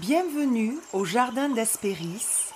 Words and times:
Bienvenue 0.00 0.76
au 0.92 1.06
jardin 1.06 1.48
d'Hespéris, 1.48 2.50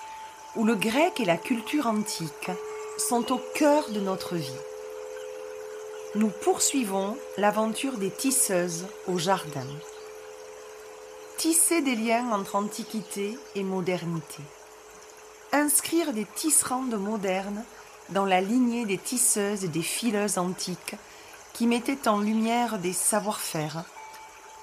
où 0.57 0.65
le 0.65 0.75
grec 0.75 1.21
et 1.21 1.25
la 1.25 1.39
culture 1.39 1.87
antique 1.87 2.51
sont 2.99 3.33
au 3.33 3.41
cœur 3.55 3.89
de 3.93 4.01
notre 4.01 4.37
vie. 4.37 4.61
Nous 6.17 6.29
poursuivons 6.29 7.17
l'aventure 7.39 7.97
des 7.97 8.11
tisseuses 8.11 8.85
au 9.07 9.17
jardin. 9.17 9.67
Tisser 11.39 11.81
des 11.81 11.97
liens 11.97 12.31
entre 12.33 12.57
antiquité 12.57 13.39
et 13.55 13.63
modernité. 13.63 14.43
Inscrire 15.53 16.13
des 16.13 16.27
tisserandes 16.27 17.01
modernes 17.01 17.65
dans 18.11 18.27
la 18.27 18.43
lignée 18.43 18.85
des 18.85 18.99
tisseuses 18.99 19.65
et 19.65 19.69
des 19.69 19.83
fileuses 19.83 20.37
antiques 20.37 20.97
qui 21.55 21.67
mettaient 21.67 22.07
en 22.07 22.21
lumière 22.21 22.79
des 22.79 22.93
savoir-faire, 22.93 23.85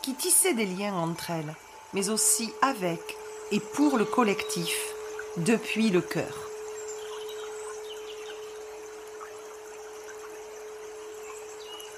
qui 0.04 0.14
tissaient 0.14 0.54
des 0.54 0.68
liens 0.68 0.94
entre 0.94 1.32
elles 1.32 1.56
mais 1.94 2.10
aussi 2.10 2.54
avec 2.62 3.18
et 3.52 3.60
pour 3.60 3.98
le 3.98 4.06
collectif, 4.06 4.94
depuis 5.38 5.90
le 5.90 6.02
cœur. 6.02 6.50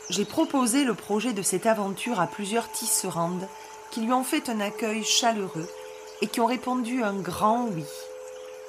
J'ai 0.10 0.26
proposé 0.26 0.84
le 0.84 0.94
projet 0.94 1.34
de 1.34 1.42
cette 1.42 1.66
aventure 1.66 2.20
à 2.20 2.28
plusieurs 2.28 2.72
tisserandes 2.72 3.48
qui 3.92 4.02
lui 4.02 4.12
ont 4.12 4.24
fait 4.24 4.50
un 4.50 4.60
accueil 4.60 5.04
chaleureux 5.04 5.70
et 6.22 6.28
qui 6.28 6.42
ont 6.42 6.46
répondu 6.46 7.04
un 7.04 7.14
grand 7.14 7.66
oui. 7.68 7.86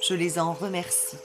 Je 0.07 0.15
les 0.15 0.39
en 0.39 0.53
remercie. 0.53 1.19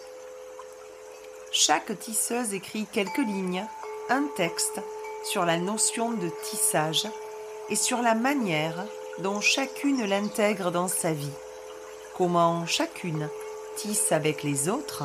Chaque 1.52 1.98
tisseuse 2.00 2.54
écrit 2.54 2.86
quelques 2.92 3.18
lignes, 3.18 3.66
un 4.10 4.24
texte 4.36 4.82
sur 5.24 5.46
la 5.46 5.58
notion 5.58 6.12
de 6.12 6.30
tissage 6.44 7.08
et 7.70 7.76
sur 7.76 8.02
la 8.02 8.16
manière 8.16 8.86
dont 9.20 9.40
chacune 9.40 10.06
l'intègre 10.06 10.72
dans 10.72 10.88
sa 10.88 11.14
vie, 11.14 11.32
comment 12.18 12.66
chacune 12.66 13.30
tisse 13.78 14.12
avec 14.12 14.44
les 14.44 14.68
autres 14.68 15.04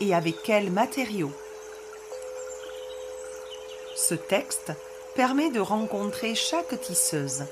et 0.00 0.14
avec 0.14 0.42
quels 0.42 0.70
matériaux. 0.70 1.32
Ce 3.96 4.14
texte 4.14 4.72
permet 5.14 5.50
de 5.50 5.60
rencontrer 5.60 6.34
chaque 6.34 6.80
tisseuse 6.80 7.44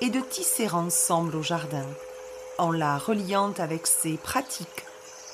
et 0.00 0.08
de 0.08 0.20
tisser 0.20 0.68
ensemble 0.70 1.36
au 1.36 1.42
jardin, 1.42 1.86
en 2.56 2.72
la 2.72 2.96
reliant 2.96 3.52
avec 3.58 3.86
ses 3.86 4.16
pratiques, 4.16 4.84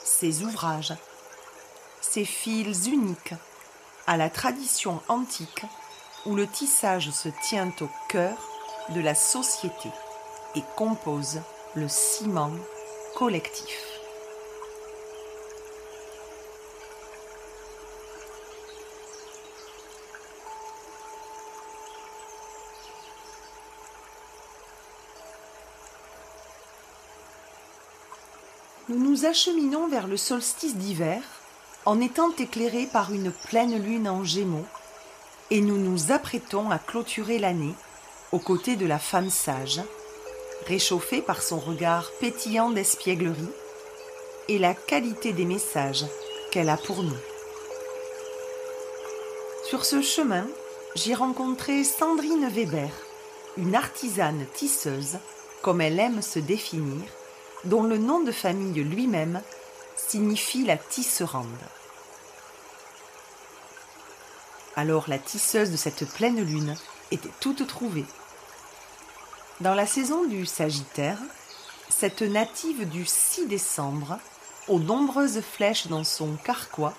ses 0.05 0.43
ouvrages, 0.43 0.95
ses 2.01 2.25
fils 2.25 2.89
uniques, 2.89 3.35
à 4.07 4.17
la 4.17 4.31
tradition 4.31 5.01
antique 5.09 5.63
où 6.27 6.35
le 6.35 6.47
tissage 6.47 7.11
se 7.11 7.29
tient 7.43 7.73
au 7.81 7.89
cœur 8.09 8.37
de 8.91 9.01
la 9.01 9.15
société 9.15 9.91
et 10.59 10.65
compose 10.75 11.41
le 11.77 11.87
ciment 11.87 12.51
collectif. 13.15 13.85
Nous 28.89 28.99
nous 28.99 29.27
acheminons 29.27 29.87
vers 29.87 30.09
le 30.09 30.17
solstice 30.17 30.75
d'hiver 30.75 31.23
en 31.85 32.01
étant 32.01 32.33
éclairés 32.37 32.87
par 32.87 33.13
une 33.13 33.31
pleine 33.31 33.81
lune 33.81 34.09
en 34.09 34.25
gémeaux 34.25 34.67
et 35.51 35.61
nous 35.61 35.79
nous 35.79 36.11
apprêtons 36.11 36.69
à 36.71 36.79
clôturer 36.81 37.39
l'année 37.39 37.75
aux 38.33 38.41
côtés 38.41 38.75
de 38.75 38.87
la 38.87 38.99
femme 38.99 39.31
sage 39.31 39.83
réchauffée 40.67 41.23
par 41.23 41.43
son 41.43 41.59
regard 41.59 42.11
pétillant 42.21 42.71
d'espièglerie 42.71 43.53
et 44.49 44.59
la 44.59 44.75
qualité 44.75 45.33
des 45.33 45.45
messages 45.45 46.07
qu'elle 46.51 46.69
a 46.69 46.77
pour 46.77 47.03
nous. 47.03 47.17
Sur 49.69 49.85
ce 49.85 50.01
chemin, 50.01 50.47
j'y 50.95 51.15
rencontré 51.15 51.85
Sandrine 51.85 52.49
Weber, 52.49 52.91
une 53.57 53.75
artisane 53.75 54.47
tisseuse, 54.55 55.19
comme 55.63 55.81
elle 55.81 56.01
aime 56.01 56.23
se 56.23 56.39
définir, 56.39 57.03
dont 57.65 57.83
le 57.83 57.99
nom 57.99 58.21
de 58.21 58.33
famille 58.33 58.83
lui-même 58.83 59.43
signifie 59.97 60.65
la 60.65 60.77
tisserande. 60.77 61.47
Alors 64.77 65.05
la 65.09 65.19
tisseuse 65.19 65.71
de 65.71 65.77
cette 65.77 66.09
pleine 66.15 66.41
lune 66.41 66.77
était 67.11 67.29
toute 67.41 67.67
trouvée. 67.67 68.05
Dans 69.61 69.75
la 69.75 69.87
saison 69.87 70.25
du 70.25 70.47
Sagittaire, 70.47 71.19
cette 71.89 72.23
native 72.23 72.89
du 72.89 73.05
6 73.05 73.49
décembre, 73.49 74.21
aux 74.69 74.79
nombreuses 74.79 75.41
flèches 75.41 75.89
dans 75.89 76.05
son 76.05 76.37
carquois, 76.45 76.95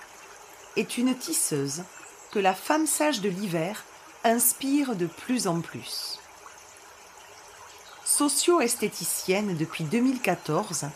est 0.75 0.97
une 0.97 1.15
tisseuse 1.15 1.83
que 2.31 2.39
la 2.39 2.53
femme 2.53 2.85
sage 2.85 3.21
de 3.21 3.29
l'hiver 3.29 3.85
inspire 4.25 4.97
de 4.97 5.05
plus 5.05 5.47
en 5.47 5.61
plus. 5.61 6.19
Socio-esthéticienne 8.03 9.55
depuis 9.55 9.85
2014, 9.85 10.87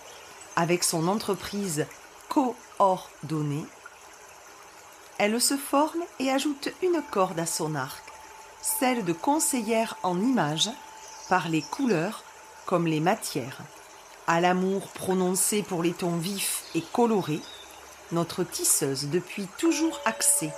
avec 0.58 0.84
son 0.84 1.08
entreprise 1.08 1.86
coordonnée, 2.28 3.66
elle 5.18 5.40
se 5.40 5.56
forme 5.56 6.04
et 6.20 6.30
ajoute 6.30 6.74
une 6.82 7.02
corde 7.10 7.40
à 7.40 7.46
son 7.46 7.74
arc, 7.74 8.04
celle 8.62 9.06
de 9.06 9.14
conseillère 9.14 9.96
en 10.04 10.20
images 10.20 10.70
par 11.34 11.50
les 11.50 11.64
couleurs 11.64 12.24
comme 12.68 12.86
les 12.86 13.00
matières. 13.00 13.58
À 14.28 14.40
l'amour 14.40 14.90
prononcé 14.90 15.64
pour 15.64 15.82
les 15.82 15.94
tons 15.94 16.18
vifs 16.18 16.66
et 16.76 16.84
colorés, 16.94 17.42
notre 18.12 18.44
tisseuse, 18.44 19.10
depuis 19.10 19.48
toujours 19.58 20.00
axée 20.06 20.52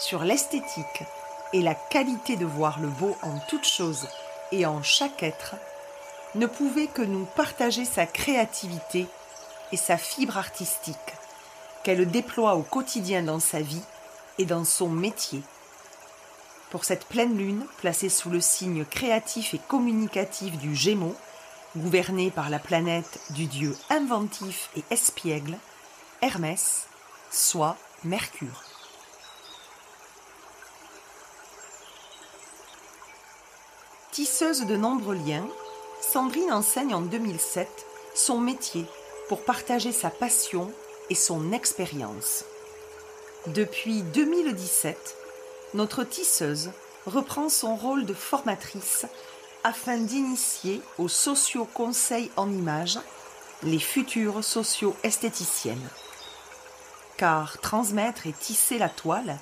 sur 0.00 0.24
l'esthétique 0.24 1.04
et 1.52 1.62
la 1.62 1.76
qualité 1.76 2.34
de 2.34 2.44
voir 2.44 2.80
le 2.80 2.88
beau 2.88 3.16
en 3.22 3.38
toute 3.48 3.64
chose 3.64 4.08
et 4.50 4.66
en 4.66 4.82
chaque 4.82 5.22
être, 5.22 5.54
ne 6.34 6.46
pouvait 6.46 6.88
que 6.88 7.02
nous 7.02 7.26
partager 7.36 7.84
sa 7.84 8.04
créativité 8.04 9.06
et 9.70 9.76
sa 9.76 9.96
fibre 9.96 10.38
artistique, 10.38 11.14
qu'elle 11.84 12.10
déploie 12.10 12.56
au 12.56 12.62
quotidien 12.62 13.22
dans 13.22 13.38
sa 13.38 13.60
vie 13.60 13.84
et 14.38 14.44
dans 14.44 14.64
son 14.64 14.88
métier 14.88 15.44
pour 16.76 16.84
cette 16.84 17.06
pleine 17.06 17.38
lune 17.38 17.64
placée 17.78 18.10
sous 18.10 18.28
le 18.28 18.42
signe 18.42 18.84
créatif 18.84 19.54
et 19.54 19.60
communicatif 19.66 20.58
du 20.58 20.74
Gémeaux, 20.74 21.14
gouverné 21.74 22.30
par 22.30 22.50
la 22.50 22.58
planète 22.58 23.18
du 23.30 23.46
dieu 23.46 23.74
inventif 23.88 24.68
et 24.76 24.84
espiègle, 24.90 25.56
Hermès, 26.20 26.86
soit 27.30 27.78
Mercure. 28.04 28.62
Tisseuse 34.10 34.66
de 34.66 34.76
nombreux 34.76 35.16
liens, 35.16 35.48
Sandrine 36.02 36.52
enseigne 36.52 36.94
en 36.94 37.00
2007 37.00 37.86
son 38.14 38.38
métier 38.38 38.84
pour 39.30 39.46
partager 39.46 39.92
sa 39.92 40.10
passion 40.10 40.70
et 41.08 41.14
son 41.14 41.52
expérience. 41.52 42.44
Depuis 43.46 44.02
2017, 44.02 45.16
notre 45.74 46.04
tisseuse 46.04 46.70
reprend 47.06 47.48
son 47.48 47.76
rôle 47.76 48.06
de 48.06 48.14
formatrice 48.14 49.06
afin 49.64 49.98
d'initier 49.98 50.80
aux 50.98 51.08
socio-conseils 51.08 52.30
en 52.36 52.50
images 52.50 52.98
les 53.62 53.78
futures 53.78 54.44
socio-esthéticiennes. 54.44 55.88
Car 57.16 57.58
transmettre 57.58 58.26
et 58.26 58.32
tisser 58.32 58.78
la 58.78 58.88
toile 58.88 59.38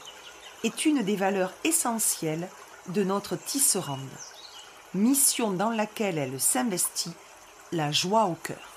est 0.62 0.86
une 0.86 1.02
des 1.02 1.16
valeurs 1.16 1.52
essentielles 1.64 2.48
de 2.88 3.02
notre 3.02 3.36
tisserande, 3.36 4.00
mission 4.94 5.50
dans 5.50 5.70
laquelle 5.70 6.18
elle 6.18 6.40
s'investit, 6.40 7.12
la 7.72 7.92
joie 7.92 8.24
au 8.24 8.34
cœur. 8.34 8.74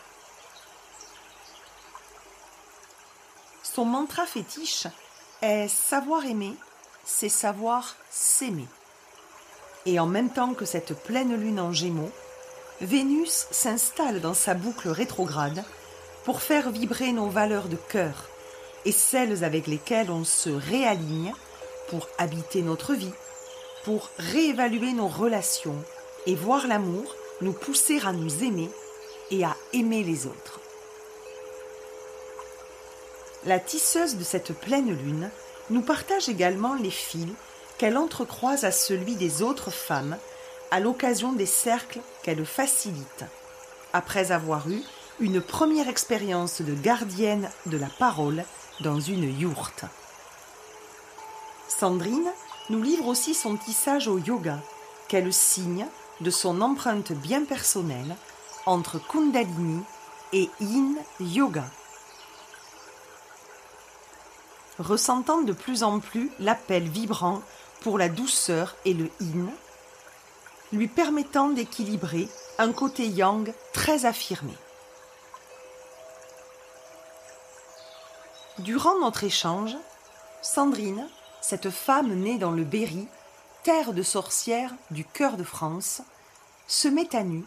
Son 3.64 3.86
mantra 3.86 4.26
fétiche 4.26 4.88
est 5.42 5.68
savoir 5.68 6.26
aimer 6.26 6.56
c'est 7.08 7.30
savoir 7.30 7.96
s'aimer. 8.12 8.68
Et 9.86 10.00
en 10.00 10.06
même 10.06 10.30
temps 10.30 10.54
que 10.54 10.66
cette 10.66 10.94
pleine 10.94 11.36
lune 11.36 11.60
en 11.60 11.72
gémeaux, 11.72 12.12
Vénus 12.82 13.48
s'installe 13.50 14.20
dans 14.20 14.34
sa 14.34 14.54
boucle 14.54 14.90
rétrograde 14.90 15.64
pour 16.26 16.42
faire 16.42 16.70
vibrer 16.70 17.14
nos 17.14 17.30
valeurs 17.30 17.70
de 17.70 17.78
cœur 17.78 18.26
et 18.86 18.92
celles 18.92 19.44
avec 19.44 19.66
lesquelles 19.68 20.12
on 20.12 20.26
se 20.26 20.50
réaligne 20.50 21.34
pour 21.88 22.10
habiter 22.18 22.62
notre 22.62 22.94
vie, 22.94 23.14
pour 23.86 24.10
réévaluer 24.20 24.92
nos 24.92 25.08
relations 25.08 25.82
et 26.26 26.36
voir 26.36 26.68
l'amour 26.68 27.16
nous 27.40 27.54
pousser 27.54 28.02
à 28.06 28.12
nous 28.12 28.44
aimer 28.44 28.70
et 29.32 29.46
à 29.46 29.56
aimer 29.72 30.04
les 30.04 30.28
autres. 30.28 30.60
La 33.46 33.60
tisseuse 33.60 34.18
de 34.18 34.24
cette 34.26 34.52
pleine 34.54 34.90
lune 34.90 35.32
nous 35.70 35.82
partage 35.82 36.30
également 36.30 36.76
les 36.76 36.92
fils 36.92 37.34
qu'elle 37.78 37.98
entrecroise 37.98 38.66
à 38.66 38.72
celui 38.72 39.16
des 39.16 39.42
autres 39.42 39.72
femmes 39.72 40.18
à 40.72 40.80
l'occasion 40.80 41.34
des 41.34 41.46
cercles 41.46 42.00
qu'elle 42.24 42.46
facilite, 42.46 43.26
après 43.94 44.32
avoir 44.32 44.70
eu 44.70 44.82
une 45.20 45.42
première 45.42 45.88
expérience 45.88 46.62
de 46.62 46.74
gardienne 46.74 47.50
de 47.66 47.78
la 47.78 47.88
parole 47.88 48.44
dans 48.82 49.00
une 49.00 49.40
yourte. 49.40 49.86
Sandrine 51.68 52.32
nous 52.70 52.82
livre 52.82 53.08
aussi 53.08 53.34
son 53.34 53.56
tissage 53.56 54.08
au 54.08 54.20
yoga, 54.20 54.60
qu'elle 55.08 55.32
signe 55.32 55.86
de 56.22 56.30
son 56.30 56.62
empreinte 56.62 57.14
bien 57.14 57.46
personnelle 57.46 58.16
entre 58.66 59.00
Kundalini 59.00 59.82
et 60.34 60.50
Yin 60.60 60.98
Yoga. 61.20 61.64
Ressentant 64.80 65.42
de 65.42 65.54
plus 65.54 65.84
en 65.84 66.00
plus 66.00 66.32
l'appel 66.40 66.88
vibrant 66.88 67.42
pour 67.82 67.98
la 67.98 68.10
douceur 68.10 68.76
et 68.86 68.94
le 68.94 69.10
Yin, 69.20 69.50
lui 70.72 70.88
permettant 70.88 71.50
d'équilibrer 71.50 72.28
un 72.60 72.72
côté 72.72 73.08
yang 73.08 73.54
très 73.74 74.06
affirmé. 74.06 74.54
Durant 78.60 79.00
notre 79.00 79.24
échange, 79.24 79.78
Sandrine, 80.42 81.08
cette 81.42 81.70
femme 81.70 82.14
née 82.14 82.38
dans 82.38 82.52
le 82.52 82.64
Berry, 82.64 83.08
terre 83.64 83.94
de 83.94 84.04
sorcières 84.04 84.74
du 84.92 85.06
cœur 85.06 85.38
de 85.38 85.44
France, 85.44 86.02
se 86.68 86.88
met 86.88 87.16
à 87.16 87.24
nu, 87.24 87.44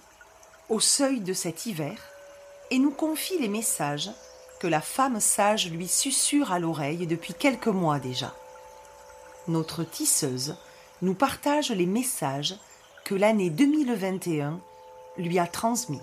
au 0.69 0.81
seuil 0.81 1.21
de 1.21 1.33
cet 1.33 1.67
hiver, 1.67 1.99
et 2.71 2.79
nous 2.79 2.93
confie 2.93 3.39
les 3.39 3.49
messages 3.49 4.11
que 4.61 4.67
la 4.67 4.83
femme 4.83 5.21
sage 5.21 5.71
lui 5.71 5.89
susurre 5.89 6.53
à 6.53 6.59
l'oreille 6.59 7.07
depuis 7.07 7.35
quelques 7.35 7.67
mois 7.67 7.99
déjà. 7.99 8.35
Notre 9.49 9.83
tisseuse 9.83 10.57
nous 11.03 11.15
partage 11.15 11.71
les 11.71 11.87
messages 11.87 12.55
que 13.05 13.15
l'année 13.15 13.49
2021 13.49 14.61
lui 15.17 15.39
a 15.39 15.47
transmis. 15.47 16.03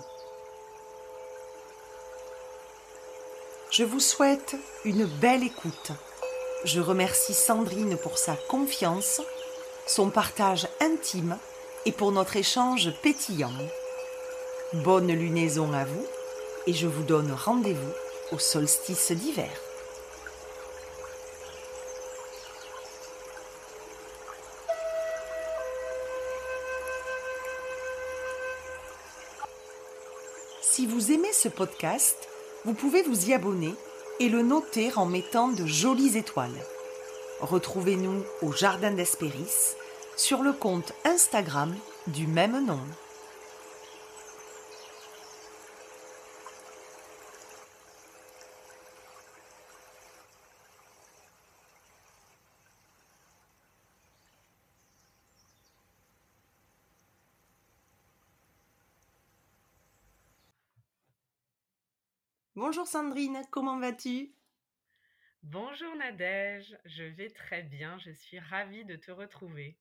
Je 3.70 3.84
vous 3.84 4.00
souhaite 4.00 4.56
une 4.84 5.04
belle 5.04 5.44
écoute. 5.44 5.92
Je 6.64 6.80
remercie 6.80 7.34
Sandrine 7.34 7.96
pour 7.96 8.18
sa 8.18 8.34
confiance, 8.48 9.20
son 9.86 10.10
partage 10.10 10.66
intime 10.80 11.38
et 11.86 11.92
pour 11.92 12.10
notre 12.10 12.36
échange 12.36 12.90
pétillant. 13.02 13.52
Bonne 14.72 15.12
lunaison 15.12 15.72
à 15.72 15.84
vous 15.84 16.04
et 16.66 16.72
je 16.72 16.88
vous 16.88 17.04
donne 17.04 17.32
rendez-vous 17.32 17.92
au 18.32 18.38
solstice 18.38 19.12
d'hiver. 19.12 19.50
Si 30.60 30.86
vous 30.86 31.10
aimez 31.10 31.32
ce 31.32 31.48
podcast, 31.48 32.28
vous 32.64 32.74
pouvez 32.74 33.02
vous 33.02 33.30
y 33.30 33.34
abonner 33.34 33.74
et 34.20 34.28
le 34.28 34.42
noter 34.42 34.92
en 34.96 35.06
mettant 35.06 35.48
de 35.48 35.66
jolies 35.66 36.16
étoiles. 36.16 36.50
Retrouvez-nous 37.40 38.24
au 38.42 38.52
Jardin 38.52 38.92
d'Espéris 38.92 39.74
sur 40.16 40.42
le 40.42 40.52
compte 40.52 40.92
Instagram 41.04 41.74
du 42.08 42.26
même 42.26 42.64
nom. 42.64 42.80
Bonjour 62.60 62.88
Sandrine, 62.88 63.40
comment 63.52 63.78
vas-tu? 63.78 64.32
Bonjour 65.44 65.94
Nadège, 65.94 66.76
je 66.86 67.04
vais 67.04 67.30
très 67.30 67.62
bien, 67.62 67.96
je 67.98 68.10
suis 68.10 68.40
ravie 68.40 68.84
de 68.84 68.96
te 68.96 69.12
retrouver. 69.12 69.76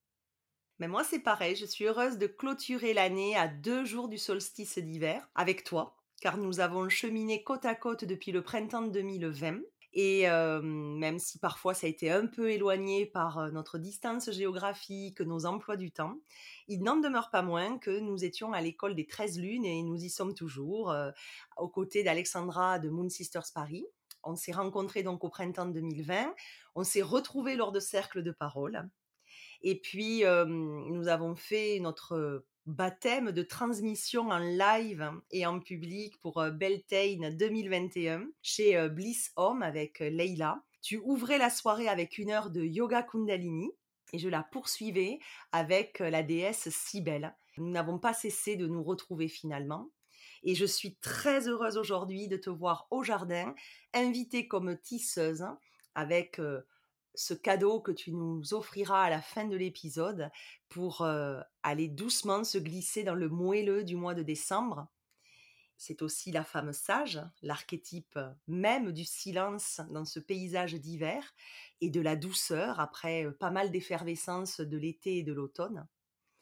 Mais 0.77 0.87
moi 0.87 1.03
c'est 1.03 1.21
pareil, 1.21 1.55
je 1.55 1.65
suis 1.65 1.85
heureuse 1.85 2.19
de 2.19 2.27
clôturer 2.27 2.93
l'année 2.93 3.35
à 3.35 3.47
deux 3.47 3.83
jours 3.83 4.07
du 4.07 4.19
solstice 4.19 4.77
d'hiver 4.77 5.27
avec 5.33 5.63
toi, 5.63 5.97
car 6.21 6.37
nous 6.37 6.59
avons 6.59 6.87
cheminé 6.87 7.43
côte 7.43 7.65
à 7.65 7.73
côte 7.73 8.05
depuis 8.05 8.31
le 8.31 8.43
printemps 8.43 8.83
de 8.83 8.91
2020 8.91 9.57
et 9.93 10.27
même 10.27 11.17
si 11.17 11.39
parfois 11.39 11.73
ça 11.73 11.87
a 11.87 11.89
été 11.89 12.11
un 12.11 12.27
peu 12.27 12.51
éloigné 12.51 13.05
par 13.05 13.51
notre 13.51 13.77
distance 13.77 14.31
géographique, 14.31 15.21
nos 15.21 15.45
emplois 15.45 15.77
du 15.77 15.91
temps, 15.91 16.19
il 16.67 16.83
n'en 16.83 16.97
demeure 16.97 17.29
pas 17.31 17.41
moins 17.41 17.77
que 17.79 17.99
nous 17.99 18.23
étions 18.23 18.53
à 18.53 18.61
l'école 18.61 18.95
des 18.95 19.07
13 19.07 19.39
lunes 19.39 19.65
et 19.65 19.81
nous 19.83 20.03
y 20.03 20.09
sommes 20.09 20.33
toujours, 20.33 20.95
aux 21.57 21.69
côtés 21.69 22.03
d'Alexandra 22.03 22.79
de 22.79 22.89
Moon 22.89 23.09
Sisters 23.09 23.51
Paris. 23.53 23.85
On 24.23 24.35
s'est 24.35 24.51
rencontrés 24.51 25.03
donc 25.03 25.23
au 25.23 25.29
printemps 25.29 25.67
2020, 25.67 26.33
on 26.75 26.83
s'est 26.83 27.01
retrouvés 27.01 27.55
lors 27.55 27.71
de 27.71 27.79
cercles 27.79 28.23
de 28.23 28.31
parole. 28.31 28.89
Et 29.61 29.79
puis, 29.79 30.23
nous 30.25 31.07
avons 31.07 31.35
fait 31.35 31.79
notre 31.79 32.45
baptême 32.67 33.31
de 33.31 33.43
transmission 33.43 34.29
en 34.29 34.39
live 34.39 35.09
et 35.31 35.45
en 35.45 35.61
public 35.61 36.19
pour 36.19 36.43
Beltane 36.51 37.35
2021 37.37 38.27
chez 38.41 38.89
Bliss 38.89 39.31
Home 39.37 39.63
avec 39.63 39.99
Leila. 39.99 40.61
Tu 40.81 40.97
ouvrais 40.97 41.37
la 41.37 41.49
soirée 41.49 41.87
avec 41.87 42.17
une 42.17 42.29
heure 42.29 42.49
de 42.49 42.61
yoga 42.61 43.03
kundalini 43.03 43.71
et 44.11 44.19
je 44.19 44.27
la 44.27 44.43
poursuivais 44.43 45.19
avec 45.53 45.99
la 45.99 46.23
déesse 46.23 46.67
Cybèle. 46.69 47.33
Nous 47.57 47.71
n'avons 47.71 47.99
pas 47.99 48.13
cessé 48.13 48.57
de 48.57 48.67
nous 48.67 48.83
retrouver 48.83 49.29
finalement. 49.29 49.89
Et 50.43 50.53
je 50.53 50.65
suis 50.65 50.97
très 50.97 51.47
heureuse 51.47 51.77
aujourd'hui 51.77 52.27
de 52.27 52.37
te 52.37 52.49
voir 52.49 52.87
au 52.91 53.01
jardin, 53.01 53.55
invitée 53.93 54.47
comme 54.47 54.77
tisseuse 54.77 55.45
avec 55.95 56.39
ce 57.17 57.33
cadeau 57.33 57.81
que 57.81 57.91
tu 57.91 58.13
nous 58.13 58.53
offriras 58.53 59.03
à 59.03 59.09
la 59.09 59.21
fin 59.21 59.45
de 59.45 59.57
l'épisode 59.57 60.29
pour 60.69 61.05
aller 61.63 61.87
doucement 61.87 62.43
se 62.43 62.57
glisser 62.57 63.03
dans 63.03 63.15
le 63.15 63.27
moelleux 63.27 63.83
du 63.83 63.95
mois 63.95 64.13
de 64.13 64.23
décembre. 64.23 64.87
C'est 65.77 66.01
aussi 66.01 66.31
la 66.31 66.43
femme 66.43 66.73
sage, 66.73 67.21
l'archétype 67.41 68.19
même 68.47 68.91
du 68.91 69.03
silence 69.03 69.81
dans 69.91 70.05
ce 70.05 70.19
paysage 70.19 70.73
d'hiver 70.75 71.23
et 71.81 71.89
de 71.89 72.01
la 72.01 72.15
douceur 72.15 72.79
après 72.79 73.31
pas 73.39 73.51
mal 73.51 73.71
d'effervescence 73.71 74.61
de 74.61 74.77
l'été 74.77 75.17
et 75.17 75.23
de 75.23 75.33
l'automne. 75.33 75.87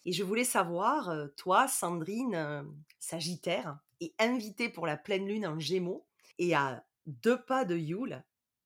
Et 0.05 0.12
je 0.12 0.24
voulais 0.24 0.46
savoir, 0.46 1.12
toi, 1.36 1.67
Sandrine, 1.67 2.65
Sagittaire, 3.00 3.79
et 4.01 4.13
invitée 4.20 4.70
pour 4.70 4.86
la 4.86 4.98
pleine 4.98 5.27
lune 5.27 5.48
en 5.48 5.60
Gémeaux, 5.60 6.05
et 6.38 6.53
à 6.53 6.86
deux 7.05 7.41
pas 7.41 7.65
de 7.65 7.75
Yule, 7.75 8.24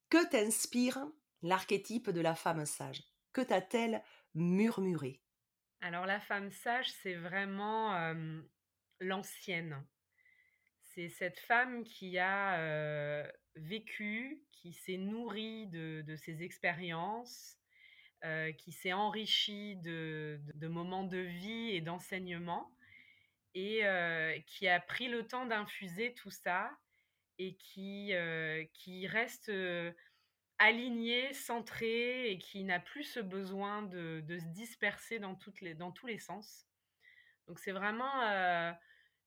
que 0.09 0.29
t'inspire 0.29 1.07
l'archétype 1.41 2.09
de 2.09 2.21
la 2.21 2.35
femme 2.35 2.65
sage. 2.65 3.03
Que 3.33 3.41
t'a-t-elle 3.41 4.01
murmuré? 4.35 5.21
Alors 5.81 6.05
la 6.05 6.19
femme 6.19 6.51
sage, 6.51 6.91
c'est 7.01 7.15
vraiment 7.15 8.13
l'ancienne. 8.99 9.81
C'est 10.83 11.09
cette 11.09 11.39
femme 11.39 11.83
qui 11.83 12.17
a 12.17 13.23
vécu, 13.55 14.43
qui 14.51 14.73
s'est 14.73 14.97
nourrie 14.97 15.67
de, 15.67 16.15
ses 16.17 16.43
expériences, 16.43 17.57
qui 18.57 18.71
s'est 18.71 18.93
enrichie 18.93 19.77
de, 19.77 20.39
moments 20.63 21.05
de 21.05 21.19
vie 21.19 21.71
et 21.71 21.81
d'enseignement, 21.81 22.71
et 23.53 23.83
qui 24.47 24.67
a 24.67 24.79
pris 24.81 25.07
le 25.07 25.25
temps 25.25 25.45
d'infuser 25.45 26.13
tout 26.13 26.31
ça, 26.31 26.69
et 27.37 27.55
qui, 27.55 28.11
qui 28.73 29.07
reste 29.07 29.49
aligné, 30.59 31.33
centré 31.33 32.31
et 32.31 32.37
qui 32.37 32.63
n'a 32.65 32.79
plus 32.79 33.05
ce 33.05 33.21
besoin 33.21 33.81
de, 33.81 34.21
se 34.27 34.45
disperser 34.47 35.17
dans, 35.17 35.35
tous 35.35 36.05
les 36.05 36.19
sens. 36.19 36.67
Donc 37.47 37.59
c'est 37.59 37.71
vraiment 37.71 38.21
euh, 38.23 38.71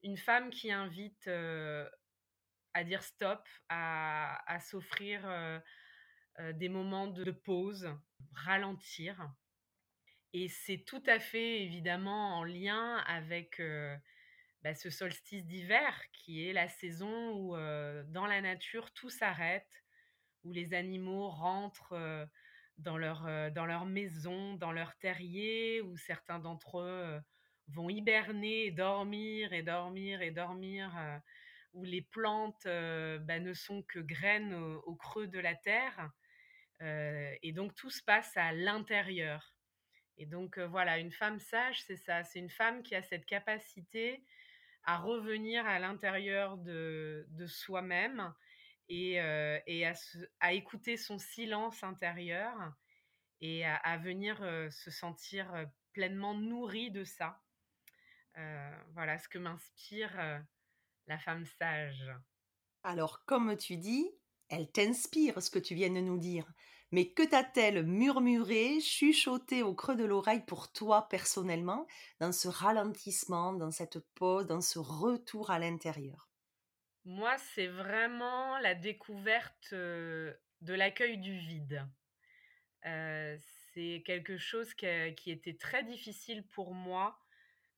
une 0.03 0.19
femme 0.19 0.51
qui 0.51 0.71
invite 0.71 1.27
euh, 1.29 1.89
à 2.75 2.85
dire 2.85 3.03
stop, 3.03 3.49
à, 3.71 4.59
s'offrir 4.61 5.23
euh, 5.27 5.59
des 6.53 6.69
moments 6.69 7.09
de, 7.09 7.31
pause, 7.31 7.89
ralentir. 8.35 9.33
Et 10.35 10.49
c'est 10.49 10.85
tout 10.87 11.03
à 11.07 11.19
fait 11.19 11.63
évidemment 11.63 12.39
en 12.39 12.45
lien 12.45 12.99
avec 13.07 13.61
bah, 14.63 14.75
ce 14.75 14.89
solstice 14.89 15.45
d'hiver 15.45 15.99
qui 16.13 16.47
est 16.47 16.53
la 16.53 16.69
saison 16.69 17.33
où 17.33 17.57
dans 18.07 18.27
la 18.27 18.41
nature 18.41 18.93
tout 18.93 19.11
s'arrête, 19.11 19.82
où 20.45 20.53
les 20.53 20.75
animaux 20.75 21.29
rentrent 21.29 22.29
dans 22.79 22.99
leur, 22.99 23.53
dans 23.53 23.67
leur 23.67 23.85
maison, 23.85 24.55
dans 24.55 24.73
leur 24.73 24.97
terrier, 24.97 25.81
où 25.81 25.97
certains 25.97 26.39
d'entre 26.39 26.81
eux 26.81 27.21
vont 27.69 27.89
hiberner, 27.89 28.71
dormir 28.71 29.53
et 29.53 29.63
dormir 29.63 30.23
et 30.23 30.31
dormir, 30.31 30.93
où 31.73 31.85
les 31.85 32.03
plantes 32.03 32.65
bah, 32.65 33.39
ne 33.39 33.53
sont 33.53 33.83
que 33.83 33.99
graines 33.99 34.55
au, 34.55 34.95
creux 34.97 35.27
de 35.27 35.39
la 35.39 35.55
terre. 35.55 36.11
et 36.81 37.53
donc 37.53 37.75
tout 37.75 37.91
se 37.91 38.03
passe 38.03 38.37
à 38.37 38.53
l'intérieur. 38.53 39.55
Et 40.19 40.27
donc 40.27 40.59
voilà, 40.59 40.99
une 40.99 41.13
femme 41.13 41.39
sage, 41.39 41.83
c'est 41.83 41.97
ça, 41.97 42.25
c'est 42.25 42.39
une 42.39 42.51
femme 42.51 42.83
qui 42.83 42.95
a 42.95 43.03
cette 43.03 43.27
capacité 43.27 44.25
à 44.85 44.99
revenir 44.99 45.65
à 45.67 45.79
l'intérieur 45.79 46.57
de, 46.59 47.27
de 47.31 47.47
soi-même 47.47 48.35
et, 48.89 49.15
et 49.67 49.87
à, 49.87 50.53
écouter 50.53 50.97
son 50.97 51.19
silence 51.19 51.83
intérieur 51.83 52.55
et 53.41 53.65
à, 53.65 53.97
venir 53.99 54.39
se 54.71 54.91
sentir 54.91 55.53
pleinement 55.93 56.35
nourri 56.35 56.91
de 56.91 57.05
ça. 57.05 57.43
voilà 58.95 59.19
ce 59.19 59.29
que 59.29 59.39
m'inspire 59.39 60.43
la 61.07 61.19
femme 61.19 61.47
sage. 61.47 62.11
Alors, 62.83 63.25
comme 63.25 63.57
tu 63.57 63.77
dis, 63.77 64.11
elle 64.49 64.71
t'inspire 64.71 65.43
ce 65.43 65.51
que 65.51 65.59
tu 65.59 65.75
viens 65.75 65.91
de 65.91 66.01
nous 66.01 66.19
dire. 66.19 66.47
Mais 66.91 67.11
que 67.11 67.23
t'a-t-elle 67.23 67.87
murmuré, 67.87 68.79
chuchoté 68.81 69.63
au 69.63 69.75
creux 69.75 69.97
de 69.97 70.05
l'oreille 70.05 70.45
pour 70.45 70.73
toi 70.73 71.09
personnellement, 71.09 71.87
dans 72.21 72.33
ce 72.33 72.49
ralentissement, 72.49 73.55
dans 73.55 73.71
cette 73.71 73.99
pause, 74.15 74.47
dans 74.47 74.61
ce 74.61 74.79
retour 74.79 75.51
à 75.51 75.59
l'intérieur? 75.59 76.32
Moi, 77.05 77.37
c'est 77.55 77.67
vraiment 77.67 78.59
la 78.59 78.75
découverte 78.75 79.73
de 79.73 80.37
l'accueil 80.61 81.19
du 81.19 81.37
vide. 81.37 81.85
c'est 82.83 84.03
quelque 84.05 84.37
chose 84.37 84.73
qui, 84.75 85.31
était 85.31 85.57
très 85.57 85.83
difficile 85.83 86.47
pour 86.47 86.75
moi 86.75 87.19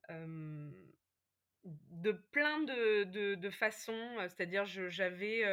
de 0.08 2.12
plein 2.12 2.60
de, 2.60 3.50
façons. 3.50 4.16
C'est-à-dire, 4.28 4.66
j'avais 4.66 5.44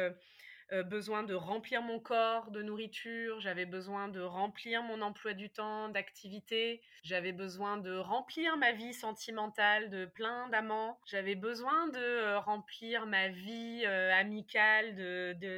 besoin 0.84 1.22
de 1.22 1.34
remplir 1.34 1.82
mon 1.82 2.00
corps 2.00 2.50
de 2.50 2.62
nourriture, 2.62 3.40
j'avais 3.40 3.66
besoin 3.66 4.08
de 4.08 4.20
remplir 4.20 4.82
mon 4.82 5.02
emploi 5.02 5.34
du 5.34 5.50
temps 5.50 5.90
d'activité, 5.90 6.82
j'avais 7.02 7.32
besoin 7.32 7.76
de 7.76 7.94
remplir 7.94 8.56
ma 8.56 8.72
vie 8.72 8.94
sentimentale 8.94 9.90
de 9.90 10.06
plein 10.06 10.48
d'amants, 10.48 10.98
j'avais 11.06 11.34
besoin 11.34 11.88
de 11.88 12.36
remplir 12.36 13.04
ma 13.06 13.28
vie 13.28 13.84
amicale 13.84 14.94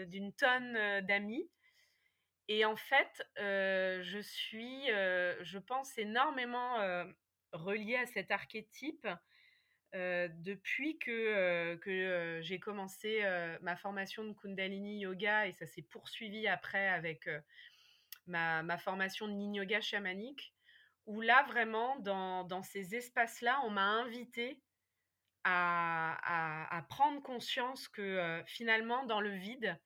d'une 0.08 0.32
tonne 0.32 1.00
d'amis. 1.02 1.48
Et 2.48 2.64
en 2.64 2.76
fait, 2.76 3.26
je 3.36 4.18
suis, 4.20 4.86
je 4.88 5.58
pense, 5.58 5.96
énormément 5.96 6.78
reliée 7.52 7.96
à 7.96 8.06
cet 8.06 8.30
archétype 8.32 9.06
depuis 9.94 10.98
que, 10.98 11.76
que 11.76 12.40
j'ai 12.42 12.58
commencé 12.58 13.22
ma 13.62 13.76
formation 13.76 14.24
de 14.24 14.32
Kundalini 14.32 15.00
Yoga 15.00 15.46
et 15.46 15.52
ça 15.52 15.66
s'est 15.66 15.82
poursuivi 15.82 16.48
après 16.48 16.88
avec 16.88 17.28
ma, 18.26 18.62
ma, 18.62 18.76
formation 18.76 19.28
de 19.28 19.32
Yin 19.32 19.54
Yoga 19.54 19.80
chamanique, 19.80 20.52
où 21.06 21.20
là 21.20 21.44
vraiment, 21.44 21.96
dans, 22.00 22.44
dans 22.44 22.62
ces 22.62 22.96
espaces-là, 22.96 23.60
on 23.64 23.70
m'a 23.70 23.86
invité 23.86 24.60
à, 25.44 26.76
à, 26.76 26.82
prendre 26.82 27.22
conscience 27.22 27.86
que 27.88 28.42
finalement, 28.46 29.04
dans 29.04 29.20
le 29.20 29.30
vide, 29.30 29.78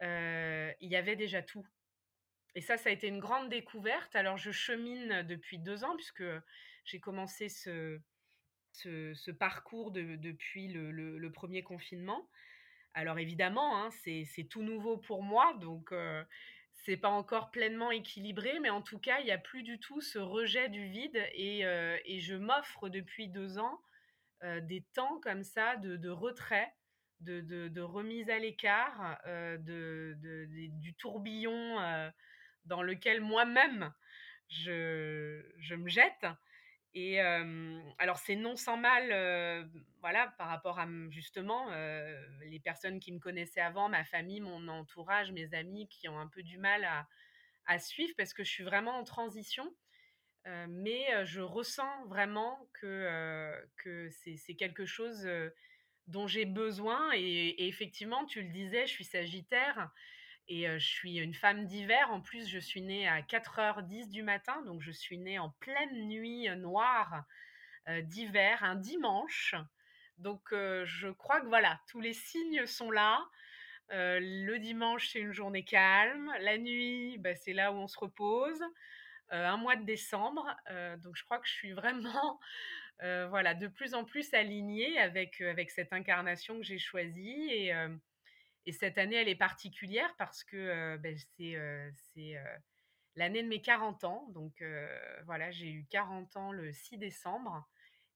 il 0.00 0.88
y 0.88 0.96
avait 0.96 1.16
déjà 1.16 1.42
tout. 1.42 1.66
Et 2.54 2.60
ça, 2.60 2.76
ça 2.76 2.88
a 2.88 2.92
été 2.92 3.06
une 3.06 3.20
grande 3.20 3.50
découverte. 3.50 4.16
Alors, 4.16 4.36
je 4.36 4.50
chemine 4.50 5.22
depuis 5.22 5.58
deux 5.58 5.84
ans, 5.84 5.94
puisque 5.94 6.24
j'ai 6.84 6.98
commencé 6.98 7.48
ce, 7.48 8.00
ce, 8.78 9.30
parcours 9.30 9.90
depuis 9.90 10.68
le, 10.68 11.30
premier 11.32 11.62
confinement. 11.62 12.28
Alors 12.94 13.18
évidemment, 13.18 13.84
hein, 13.84 13.90
c'est 14.02 14.48
tout 14.48 14.62
nouveau 14.62 14.96
pour 14.96 15.22
moi, 15.22 15.54
donc 15.60 15.92
euh, 15.92 16.24
c'est 16.72 16.96
pas 16.96 17.10
encore 17.10 17.50
pleinement 17.50 17.90
équilibré, 17.90 18.58
mais 18.60 18.70
en 18.70 18.82
tout 18.82 18.98
cas, 18.98 19.20
il 19.20 19.26
n'y 19.26 19.30
a 19.30 19.38
plus 19.38 19.62
du 19.62 19.78
tout 19.78 20.00
ce 20.00 20.18
rejet 20.18 20.68
du 20.68 20.86
vide 20.86 21.22
et, 21.34 21.64
euh, 21.64 21.96
je 22.06 22.34
m'offre 22.34 22.88
depuis 22.88 23.28
deux 23.28 23.58
ans 23.58 23.80
euh, 24.42 24.60
des 24.60 24.82
temps 24.94 25.20
comme 25.20 25.44
ça 25.44 25.76
de, 25.76 26.08
retrait, 26.08 26.72
de, 27.20 27.80
remise 27.80 28.30
à 28.30 28.38
l'écart, 28.38 29.20
du 29.58 30.94
tourbillon 30.98 32.10
dans 32.64 32.82
lequel 32.82 33.20
moi-même 33.20 33.92
je, 34.48 35.74
me 35.74 35.88
jette. 35.88 36.26
Et 37.00 37.20
alors 37.98 38.18
c'est 38.18 38.34
non 38.34 38.56
sans 38.56 38.76
mal, 38.76 39.70
voilà, 40.00 40.34
par 40.36 40.48
rapport 40.48 40.80
à 40.80 40.86
justement 41.10 41.70
les 42.42 42.58
personnes 42.58 42.98
qui 42.98 43.12
me 43.12 43.20
connaissaient 43.20 43.60
avant, 43.60 43.88
ma 43.88 44.04
famille, 44.04 44.40
mon 44.40 44.66
entourage, 44.66 45.30
mes 45.30 45.54
amis 45.54 45.88
qui 45.88 46.08
ont 46.08 46.18
un 46.18 46.26
peu 46.26 46.42
du 46.42 46.58
mal 46.58 46.84
à, 47.66 47.78
suivre 47.78 48.12
parce 48.16 48.32
que 48.34 48.42
je 48.42 48.50
suis 48.50 48.64
vraiment 48.64 48.98
en 48.98 49.04
transition. 49.04 49.72
mais 50.68 51.06
je 51.24 51.40
ressens 51.40 52.06
vraiment 52.06 52.68
que, 52.72 53.52
que 53.76 54.08
c'est 54.10 54.54
quelque 54.54 54.84
chose 54.84 55.28
dont 56.08 56.26
j'ai 56.26 56.46
besoin. 56.46 57.12
Et, 57.14 57.20
et, 57.20 57.68
effectivement, 57.68 58.24
tu 58.24 58.42
le 58.42 58.48
disais, 58.48 58.86
je 58.86 58.92
suis 58.92 59.04
sagittaire. 59.04 59.90
Et 60.50 60.66
je 60.78 60.86
suis 60.86 61.18
une 61.18 61.34
femme 61.34 61.66
d'hiver. 61.66 62.10
En 62.10 62.22
plus, 62.22 62.48
je 62.48 62.58
suis 62.58 62.80
née 62.80 63.06
à 63.06 63.20
4h10 63.20 64.08
du 64.08 64.22
matin. 64.22 64.62
Donc, 64.62 64.80
je 64.80 64.90
suis 64.90 65.18
née 65.18 65.38
en 65.38 65.50
pleine 65.60 66.08
nuit 66.08 66.48
noire 66.56 67.24
d'hiver, 67.86 68.64
un 68.64 68.74
dimanche. 68.74 69.54
Donc, 70.16 70.40
je 70.50 71.08
crois 71.10 71.42
que 71.42 71.46
voilà, 71.46 71.78
tous 71.86 72.00
les 72.00 72.14
signes 72.14 72.64
sont 72.64 72.90
là. 72.90 73.22
le 73.90 74.56
dimanche, 74.56 75.08
c'est 75.08 75.20
une 75.20 75.32
journée 75.32 75.64
calme. 75.64 76.32
La 76.40 76.56
nuit, 76.56 77.18
bah, 77.18 77.34
c'est 77.34 77.52
là 77.52 77.70
où 77.70 77.76
on 77.76 77.86
se 77.86 77.98
repose. 77.98 78.62
un 79.28 79.58
mois 79.58 79.76
de 79.76 79.84
décembre. 79.84 80.56
donc, 81.04 81.14
je 81.14 81.24
crois 81.24 81.40
que 81.40 81.46
je 81.46 81.52
suis 81.52 81.72
vraiment 81.72 82.40
voilà, 83.00 83.52
de 83.52 83.66
plus 83.66 83.92
en 83.92 84.04
plus 84.04 84.32
alignée 84.32 84.98
avec, 84.98 85.42
avec 85.42 85.70
cette 85.70 85.92
incarnation 85.92 86.56
que 86.56 86.64
j'ai 86.64 86.78
choisie. 86.78 87.50
Et 87.50 87.74
et 88.68 88.72
cette 88.72 88.98
année, 88.98 89.16
elle 89.16 89.30
est 89.30 89.34
particulière 89.34 90.14
parce 90.18 90.44
que 90.44 90.98
ben, 90.98 91.16
c'est 91.16 92.36
l'année 93.16 93.42
de 93.42 93.48
mes 93.48 93.62
40 93.62 94.04
ans. 94.04 94.28
Donc 94.34 94.62
voilà, 95.24 95.50
j'ai 95.50 95.70
eu 95.70 95.86
40 95.88 96.36
ans 96.36 96.52
le 96.52 96.70
6 96.70 96.98
décembre. 96.98 97.66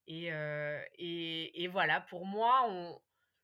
Et, 0.06 0.28
voilà, 1.68 2.02
pour 2.02 2.26
moi, 2.26 2.68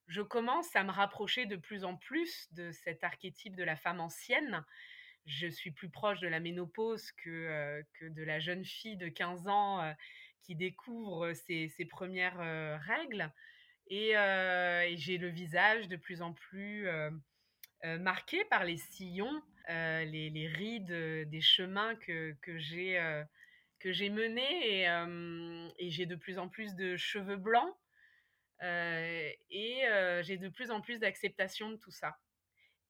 je 0.07 0.21
commence 0.21 0.77
à 0.77 0.85
me 0.85 0.91
rapprocher 0.91 1.47
de 1.47 1.57
plus 1.57 1.83
en 1.83 1.97
plus 1.97 2.53
de 2.53 2.73
cet 2.73 3.03
archétype 3.03 3.57
de 3.57 3.65
la 3.65 3.77
femme 3.77 4.01
ancienne. 4.01 4.63
Je 5.25 5.47
suis 5.47 5.71
plus 5.71 5.89
proche 5.89 6.21
de 6.21 6.29
la 6.29 6.41
ménopause 6.41 7.11
que, 7.13 7.83
de 8.03 8.23
la 8.23 8.39
jeune 8.39 8.67
fille 8.67 8.99
de 8.99 9.09
15 9.09 9.49
ans 9.49 9.95
qui 10.43 10.57
découvre 10.57 11.33
ses 11.33 11.87
premières 11.89 12.81
règles. 12.83 13.33
Et, 13.89 14.13
j'ai 14.97 15.19
le 15.19 15.29
visage 15.29 15.89
de 15.89 15.97
plus 15.97 16.23
en 16.23 16.33
plus 16.33 16.89
marqué 17.83 18.45
par 18.47 18.65
les 18.65 18.77
sillons, 18.77 19.43
les, 19.69 20.53
rides 20.55 21.29
des 21.29 21.41
chemins 21.41 21.95
que, 21.97 22.35
que 22.43 22.59
j'ai 22.59 23.01
que 23.79 23.93
j'ai 23.93 24.11
menés 24.11 24.83
et, 25.79 25.91
j'ai 25.91 26.07
de 26.07 26.17
plus 26.17 26.39
en 26.39 26.49
plus 26.49 26.75
de 26.75 26.97
cheveux 26.97 27.37
blancs 27.37 27.75
et 28.61 29.83
j'ai 30.23 30.37
de 30.37 30.49
plus 30.49 30.71
en 30.71 30.81
plus 30.81 30.99
d'acceptation 30.99 31.71
de 31.71 31.77
tout 31.77 31.93
ça. 31.93 32.19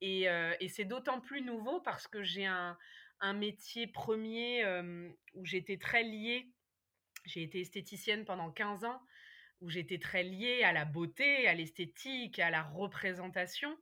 Et, 0.01 0.23
et 0.61 0.69
c'est 0.69 0.85
d'autant 0.85 1.21
plus 1.21 1.43
nouveau 1.43 1.81
parce 1.81 2.07
que 2.09 2.23
j'ai 2.23 2.47
un, 2.47 2.77
un, 3.21 3.35
métier 3.35 3.87
premier 3.87 4.65
où 5.35 5.45
j'étais 5.45 5.77
très 5.77 6.03
liée. 6.03 6.51
J'ai 7.25 7.43
été 7.43 7.61
esthéticienne 7.61 8.25
pendant 8.25 8.51
15 8.51 8.85
ans 8.85 9.03
où 9.61 9.71
j'étais 9.71 9.99
très 9.99 10.23
liée 10.23 10.63
à 10.63 10.73
la 10.73 10.85
beauté, 10.85 11.49
à 11.49 11.55
l'esthétique, 11.55 12.39
à 12.39 12.51
la 12.51 12.63
représentation. 12.63 13.77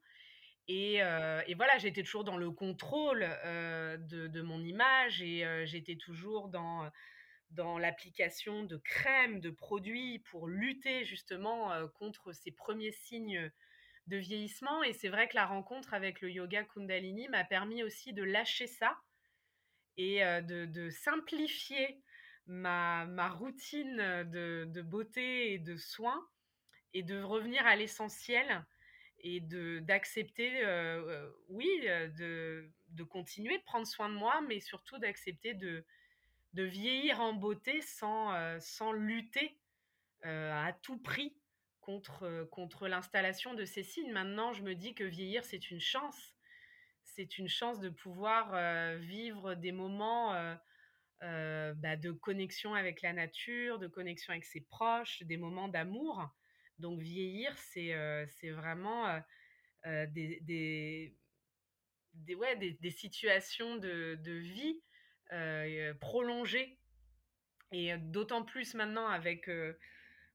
Et, 0.68 1.02
euh, 1.02 1.42
voilà, 1.56 1.78
j'étais 1.78 2.02
toujours 2.02 2.24
dans 2.24 2.36
le 2.36 2.50
contrôle 2.50 3.24
euh, 3.44 3.96
de, 3.96 4.42
mon 4.42 4.60
image 4.64 5.22
et 5.22 5.44
euh, 5.44 5.64
j'étais 5.64 5.96
toujours 5.96 6.48
dans, 6.48 6.90
l'application 7.78 8.64
de 8.64 8.76
crèmes, 8.76 9.40
de 9.40 9.50
produits 9.50 10.18
pour 10.30 10.48
lutter 10.48 11.04
justement 11.04 11.70
contre 11.94 12.32
ces 12.32 12.50
premiers 12.50 12.90
signes 12.90 13.50
de 14.08 14.16
vieillissement. 14.16 14.82
Et 14.82 14.92
c'est 14.92 15.08
vrai 15.08 15.28
que 15.28 15.36
la 15.36 15.46
rencontre 15.46 15.94
avec 15.94 16.20
le 16.20 16.30
yoga 16.30 16.64
Kundalini 16.64 17.28
m'a 17.28 17.44
permis 17.44 17.82
aussi 17.82 18.12
de 18.12 18.24
lâcher 18.24 18.66
ça 18.66 18.98
et 19.96 20.20
de 20.42 20.90
simplifier 20.90 22.02
ma, 22.46 23.28
routine 23.28 23.96
de, 23.96 24.82
beauté 24.82 25.52
et 25.54 25.58
de 25.58 25.76
soins 25.76 26.26
et 26.94 27.02
de 27.02 27.20
revenir 27.20 27.66
à 27.66 27.76
l'essentiel 27.76 28.64
et 29.20 29.40
d'accepter, 29.80 30.64
euh, 30.64 31.02
euh, 31.08 31.30
oui, 31.48 31.68
euh, 31.84 32.08
de, 32.08 32.70
de, 32.90 33.02
continuer 33.02 33.58
de 33.58 33.62
prendre 33.64 33.86
soin 33.86 34.08
de 34.08 34.14
moi, 34.14 34.40
mais 34.42 34.60
surtout 34.60 34.98
d'accepter 34.98 35.54
de, 35.54 35.84
de 36.52 36.62
vieillir 36.62 37.20
en 37.20 37.32
beauté 37.32 37.80
sans, 37.80 38.60
sans 38.60 38.92
lutter 38.92 39.58
à 40.22 40.72
tout 40.82 40.98
prix 40.98 41.36
contre, 41.80 42.48
contre 42.50 42.88
l'installation 42.88 43.54
de 43.54 43.64
ces 43.64 43.82
signes. 43.82 44.12
Maintenant, 44.12 44.52
je 44.52 44.62
me 44.62 44.74
dis 44.74 44.94
que 44.94 45.04
vieillir, 45.04 45.44
c'est 45.44 45.70
une 45.70 45.80
chance. 45.80 46.34
C'est 47.04 47.38
une 47.38 47.48
chance 47.48 47.78
de 47.78 47.88
pouvoir 47.88 48.96
vivre 48.98 49.54
des 49.54 49.72
moments 49.72 50.34
bah, 51.20 51.96
de 51.96 52.12
connexion 52.12 52.74
avec 52.74 53.02
la 53.02 53.12
nature, 53.12 53.78
de 53.78 53.86
connexion 53.86 54.32
avec 54.32 54.44
ses 54.44 54.60
proches, 54.60 55.22
des 55.22 55.36
moments 55.36 55.68
d'amour, 55.68 56.28
Donc 56.78 57.00
vieillir, 57.00 57.56
c'est 57.58 57.94
c'est 58.28 58.50
vraiment 58.50 59.20
des, 59.84 60.40
des, 60.42 61.16
des, 62.14 62.34
ouais, 62.34 62.56
des, 62.56 62.72
des 62.72 62.90
situations 62.90 63.76
de, 63.76 64.16
de 64.22 64.32
vie 64.32 64.82
prolongées. 66.00 66.78
Et 67.72 67.96
d'autant 67.98 68.44
plus 68.44 68.74
maintenant 68.74 69.08
avec 69.08 69.50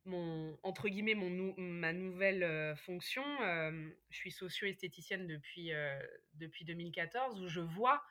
mon 0.05 0.57
entre 0.63 0.89
guillemets 0.89 1.15
mon 1.15 1.53
ma 1.57 1.93
nouvelle 1.93 2.75
fonction, 2.77 3.23
je 4.09 4.17
suis 4.17 4.31
socio-esthéticienne 4.31 5.27
depuis 5.27 5.71
depuis 6.33 6.65
2014 6.65 7.41
où 7.41 7.47
je 7.47 7.61
vois, 7.61 8.03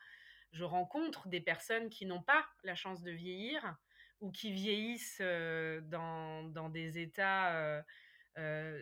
je 0.52 0.64
rencontre 0.64 1.28
des 1.28 1.40
personnes 1.40 1.90
qui 1.90 2.07
n'ont 2.07 2.23
pas 2.23 2.47
la 2.64 2.75
chance 2.75 3.02
de 3.02 3.11
vieillir 3.11 3.76
ou 4.21 4.30
qui 4.30 4.52
vieillissent 4.52 5.21
dans, 5.21 6.45
dans 6.45 6.69
des 6.69 6.99
états 6.99 7.85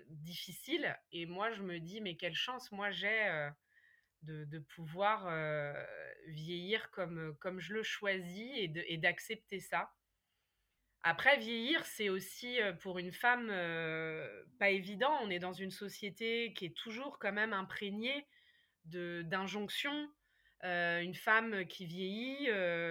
difficiles 0.09 0.97
et 1.13 1.27
moi 1.27 1.53
je 1.53 1.63
me 1.63 1.79
dis 1.79 2.01
mais 2.01 2.17
quelle 2.17 2.35
chance 2.35 2.73
moi 2.73 2.91
j'ai 2.91 3.51
de, 4.23 4.45
de, 4.45 4.59
pouvoir 4.59 5.31
vieillir 6.27 6.91
comme 6.91 7.37
comme 7.39 7.61
je 7.61 7.73
le 7.73 7.83
choisis 7.83 8.51
et 8.57 8.97
d'accepter 8.99 9.61
ça 9.61 9.93
après, 11.03 11.39
vieillir, 11.39 11.85
c'est 11.87 12.09
aussi 12.09 12.59
pour 12.81 12.99
une 12.99 13.13
femme 13.13 13.49
pas 14.59 14.71
évident. 14.71 15.17
On 15.23 15.31
est 15.31 15.39
dans 15.39 15.53
une 15.53 15.71
société 15.71 16.53
qui 16.55 16.67
est 16.67 16.77
toujours 16.77 17.19
quand 17.19 17.33
même 17.33 17.53
imprégnée 17.53 18.27
d'injonctions. 18.85 20.11
Une 20.63 21.15
femme 21.15 21.67
qui 21.67 21.87
vieillit, 21.87 22.47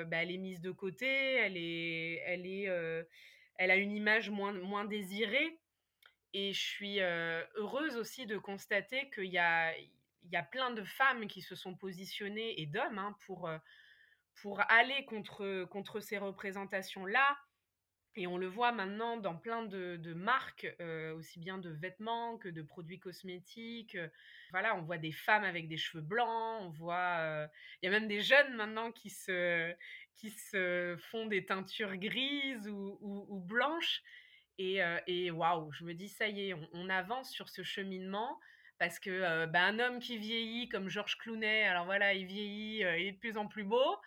bah, 0.05 0.17
elle 0.17 0.31
est 0.31 0.37
mise 0.37 0.61
de 0.61 0.71
côté, 0.71 1.07
elle, 1.07 1.57
est, 1.57 2.21
elle, 2.25 2.45
est, 2.45 2.69
elle 3.55 3.71
a 3.71 3.75
une 3.75 3.91
image 3.91 4.29
moins, 4.29 4.53
moins 4.53 4.85
désirée. 4.85 5.59
Et 6.33 6.53
je 6.53 6.59
suis 6.59 6.99
heureuse 6.99 7.97
aussi 7.97 8.25
de 8.25 8.37
constater 8.37 9.09
qu'il 9.09 9.31
y 9.31 9.37
a, 9.37 9.75
il 9.77 10.31
y 10.31 10.35
a 10.35 10.43
plein 10.43 10.71
de 10.71 10.83
femmes 10.83 11.27
qui 11.27 11.41
se 11.41 11.55
sont 11.55 11.75
positionnées, 11.75 12.61
et 12.61 12.65
d'hommes, 12.65 12.97
hein, 12.97 13.15
pour, 13.25 13.49
pour 14.41 14.61
aller 14.69 15.05
contre, 15.05 15.65
contre 15.65 15.99
ces 15.99 16.17
représentations-là 16.17 17.37
et 18.17 18.25
on 18.25 18.37
le 18.37 18.47
voit 18.47 18.71
maintenant 18.71 19.17
dans 19.17 19.35
plein 19.35 19.63
de, 19.63 20.13
marques, 20.13 20.67
euh, 20.81 21.13
aussi 21.13 21.39
bien 21.39 21.59
de 21.59 21.69
vêtements 21.69 22.37
que 22.37 22.49
de 22.49 22.63
produits 22.63 22.99
cosmétiques. 22.99 23.95
Euh, 23.95 24.07
voilà, 24.51 24.75
on 24.75 24.81
voit 24.81 24.97
des 24.97 25.11
femmes 25.11 25.43
avec 25.43 25.67
des 25.67 25.77
cheveux 25.77 26.03
blancs, 26.03 26.61
on 26.61 26.69
voit... 26.69 27.17
Euh, 27.19 27.47
il 27.81 27.85
y 27.85 27.89
a 27.89 27.91
même 27.91 28.07
des 28.07 28.21
jeunes 28.21 28.55
maintenant 28.55 28.91
qui 28.91 29.11
se, 29.11 29.71
qui 30.15 30.31
se 30.31 30.97
font 30.99 31.27
des 31.27 31.45
teintures 31.45 31.95
grises 31.97 32.67
ou, 32.67 33.43
blanches. 33.47 34.01
Et, 34.57 35.29
waouh, 35.29 35.71
je 35.71 35.83
me 35.83 35.93
dis, 35.93 36.09
ça 36.09 36.27
y 36.27 36.49
est, 36.49 36.55
on, 36.73 36.89
avance 36.89 37.31
sur 37.31 37.49
ce 37.49 37.61
cheminement 37.61 38.39
parce 38.79 38.99
que 38.99 39.45
bah, 39.45 39.63
un 39.63 39.77
homme 39.77 39.99
qui 39.99 40.17
vieillit 40.17 40.69
comme 40.69 40.89
Georges 40.89 41.17
Clooney, 41.19 41.63
alors 41.63 41.85
voilà, 41.85 42.13
il 42.13 42.25
vieillit, 42.25 42.79
il 42.79 43.07
est 43.07 43.11
de 43.11 43.19
plus 43.19 43.37
en 43.37 43.47
plus 43.47 43.63
beau. 43.63 43.97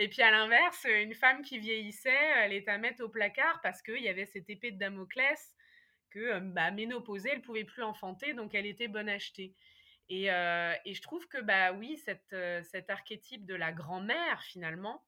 Et 0.00 0.06
puis 0.08 0.22
à 0.22 0.30
l'inverse, 0.30 0.86
une 0.88 1.12
femme 1.12 1.42
qui 1.42 1.58
vieillissait, 1.58 2.14
elle 2.36 2.52
est 2.52 2.68
à 2.68 2.78
mettre 2.78 3.02
au 3.02 3.08
placard 3.08 3.60
parce 3.62 3.82
qu'il 3.82 4.00
y 4.00 4.08
avait 4.08 4.26
cette 4.26 4.48
épée 4.48 4.70
de 4.70 4.78
Damoclès 4.78 5.56
que 6.10 6.20
euh, 6.20 6.40
bah, 6.40 6.70
ménopausée, 6.70 7.30
elle 7.32 7.42
pouvait 7.42 7.64
plus 7.64 7.82
enfanter, 7.82 8.32
donc 8.32 8.54
elle 8.54 8.66
était 8.66 8.86
bonne 8.86 9.08
achetée. 9.08 9.56
Et, 10.08 10.30
euh, 10.30 10.72
je 10.86 11.02
trouve 11.02 11.26
que 11.26 11.38
bah 11.38 11.72
oui, 11.72 11.96
cette, 11.96 12.32
euh, 12.32 12.62
cet 12.62 12.90
archétype 12.90 13.44
de 13.44 13.56
la 13.56 13.72
grand-mère 13.72 14.40
finalement, 14.44 15.04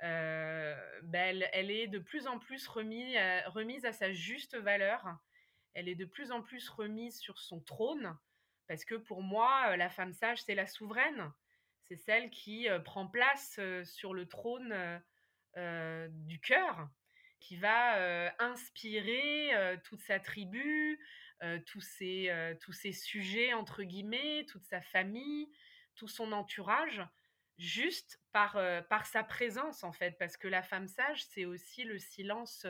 bah, 0.00 1.18
elle, 1.18 1.70
est 1.70 1.86
de 1.86 1.98
plus 1.98 2.26
en 2.26 2.38
plus 2.38 2.66
remise 2.68 3.84
à 3.84 3.92
sa 3.92 4.12
juste 4.12 4.56
valeur. 4.56 5.04
Elle 5.74 5.90
est 5.90 5.94
de 5.94 6.06
plus 6.06 6.32
en 6.32 6.40
plus 6.40 6.70
remise 6.70 7.18
sur 7.18 7.38
son 7.38 7.60
trône 7.60 8.16
parce 8.66 8.86
que 8.86 8.94
pour 8.94 9.22
moi, 9.22 9.76
la 9.76 9.90
femme 9.90 10.14
sage, 10.14 10.42
c'est 10.42 10.54
la 10.54 10.66
souveraine 10.66 11.32
c'est 11.88 11.96
celle 11.96 12.30
qui 12.30 12.66
prend 12.84 13.06
place 13.06 13.60
sur 13.84 14.12
le 14.12 14.26
trône 14.26 14.74
du 15.56 16.40
cœur, 16.40 16.88
qui 17.40 17.56
va 17.56 18.32
inspirer 18.40 19.78
toute 19.84 20.00
sa 20.00 20.18
tribu, 20.18 21.00
tous, 21.66 21.80
ses, 21.80 22.56
tous 22.60 22.72
ses 22.72 22.92
sujets, 22.92 23.52
entre 23.52 23.82
guillemets, 23.82 24.46
toute 24.48 24.64
sa 24.64 24.80
famille, 24.80 25.48
tout 25.94 26.08
son 26.08 26.32
entourage, 26.32 27.02
juste 27.56 28.20
par, 28.32 28.58
par 28.88 29.06
sa 29.06 29.22
présence, 29.22 29.84
en 29.84 29.92
fait, 29.92 30.18
parce 30.18 30.36
que 30.36 30.48
la 30.48 30.62
femme 30.62 30.88
sage, 30.88 31.24
c'est 31.24 31.44
aussi 31.44 31.84
le 31.84 31.98
silence 31.98 32.66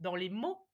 dans 0.00 0.16
les 0.16 0.30
mots. 0.30 0.66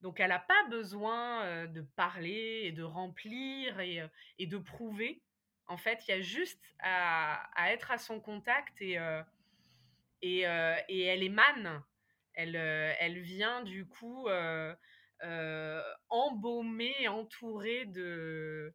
Donc 0.00 0.20
elle 0.20 0.28
n'a 0.28 0.38
pas 0.38 0.64
besoin 0.68 1.66
de 1.66 1.80
parler 1.82 2.62
et 2.64 2.72
de 2.72 2.82
remplir 2.82 3.80
et, 3.80 4.02
et 4.38 4.46
de 4.46 4.58
prouver 4.58 5.22
en 5.68 5.76
fait, 5.76 6.06
il 6.06 6.10
y 6.10 6.14
a 6.14 6.20
juste 6.20 6.60
à, 6.80 7.48
être 7.68 7.90
à 7.90 7.98
son 7.98 8.20
contact 8.20 8.80
et, 8.80 8.98
euh, 8.98 9.22
euh, 10.24 10.76
et, 10.88 11.02
elle 11.02 11.22
émane. 11.22 11.84
Elle, 12.34 12.56
euh, 12.56 12.94
elle 12.98 13.20
vient 13.20 13.62
du 13.62 13.86
coup 13.86 14.28
embaumer, 16.08 17.08
entourée 17.08 17.84
de, 17.86 18.74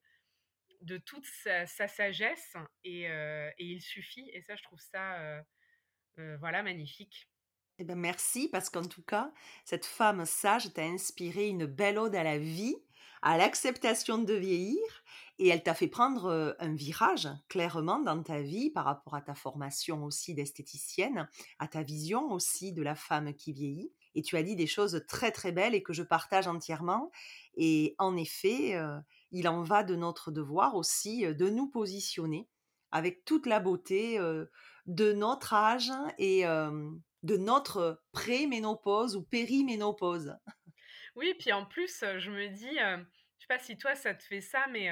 de 0.82 0.97
toute 0.97 1.25
sa, 1.25 1.65
sagesse 1.65 2.56
et, 2.84 3.08
il 3.58 3.82
suffit. 3.82 4.29
Et 4.34 4.41
ça, 4.41 4.56
je 4.56 4.63
trouve 4.63 4.79
ça 4.79 5.43
voilà, 6.39 6.62
magnifique. 6.62 7.27
Eh 7.79 7.84
ben 7.84 7.95
merci 7.95 8.49
parce 8.49 8.69
qu'en 8.69 8.86
tout 8.86 9.01
cas, 9.01 9.34
cette 9.65 9.88
femme 9.88 10.25
sage 10.25 10.71
t'a 10.73 10.84
inspiré 10.84 11.47
une 11.47 11.65
belle 11.65 11.97
ode 11.97 12.13
à 12.13 12.21
la 12.21 12.38
vie, 12.38 12.75
à 13.23 13.38
l'acceptation 13.38 14.17
de 14.17 14.33
vieillir 14.33 14.77
et 15.39 15.47
elle 15.47 15.63
t'a 15.63 15.73
fait 15.73 15.88
prendre 15.88 16.55
un 16.59 16.75
virage 16.75 17.27
clairement 17.49 17.99
dans 17.99 18.21
ta 18.21 18.41
vie 18.41 18.69
par 18.69 18.86
rapport 18.86 19.15
à 19.15 19.21
ta 19.21 19.33
formation 19.33 20.03
aussi 20.03 20.36
d'esthéticienne, 20.36 21.27
à 21.57 21.67
ta 21.67 21.81
vision 21.81 22.31
aussi 22.31 22.73
de 22.73 22.83
la 22.83 22.95
femme 22.95 23.33
qui 23.33 23.53
vieillit. 23.53 23.91
Et 24.13 24.21
tu 24.21 24.38
as 24.38 24.43
dit 24.43 24.55
des 24.55 24.67
choses 24.67 25.03
très 25.07 25.31
très 25.31 25.51
belles 25.51 25.73
et 25.73 25.81
que 25.81 25.93
je 25.93 26.03
partage 26.03 26.47
entièrement. 26.47 27.12
Et 27.55 27.95
en 27.97 28.15
effet, 28.15 28.77
il 29.31 29.47
en 29.47 29.63
va 29.63 29.83
de 29.83 29.95
notre 29.95 30.29
devoir 30.29 30.75
aussi 30.75 31.25
de 31.25 31.49
nous 31.49 31.67
positionner 31.67 32.47
avec 32.91 33.25
toute 33.25 33.47
la 33.47 33.59
beauté 33.59 34.19
de 34.86 35.13
notre 35.13 35.53
âge 35.53 35.91
et 36.19 36.43
de 36.43 37.38
notre 37.38 38.03
pré-ménopause 38.12 39.15
ou 39.15 39.23
périménopause. 39.23 40.36
Oui, 41.15 41.36
puis 41.39 41.52
en 41.52 41.65
plus, 41.65 42.04
je 42.17 42.32
me 42.32 42.47
dis, 42.47 42.78
je 42.78 43.04
sais 43.39 43.47
pas 43.47 43.60
si 43.60 43.78
toi 43.78 43.95
ça 43.95 44.13
te 44.13 44.23
fait 44.23 44.41
ça, 44.41 44.65
mais 44.71 44.89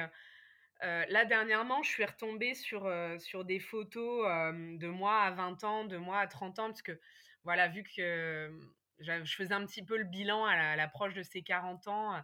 euh, 0.84 1.04
là, 1.08 1.24
dernièrement, 1.24 1.82
je 1.82 1.90
suis 1.90 2.04
retombée 2.04 2.54
sur, 2.54 2.86
euh, 2.86 3.16
des 3.44 3.60
photos 3.60 4.26
de 4.54 4.88
moi 4.88 5.20
à 5.22 5.30
20 5.30 5.64
ans, 5.64 5.84
de 5.84 5.96
moi 5.96 6.18
à 6.18 6.26
30 6.26 6.58
ans, 6.58 6.66
parce 6.66 6.82
que, 6.82 6.98
voilà, 7.44 7.68
vu 7.68 7.84
que 7.84 8.50
je 8.98 9.34
faisais 9.34 9.54
un 9.54 9.64
petit 9.64 9.84
peu 9.84 9.96
le 9.96 10.04
bilan 10.04 10.44
à 10.44 10.76
l'approche 10.76 11.14
de 11.14 11.22
ces 11.22 11.42
40 11.42 11.86
ans, 11.88 12.20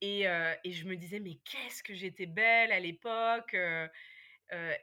et, 0.00 0.22
je 0.24 0.84
me 0.84 0.96
disais, 0.96 1.18
mais 1.18 1.36
qu'est-ce 1.44 1.82
que 1.82 1.94
j'étais 1.94 2.26
belle 2.26 2.72
à 2.72 2.80
l'époque 2.80 3.56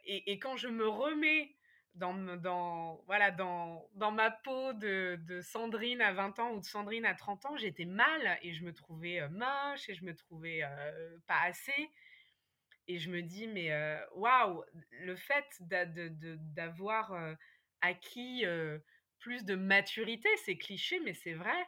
et, 0.05 0.39
quand 0.39 0.57
je 0.57 0.67
me 0.67 0.87
remets 0.87 1.55
dans, 1.95 2.13
dans, 2.37 3.03
voilà, 3.05 3.31
dans, 3.31 3.87
dans 3.95 4.11
ma 4.11 4.31
peau 4.31 4.73
de, 4.73 5.19
de, 5.27 5.41
Sandrine 5.41 6.01
à 6.01 6.13
20 6.13 6.39
ans 6.39 6.51
ou 6.53 6.59
de 6.59 6.65
Sandrine 6.65 7.05
à 7.05 7.13
30 7.13 7.45
ans, 7.45 7.57
j'étais 7.57 7.85
mal 7.85 8.39
et 8.41 8.53
je 8.53 8.63
me 8.63 8.73
trouvais 8.73 9.27
moche 9.29 9.89
et 9.89 9.93
je 9.93 10.03
me 10.05 10.15
trouvais 10.15 10.61
pas 11.27 11.41
assez. 11.43 11.89
Et 12.87 12.97
je 12.97 13.09
me 13.11 13.21
dis, 13.21 13.47
mais 13.47 13.71
waouh, 14.15 14.63
le 14.91 15.15
fait 15.15 15.45
d'avoir 15.61 17.13
acquis 17.81 18.45
plus 19.19 19.45
de 19.45 19.55
maturité, 19.55 20.29
c'est 20.43 20.57
cliché, 20.57 20.99
mais 21.01 21.13
c'est 21.13 21.33
vrai. 21.33 21.67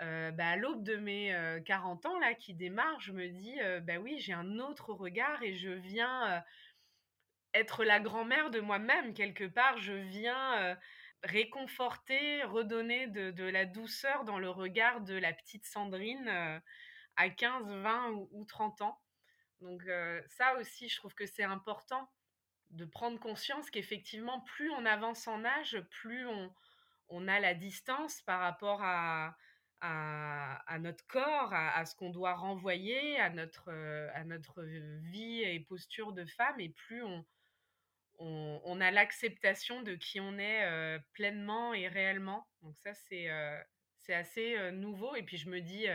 Bah, 0.00 0.48
à 0.48 0.56
l'aube 0.56 0.82
de 0.82 0.96
mes 0.96 1.60
40 1.64 2.06
ans 2.06 2.18
là 2.18 2.34
qui 2.34 2.54
démarre, 2.54 3.00
je 3.00 3.12
me 3.12 3.28
dis 3.28 3.56
bah 3.82 3.98
oui, 4.00 4.18
j'ai 4.18 4.32
un 4.32 4.58
autre 4.58 4.92
regard 4.92 5.42
et 5.42 5.54
je 5.54 5.70
viens 5.70 6.42
être 7.54 7.84
la 7.84 8.00
grand-mère 8.00 8.50
de 8.50 8.60
moi-même 8.60 9.14
quelque 9.14 9.44
part. 9.44 9.78
Je 9.78 9.92
viens 9.92 10.76
réconforter, 11.22 12.42
redonner 12.44 13.06
de, 13.06 13.44
la 13.44 13.66
douceur 13.66 14.24
dans 14.24 14.38
le 14.38 14.50
regard 14.50 15.00
de 15.00 15.14
la 15.14 15.32
petite 15.32 15.66
Sandrine 15.66 16.28
à 17.16 17.30
15, 17.30 17.66
20 17.66 18.10
ou 18.32 18.44
30 18.46 18.82
ans. 18.82 19.00
Donc 19.60 19.82
ça 20.28 20.56
aussi, 20.56 20.88
je 20.88 20.96
trouve 20.96 21.14
que 21.14 21.26
c'est 21.26 21.44
important 21.44 22.10
de 22.70 22.84
prendre 22.84 23.18
conscience 23.18 23.70
qu'effectivement, 23.70 24.40
plus 24.40 24.70
on 24.70 24.86
avance 24.86 25.26
en 25.26 25.44
âge, 25.44 25.80
plus 25.90 26.26
on, 27.08 27.28
a 27.28 27.40
la 27.40 27.54
distance 27.54 28.22
par 28.22 28.40
rapport 28.40 28.80
à, 28.82 29.36
notre 30.78 31.06
corps, 31.08 31.52
à, 31.52 31.84
ce 31.84 31.94
qu'on 31.96 32.10
doit 32.10 32.34
renvoyer, 32.34 33.18
à 33.20 33.28
notre 33.30 34.62
vie 35.02 35.42
et 35.42 35.60
posture 35.60 36.12
de 36.12 36.24
femme, 36.24 36.60
et 36.60 36.70
plus 36.70 37.02
on, 37.02 37.24
on, 38.20 38.80
a 38.80 38.90
l'acceptation 38.90 39.82
de 39.82 39.94
qui 39.94 40.20
on 40.20 40.38
est 40.38 40.98
pleinement 41.14 41.74
et 41.74 41.88
réellement. 41.88 42.46
Donc 42.62 42.76
ça, 42.78 42.94
c'est 42.94 43.28
c'est 43.98 44.14
assez 44.14 44.72
nouveau. 44.72 45.16
Et 45.16 45.22
puis 45.22 45.36
je 45.36 45.48
me 45.48 45.60
dis 45.60 45.86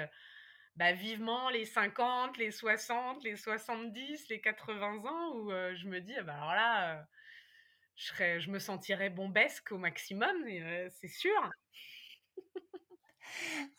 bah, 0.76 0.92
vivement 0.92 1.50
les 1.50 1.66
50, 1.66 2.38
les 2.38 2.52
60, 2.52 3.24
les 3.24 3.36
70, 3.36 4.28
les 4.30 4.42
80 4.42 5.06
ans 5.06 5.36
où 5.36 5.50
je 5.50 5.88
me 5.88 6.02
dis, 6.02 6.14
«Ah 6.18 6.24
bah, 6.24 6.36
alors 6.36 6.54
là, 6.54 7.08
je, 7.96 8.08
serais, 8.08 8.40
je 8.42 8.50
me 8.50 8.60
sentirais 8.60 9.10
bombesque 9.10 9.72
au 9.72 9.78
maximum, 9.78 10.36
c'est 10.90 11.08
sûr. 11.08 11.50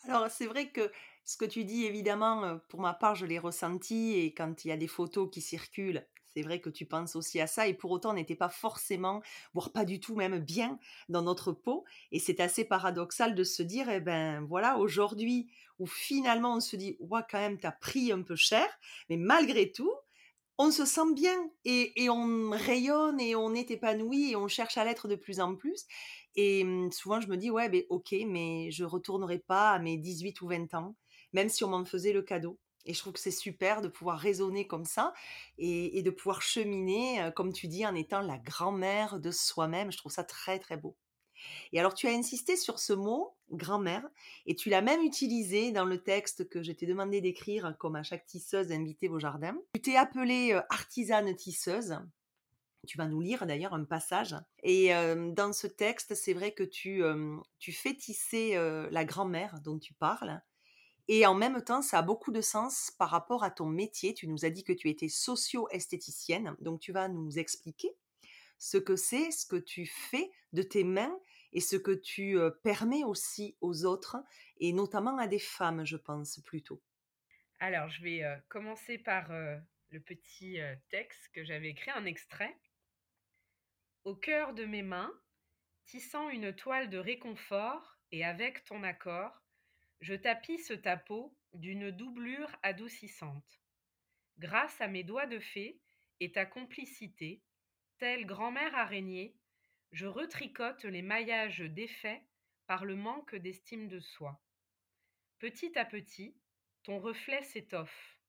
alors 0.04 0.30
c'est 0.30 0.46
vrai 0.46 0.70
que 0.70 0.90
ce 1.24 1.36
que 1.36 1.44
tu 1.44 1.64
dis, 1.64 1.84
évidemment, 1.84 2.58
pour 2.68 2.80
ma 2.80 2.94
part, 2.94 3.14
je 3.14 3.26
l'ai 3.26 3.38
ressenti 3.38 4.14
et 4.14 4.32
quand 4.32 4.64
il 4.64 4.68
y 4.68 4.72
a 4.72 4.76
des 4.76 4.86
photos 4.86 5.28
qui 5.30 5.40
circulent, 5.40 6.06
c'est 6.36 6.42
vrai 6.42 6.60
que 6.60 6.68
tu 6.68 6.84
penses 6.84 7.16
aussi 7.16 7.40
à 7.40 7.46
ça 7.46 7.66
et 7.66 7.72
pour 7.72 7.90
autant 7.90 8.10
on 8.10 8.14
n'était 8.14 8.34
pas 8.34 8.50
forcément, 8.50 9.22
voire 9.54 9.72
pas 9.72 9.86
du 9.86 10.00
tout 10.00 10.14
même 10.14 10.38
bien 10.38 10.78
dans 11.08 11.22
notre 11.22 11.50
peau 11.50 11.86
et 12.12 12.18
c'est 12.18 12.40
assez 12.40 12.64
paradoxal 12.64 13.34
de 13.34 13.42
se 13.42 13.62
dire, 13.62 13.88
eh 13.88 14.00
ben 14.00 14.42
voilà, 14.42 14.76
aujourd'hui 14.76 15.48
où 15.78 15.86
finalement 15.86 16.56
on 16.56 16.60
se 16.60 16.76
dit, 16.76 16.98
ouais 17.00 17.22
quand 17.30 17.38
même 17.38 17.58
t'as 17.58 17.72
pris 17.72 18.12
un 18.12 18.20
peu 18.20 18.36
cher, 18.36 18.66
mais 19.08 19.16
malgré 19.16 19.72
tout, 19.72 19.94
on 20.58 20.70
se 20.70 20.84
sent 20.84 21.14
bien 21.14 21.50
et, 21.64 22.10
on 22.10 22.50
rayonne 22.50 23.18
et 23.18 23.34
on 23.34 23.54
est 23.54 23.70
épanoui 23.70 24.32
et 24.32 24.36
on 24.36 24.48
cherche 24.48 24.76
à 24.76 24.84
l'être 24.84 25.08
de 25.08 25.14
plus 25.14 25.40
en 25.40 25.54
plus. 25.54 25.86
Et 26.34 26.64
mmh, 26.64 26.92
souvent, 26.92 27.20
je 27.20 27.28
me 27.28 27.36
dis, 27.36 27.50
ouais, 27.50 27.68
ben, 27.68 27.82
ok, 27.90 28.14
mais 28.26 28.70
je 28.70 28.84
retournerai 28.84 29.38
pas 29.38 29.72
à 29.72 29.78
mes 29.78 29.98
18 29.98 30.40
ou 30.40 30.48
20 30.48 30.72
ans, 30.74 30.96
même 31.34 31.50
si 31.50 31.62
on 31.64 31.68
m'en 31.68 31.84
faisait 31.84 32.14
le 32.14 32.22
cadeau. 32.22 32.58
Et 32.86 32.94
je 32.94 33.00
trouve 33.00 33.12
que 33.12 33.20
c'est 33.20 33.30
super 33.30 33.82
de 33.82 33.88
pouvoir 33.88 34.18
raisonner 34.18 34.66
comme 34.66 34.84
ça 34.84 35.12
et, 35.58 36.02
de 36.02 36.10
pouvoir 36.10 36.40
cheminer, 36.40 37.30
comme 37.34 37.52
tu 37.52 37.66
dis, 37.66 37.84
en 37.84 37.94
étant 37.94 38.20
la 38.20 38.38
grand-mère 38.38 39.18
de 39.18 39.30
soi-même. 39.30 39.90
Je 39.90 39.98
trouve 39.98 40.12
ça 40.12 40.24
très, 40.24 40.58
très 40.58 40.76
beau. 40.76 40.96
Et 41.72 41.80
alors, 41.80 41.94
tu 41.94 42.06
as 42.06 42.12
insisté 42.12 42.56
sur 42.56 42.78
ce 42.78 42.92
mot, 42.92 43.34
grand-mère, 43.50 44.06
et 44.46 44.54
tu 44.54 44.70
l'as 44.70 44.80
même 44.80 45.02
utilisé 45.02 45.72
dans 45.72 45.84
le 45.84 46.02
texte 46.02 46.48
que 46.48 46.62
je 46.62 46.72
t'ai 46.72 46.86
demandé 46.86 47.20
d'écrire, 47.20 47.76
comme 47.78 47.96
à 47.96 48.02
chaque 48.02 48.24
tisseuse 48.26 48.72
inviter 48.72 49.08
vos 49.08 49.18
jardins. 49.18 49.56
Tu 49.74 49.82
t'es 49.82 49.96
appelée 49.96 50.58
artisane 50.70 51.34
tisseuse. 51.34 51.98
Tu 52.86 52.98
vas 52.98 53.06
nous 53.06 53.20
lire 53.20 53.46
d'ailleurs 53.46 53.74
un 53.74 53.84
passage. 53.84 54.36
Et 54.62 54.90
dans 54.90 55.52
ce 55.52 55.66
texte, 55.66 56.14
c'est 56.14 56.34
vrai 56.34 56.52
que 56.52 56.62
tu 56.62 57.02
fais 57.72 57.94
tisser 57.94 58.56
la 58.90 59.04
grand-mère 59.04 59.60
dont 59.62 59.78
tu 59.78 59.92
parles. 59.92 60.40
Et 61.08 61.24
en 61.24 61.34
même 61.34 61.62
temps, 61.62 61.82
ça 61.82 61.98
a 61.98 62.02
beaucoup 62.02 62.32
de 62.32 62.40
sens 62.40 62.90
par 62.98 63.10
rapport 63.10 63.44
à 63.44 63.50
ton 63.50 63.66
métier. 63.66 64.12
Tu 64.12 64.26
nous 64.26 64.44
as 64.44 64.50
dit 64.50 64.64
que 64.64 64.72
tu 64.72 64.88
étais 64.90 65.08
socio-esthéticienne, 65.08 66.56
donc 66.60 66.80
tu 66.80 66.92
vas 66.92 67.08
nous 67.08 67.38
expliquer 67.38 67.96
ce 68.58 68.76
que 68.76 68.96
c'est, 68.96 69.30
ce 69.30 69.46
que 69.46 69.56
tu 69.56 69.86
fais 69.86 70.30
de 70.52 70.62
tes 70.62 70.82
mains 70.82 71.16
et 71.52 71.60
ce 71.60 71.76
que 71.76 71.92
tu 71.92 72.36
permets 72.62 73.04
aussi 73.04 73.56
aux 73.60 73.84
autres, 73.84 74.16
et 74.58 74.72
notamment 74.72 75.16
à 75.18 75.26
des 75.26 75.38
femmes, 75.38 75.84
je 75.84 75.96
pense 75.96 76.40
plutôt. 76.40 76.82
Alors, 77.60 77.88
je 77.88 78.02
vais 78.02 78.22
commencer 78.48 78.98
par 78.98 79.30
le 79.30 80.00
petit 80.00 80.58
texte 80.90 81.30
que 81.32 81.44
j'avais 81.44 81.68
écrit, 81.70 81.90
un 81.92 82.04
extrait. 82.04 82.58
Au 84.04 84.16
cœur 84.16 84.54
de 84.54 84.64
mes 84.64 84.82
mains, 84.82 85.12
tissant 85.86 86.28
une 86.28 86.52
toile 86.52 86.90
de 86.90 86.98
réconfort, 86.98 87.98
et 88.10 88.24
avec 88.24 88.64
ton 88.64 88.82
accord, 88.82 89.45
je 90.00 90.14
tapisse 90.14 90.72
ta 90.82 90.96
peau 90.96 91.36
d'une 91.54 91.90
doublure 91.90 92.54
adoucissante. 92.62 93.60
Grâce 94.38 94.80
à 94.80 94.88
mes 94.88 95.04
doigts 95.04 95.26
de 95.26 95.38
fée 95.38 95.80
et 96.20 96.32
ta 96.32 96.44
complicité, 96.44 97.42
telle 97.98 98.26
grand-mère 98.26 98.74
araignée, 98.74 99.36
je 99.92 100.06
retricote 100.06 100.84
les 100.84 101.02
maillages 101.02 101.60
défaits 101.60 102.22
par 102.66 102.84
le 102.84 102.96
manque 102.96 103.34
d'estime 103.34 103.88
de 103.88 104.00
soi. 104.00 104.42
Petit 105.38 105.78
à 105.78 105.84
petit, 105.84 106.36
ton 106.82 106.98
reflet 106.98 107.42
s'étoffe. 107.42 108.20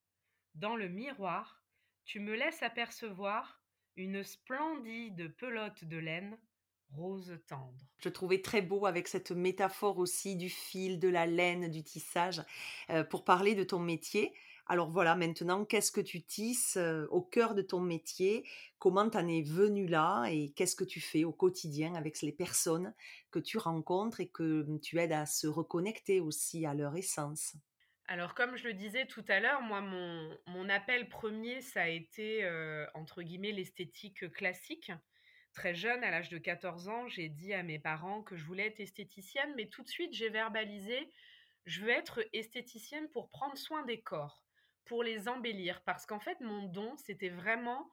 Dans 0.54 0.76
le 0.76 0.88
miroir, 0.88 1.62
tu 2.04 2.20
me 2.20 2.34
laisses 2.34 2.62
apercevoir 2.62 3.62
une 3.96 4.22
splendide 4.22 5.34
pelote 5.36 5.84
de 5.84 5.98
laine 5.98 6.38
rose 6.90 7.38
tendre. 7.46 7.78
Je 7.98 8.08
trouvais 8.08 8.40
très 8.40 8.62
beau 8.62 8.86
avec 8.86 9.08
cette 9.08 9.30
métaphore 9.30 9.98
aussi 9.98 10.36
du 10.36 10.48
fil, 10.48 10.98
de 10.98 11.08
la 11.08 11.26
laine, 11.26 11.70
du 11.70 11.82
tissage, 11.82 12.42
euh, 12.90 13.04
pour 13.04 13.24
parler 13.24 13.54
de 13.54 13.64
ton 13.64 13.78
métier. 13.78 14.32
Alors 14.70 14.90
voilà, 14.90 15.14
maintenant, 15.14 15.64
qu'est-ce 15.64 15.90
que 15.90 16.00
tu 16.00 16.22
tisses 16.22 16.76
euh, 16.76 17.06
au 17.10 17.22
cœur 17.22 17.54
de 17.54 17.62
ton 17.62 17.80
métier? 17.80 18.46
Comment 18.78 19.08
t'en 19.08 19.26
es 19.26 19.40
venu 19.40 19.86
là? 19.86 20.26
Et 20.26 20.50
qu'est-ce 20.50 20.76
que 20.76 20.84
tu 20.84 21.00
fais 21.00 21.24
au 21.24 21.32
quotidien 21.32 21.94
avec 21.94 22.20
les 22.20 22.32
personnes 22.32 22.92
que 23.30 23.38
tu 23.38 23.56
rencontres 23.56 24.20
et 24.20 24.28
que 24.28 24.66
tu 24.78 24.98
aides 24.98 25.12
à 25.12 25.24
se 25.24 25.46
reconnecter 25.46 26.20
aussi 26.20 26.66
à 26.66 26.74
leur 26.74 26.96
essence? 26.96 27.54
Alors, 28.08 28.34
comme 28.34 28.56
je 28.56 28.64
le 28.64 28.74
disais 28.74 29.06
tout 29.06 29.24
à 29.28 29.40
l'heure, 29.40 29.62
moi, 29.62 29.80
mon, 29.80 30.68
appel 30.68 31.08
premier, 31.08 31.60
ça 31.60 31.82
a 31.82 31.88
été, 31.88 32.44
euh, 32.44 32.86
entre 32.94 33.22
guillemets, 33.22 33.52
l'esthétique 33.52 34.30
classique 34.32 34.92
très 35.58 35.74
jeune, 35.74 36.04
à 36.04 36.12
l'âge 36.12 36.28
de 36.28 36.38
14 36.38 36.88
ans, 36.88 37.08
j'ai 37.08 37.28
dit 37.28 37.52
à 37.52 37.64
mes 37.64 37.80
parents 37.80 38.22
que 38.22 38.36
je 38.36 38.44
voulais 38.44 38.68
être 38.68 38.78
esthéticienne, 38.78 39.52
mais 39.56 39.66
tout 39.66 39.82
de 39.82 39.88
suite, 39.88 40.14
j'ai 40.14 40.28
verbalisé, 40.28 41.10
je 41.66 41.80
veux 41.80 41.90
être 41.90 42.24
esthéticienne 42.32 43.08
pour 43.08 43.28
prendre 43.28 43.58
soin 43.58 43.84
des 43.84 44.00
corps, 44.00 44.44
pour 44.84 45.02
les 45.02 45.28
embellir, 45.28 45.82
parce 45.82 46.06
qu'en 46.06 46.20
fait, 46.20 46.38
mon 46.40 46.62
don, 46.62 46.96
c'était 46.96 47.28
vraiment 47.28 47.92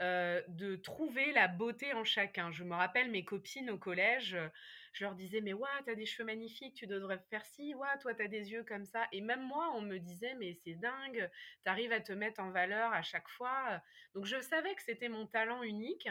euh, 0.00 0.40
de 0.46 0.76
trouver 0.76 1.32
la 1.32 1.48
beauté 1.48 1.92
en 1.94 2.04
chacun. 2.04 2.52
Je 2.52 2.62
me 2.62 2.76
rappelle 2.76 3.10
mes 3.10 3.24
copines 3.24 3.70
au 3.70 3.76
collège, 3.76 4.38
je 4.92 5.04
leur 5.04 5.16
disais, 5.16 5.40
mais 5.40 5.52
ouais, 5.52 5.68
t'as 5.84 5.96
des 5.96 6.06
cheveux 6.06 6.24
magnifiques, 6.24 6.76
tu 6.76 6.86
devrais 6.86 7.18
faire 7.28 7.44
ci, 7.44 7.74
ouais, 7.74 7.98
toi, 8.00 8.14
t'as 8.14 8.28
des 8.28 8.52
yeux 8.52 8.62
comme 8.62 8.84
ça. 8.84 9.08
Et 9.10 9.20
même 9.20 9.42
moi, 9.42 9.72
on 9.74 9.80
me 9.80 9.98
disait, 9.98 10.34
mais 10.34 10.54
c'est 10.54 10.74
dingue, 10.74 11.28
t'arrives 11.64 11.90
à 11.90 12.00
te 12.00 12.12
mettre 12.12 12.40
en 12.40 12.52
valeur 12.52 12.92
à 12.92 13.02
chaque 13.02 13.28
fois. 13.28 13.82
Donc, 14.14 14.26
je 14.26 14.40
savais 14.40 14.76
que 14.76 14.82
c'était 14.82 15.08
mon 15.08 15.26
talent 15.26 15.64
unique. 15.64 16.08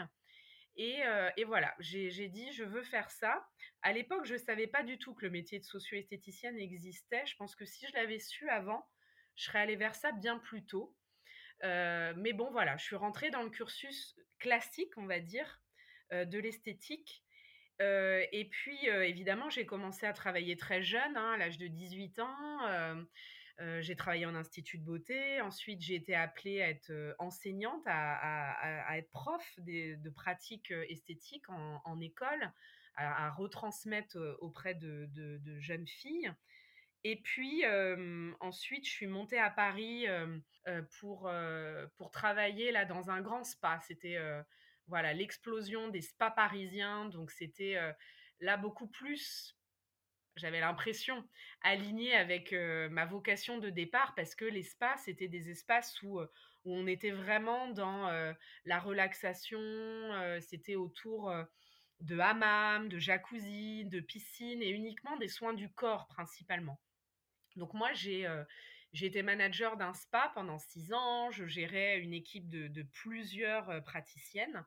Et, 0.82 1.44
voilà, 1.44 1.74
j'ai 1.78 2.28
dit, 2.28 2.50
je 2.52 2.64
veux 2.64 2.82
faire 2.82 3.10
ça. 3.10 3.46
À 3.82 3.92
l'époque, 3.92 4.24
je 4.24 4.32
ne 4.32 4.38
savais 4.38 4.66
pas 4.66 4.82
du 4.82 4.98
tout 4.98 5.14
que 5.14 5.26
le 5.26 5.30
métier 5.30 5.58
de 5.58 5.64
socio-esthéticienne 5.64 6.58
existait. 6.58 7.26
Je 7.26 7.36
pense 7.36 7.54
que 7.54 7.66
si 7.66 7.86
je 7.86 7.92
l'avais 7.92 8.18
su 8.18 8.48
avant, 8.48 8.88
je 9.36 9.44
serais 9.44 9.58
allée 9.58 9.76
vers 9.76 9.94
ça 9.94 10.10
bien 10.12 10.38
plus 10.38 10.64
tôt. 10.64 10.96
mais 11.62 12.32
bon, 12.32 12.50
voilà, 12.50 12.78
je 12.78 12.84
suis 12.84 12.96
rentrée 12.96 13.28
dans 13.28 13.42
le 13.42 13.50
cursus 13.50 14.18
classique, 14.38 14.96
on 14.96 15.04
va 15.04 15.20
dire, 15.20 15.60
de 16.12 16.38
l'esthétique. 16.38 17.24
et 17.78 18.48
puis, 18.50 18.86
évidemment, 18.86 19.50
j'ai 19.50 19.66
commencé 19.66 20.06
à 20.06 20.14
travailler 20.14 20.56
très 20.56 20.82
jeune, 20.82 21.14
hein, 21.14 21.32
à 21.32 21.36
l'âge 21.36 21.58
de 21.58 21.66
18 21.66 22.20
ans. 22.20 23.06
Euh, 23.60 23.82
j'ai 23.82 23.96
travaillé 23.96 24.26
en 24.26 24.34
institut 24.34 24.78
de 24.78 24.84
beauté. 24.84 25.40
Ensuite, 25.40 25.80
j'ai 25.82 25.94
été 25.94 26.14
appelée 26.14 26.62
à 26.62 26.70
être 26.70 26.90
euh, 26.90 27.14
enseignante, 27.18 27.82
à, 27.86 28.96
être 28.96 29.10
prof 29.10 29.44
de 29.58 30.10
pratiques 30.10 30.70
euh, 30.70 30.84
esthétiques 30.88 31.48
en, 31.48 32.00
école, 32.00 32.52
à, 32.94 33.30
retransmettre 33.30 34.16
auprès 34.40 34.74
de, 34.74 35.08
jeunes 35.58 35.86
filles. 35.86 36.32
Et 37.02 37.16
puis 37.16 37.64
ensuite, 38.40 38.84
je 38.84 38.90
suis 38.90 39.06
montée 39.06 39.38
à 39.38 39.50
Paris 39.50 40.06
pour, 40.98 41.30
pour 41.96 42.10
travailler 42.10 42.72
là 42.72 42.84
dans 42.84 43.10
un 43.10 43.22
grand 43.22 43.44
spa. 43.44 43.80
C'était 43.86 44.18
voilà 44.86 45.14
l'explosion 45.14 45.88
des 45.88 46.02
spas 46.02 46.30
parisiens. 46.30 47.06
Donc 47.06 47.30
c'était 47.30 47.78
là 48.40 48.58
beaucoup 48.58 48.86
plus 48.86 49.56
j'avais 50.36 50.60
l'impression, 50.60 51.22
alignée 51.62 52.14
avec 52.14 52.52
ma 52.52 53.04
vocation 53.04 53.58
de 53.58 53.70
départ, 53.70 54.14
parce 54.14 54.34
que 54.34 54.44
l'espace 54.44 55.02
c'était 55.04 55.28
des 55.28 55.50
espaces 55.50 56.00
où, 56.02 56.20
où 56.20 56.74
on 56.74 56.86
était 56.86 57.10
vraiment 57.10 57.68
dans 57.68 58.10
la 58.64 58.78
relaxation, 58.78 59.58
c'était 60.40 60.76
autour 60.76 61.32
de 62.00 62.18
hammam, 62.18 62.88
de 62.88 62.98
jacuzzi, 62.98 63.84
de 63.84 64.00
piscine, 64.00 64.62
et 64.62 64.70
uniquement 64.70 65.16
des 65.18 65.28
soins 65.28 65.52
du 65.52 65.68
corps 65.70 66.06
principalement. 66.08 66.80
Donc 67.56 67.74
moi, 67.74 67.92
j'ai 67.92 68.26
été 68.94 69.22
manager 69.22 69.76
d'un 69.76 69.92
spa 69.92 70.30
pendant 70.34 70.58
six 70.58 70.92
ans, 70.92 71.30
je 71.30 71.44
gérais 71.46 71.98
une 71.98 72.14
équipe 72.14 72.48
de 72.48 72.82
plusieurs 72.82 73.84
praticiennes. 73.84 74.64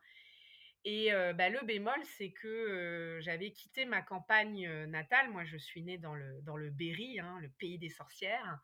Et 0.84 1.10
bah, 1.34 1.48
le 1.48 1.64
bémol, 1.64 1.98
c'est 2.04 2.32
que 2.32 3.18
j'avais 3.22 3.52
quitté 3.52 3.86
ma 3.86 4.02
campagne 4.02 4.68
natale. 4.84 5.30
Moi, 5.30 5.44
je 5.44 5.56
suis 5.56 5.82
née 5.82 5.96
dans 5.96 6.14
le, 6.14 6.42
dans 6.42 6.56
le 6.56 6.70
Berry, 6.70 7.18
hein, 7.20 7.38
le 7.40 7.48
pays 7.48 7.78
des 7.78 7.88
sorcières. 7.88 8.60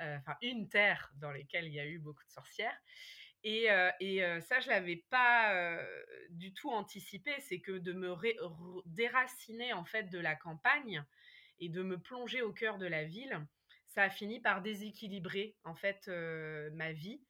Enfin, 0.00 0.36
une 0.42 0.68
terre 0.68 1.12
dans 1.16 1.30
laquelle 1.30 1.66
il 1.66 1.74
y 1.74 1.80
a 1.80 1.86
eu 1.86 1.98
beaucoup 1.98 2.24
de 2.24 2.30
sorcières. 2.30 2.78
Et, 3.44 3.68
et 4.00 4.40
ça, 4.40 4.60
je 4.60 4.68
l'avais 4.68 5.04
pas 5.10 5.78
du 6.30 6.54
tout 6.54 6.70
anticipé. 6.70 7.34
C'est 7.40 7.60
que 7.60 7.72
de 7.72 7.92
me 7.92 8.14
déraciner 8.86 9.74
en 9.74 9.84
fait 9.84 10.04
de 10.04 10.18
la 10.18 10.36
campagne 10.36 11.04
et 11.58 11.68
de 11.68 11.82
me 11.82 11.98
plonger 11.98 12.40
au 12.40 12.52
cœur 12.52 12.78
de 12.78 12.86
la 12.86 13.04
ville, 13.04 13.46
ça 13.88 14.04
a 14.04 14.10
fini 14.10 14.40
par 14.40 14.62
déséquilibrer 14.62 15.56
en 15.64 15.74
fait 15.74 16.08
ma 16.72 16.92
vie 16.92 17.20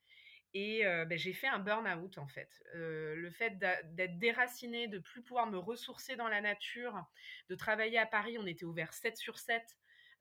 et 0.54 0.82
ben, 0.84 1.18
j'ai 1.18 1.32
fait 1.32 1.46
un 1.46 1.58
burn-out 1.58 2.18
en 2.18 2.26
fait. 2.26 2.62
le 2.74 3.30
fait 3.30 3.58
d'être 3.58 4.18
déracinée, 4.18 4.88
de 4.88 4.98
plus 4.98 5.22
pouvoir 5.22 5.46
me 5.46 5.58
ressourcer 5.58 6.16
dans 6.16 6.28
la 6.28 6.40
nature, 6.40 7.04
de 7.48 7.54
travailler 7.54 7.98
à 7.98 8.06
Paris, 8.06 8.38
on 8.38 8.46
était 8.46 8.64
ouvert 8.64 8.92
7 8.92 9.16
sur 9.16 9.38
7. 9.38 9.62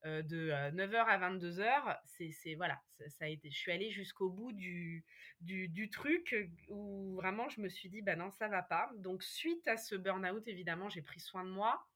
de 0.03 0.51
9h 0.71 1.05
à 1.05 1.31
22h, 1.31 1.97
c'est 2.05 2.55
voilà, 2.55 2.81
ça, 3.07 3.25
a 3.25 3.27
été. 3.27 3.49
Je 3.49 3.57
suis 3.57 3.71
allée 3.71 3.89
jusqu'au 3.89 4.29
bout 4.29 4.51
du, 4.51 5.05
du, 5.39 5.89
truc 5.89 6.35
où 6.67 7.15
vraiment 7.15 7.47
je 7.49 7.61
me 7.61 7.69
suis 7.69 7.89
dit 7.89 8.01
bah 8.01 8.15
non 8.15 8.31
ça 8.31 8.47
va 8.47 8.61
pas. 8.61 8.91
Donc 8.97 9.23
suite 9.23 9.67
à 9.67 9.77
ce 9.77 9.95
burn-out 9.95 10.45
évidemment 10.47 10.89
j'ai 10.89 11.01
pris 11.01 11.21
soin 11.21 11.45
de 11.45 11.49
moi. 11.49 11.87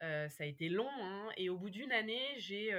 ça 0.00 0.28
a 0.40 0.44
été 0.44 0.68
long 0.68 0.90
hein, 1.00 1.30
et 1.38 1.48
au 1.48 1.56
bout 1.56 1.70
d'une 1.70 1.92
année 1.92 2.34
j'ai 2.36 2.70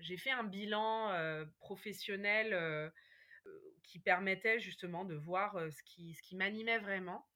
j'ai 0.00 0.16
fait 0.16 0.30
un 0.30 0.44
bilan 0.44 1.12
professionnel 1.58 2.92
qui 3.88 3.98
permettait 3.98 4.60
justement 4.60 5.04
de 5.04 5.14
voir 5.14 5.56
ce 5.72 5.82
qui, 5.82 6.14
ce 6.14 6.22
qui 6.22 6.36
m'animait 6.36 6.78
vraiment. 6.78 7.26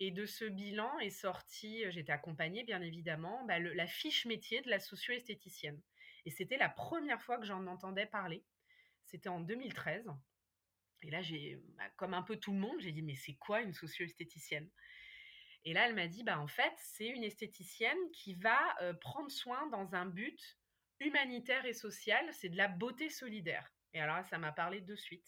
Et 0.00 0.10
de 0.10 0.24
ce 0.24 0.46
bilan 0.46 0.98
est 1.00 1.10
sorti, 1.10 1.84
j'étais 1.90 2.12
accompagnée 2.12 2.64
bien 2.64 2.80
évidemment, 2.80 3.44
bah, 3.44 3.58
la 3.58 3.86
fiche 3.86 4.24
métier 4.24 4.62
de 4.62 4.70
la 4.70 4.78
socio-esthéticienne. 4.78 5.80
Et 6.24 6.30
c'était 6.30 6.56
la 6.56 6.70
première 6.70 7.22
fois 7.22 7.38
que 7.38 7.44
j'en 7.44 7.66
entendais 7.66 8.06
parler. 8.06 8.42
C'était 9.04 9.28
en 9.28 9.40
2013. 9.40 10.06
Et 11.02 11.10
là, 11.10 11.20
j'ai, 11.20 11.60
bah, 11.76 11.88
comme 11.96 12.14
un 12.14 12.22
peu 12.22 12.36
tout 12.36 12.52
le 12.52 12.58
monde, 12.58 12.80
j'ai 12.80 12.92
dit 12.92 13.02
mais 13.02 13.14
c'est 13.14 13.34
quoi 13.34 13.60
une 13.60 13.74
socio-esthéticienne? 13.74 14.70
Et 15.64 15.74
là, 15.74 15.86
elle 15.86 15.94
m'a 15.94 16.08
dit 16.08 16.24
bah 16.24 16.40
en 16.40 16.46
fait 16.46 16.72
c'est 16.78 17.08
une 17.08 17.24
esthéticienne 17.24 17.98
qui 18.14 18.34
va 18.34 18.58
prendre 19.02 19.30
soin 19.30 19.66
dans 19.66 19.94
un 19.94 20.06
but 20.06 20.58
humanitaire 21.00 21.66
et 21.66 21.74
social, 21.74 22.26
c'est 22.32 22.48
de 22.48 22.56
la 22.56 22.68
beauté 22.68 23.10
solidaire. 23.10 23.70
Et 23.92 24.00
alors 24.00 24.24
ça 24.24 24.38
m'a 24.38 24.52
parlé 24.52 24.80
de 24.80 24.96
suite. 24.96 25.26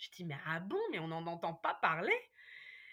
Je 0.00 0.10
dis 0.10 0.24
mais 0.24 0.36
ah 0.46 0.60
bon, 0.60 0.80
mais 0.90 0.98
on 0.98 1.08
n'en 1.08 1.26
entend 1.26 1.54
pas 1.54 1.74
parler. 1.74 2.16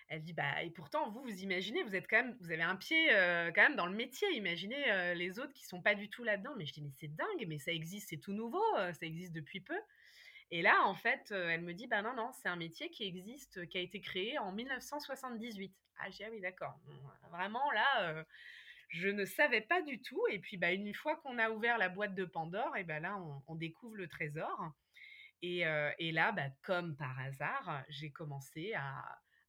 Elle 0.09 0.21
dit 0.21 0.33
bah 0.33 0.63
et 0.63 0.69
pourtant 0.69 1.09
vous 1.09 1.21
vous 1.21 1.43
imaginez 1.43 1.83
vous 1.83 1.95
êtes 1.95 2.07
quand 2.07 2.17
même 2.17 2.37
vous 2.39 2.51
avez 2.51 2.61
un 2.61 2.77
pied 2.77 3.07
quand 3.53 3.61
même 3.61 3.75
dans 3.75 3.87
le 3.87 3.95
métier. 3.95 4.29
Imaginez 4.35 5.13
les 5.15 5.39
autres 5.39 5.53
qui 5.53 5.65
sont 5.65 5.81
pas 5.81 5.95
du 5.95 6.09
tout 6.09 6.23
là-dedans. 6.23 6.53
Mais 6.57 6.65
je 6.65 6.73
dis 6.73 6.81
mais 6.81 6.91
c'est 6.97 7.13
dingue 7.13 7.45
mais 7.47 7.59
ça 7.59 7.73
existe 7.73 8.09
c'est 8.09 8.17
tout 8.17 8.31
nouveau 8.31 8.63
ça 8.75 9.05
existe 9.05 9.33
depuis 9.33 9.59
peu. 9.59 9.77
Et 10.49 10.61
là 10.61 10.81
en 10.85 10.95
fait 10.95 11.31
elle 11.31 11.61
me 11.61 11.73
dit 11.73 11.87
bah 11.87 12.01
non 12.01 12.13
non 12.13 12.31
c'est 12.31 12.47
un 12.47 12.55
métier 12.55 12.89
qui 12.89 13.05
existe 13.05 13.67
qui 13.67 13.77
a 13.77 13.81
été 13.81 13.99
créé 13.99 14.37
en 14.37 14.53
1978 14.53 15.75
ah 15.99 16.09
j'ai 16.09 16.23
ah 16.23 16.29
oui 16.31 16.39
d'accord. 16.39 16.79
Vraiment 17.29 17.69
là 17.71 18.23
je 18.89 19.09
ne 19.09 19.25
savais 19.25 19.61
pas 19.61 19.81
du 19.81 20.01
tout. 20.01 20.21
Et 20.29 20.39
puis 20.39 20.57
bah 20.57 20.71
une 20.71 20.93
fois 20.93 21.17
qu'on 21.17 21.37
a 21.37 21.49
ouvert 21.49 21.77
la 21.77 21.89
boîte 21.89 22.15
de 22.15 22.25
Pandore 22.25 22.75
et 22.77 22.83
ben 22.83 23.01
là 23.01 23.17
on, 23.47 23.55
découvre 23.55 23.95
le 23.95 24.07
trésor 24.07 24.71
et, 25.41 25.63
là 26.11 26.31
bah, 26.31 26.49
comme 26.63 26.95
par 26.95 27.19
hasard 27.19 27.83
j'ai 27.89 28.11
commencé 28.11 28.73
à 28.73 29.03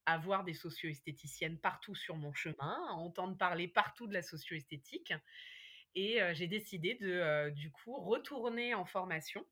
avoir 0.05 0.43
des 0.43 0.53
socio-esthéticiennes 0.53 1.59
partout 1.59 1.95
sur 1.95 2.15
mon 2.15 2.33
chemin, 2.33 2.79
entendre 2.91 3.37
parler 3.37 3.67
partout 3.67 4.07
de 4.07 4.13
la 4.13 4.21
socio-esthétique. 4.21 5.13
Et 5.95 6.19
j'ai 6.33 6.47
décidé 6.47 6.95
de, 6.95 7.49
du 7.51 7.71
coup, 7.71 7.95
retourner 7.95 8.73
en 8.73 8.85
formation 8.85 9.45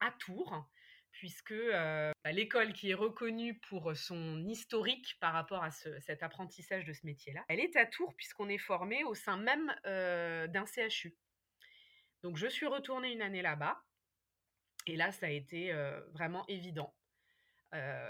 à 0.00 0.12
Tours, 0.12 0.68
puisque 1.10 1.54
bah, 1.54 2.32
l'école 2.32 2.72
qui 2.72 2.90
est 2.90 2.94
reconnue 2.94 3.58
pour 3.68 3.96
son 3.96 4.44
historique 4.46 5.16
par 5.20 5.32
rapport 5.32 5.64
à 5.64 5.70
cet 5.70 6.22
apprentissage 6.22 6.84
de 6.84 6.92
ce 6.92 7.04
métier-là, 7.06 7.44
elle 7.48 7.60
est 7.60 7.76
à 7.76 7.86
Tours 7.86 8.14
puisqu'on 8.16 8.48
est 8.48 8.58
formé 8.58 9.04
au 9.04 9.14
sein 9.14 9.36
même 9.36 9.74
d'un 9.84 10.64
CHU. 10.66 11.16
Donc 12.22 12.36
je 12.36 12.46
suis 12.46 12.66
retournée 12.66 13.12
une 13.12 13.22
année 13.22 13.42
là-bas, 13.42 13.82
et 14.86 14.96
là 14.96 15.12
ça 15.12 15.26
a 15.26 15.30
été 15.30 15.72
vraiment 16.12 16.44
évident 16.48 16.94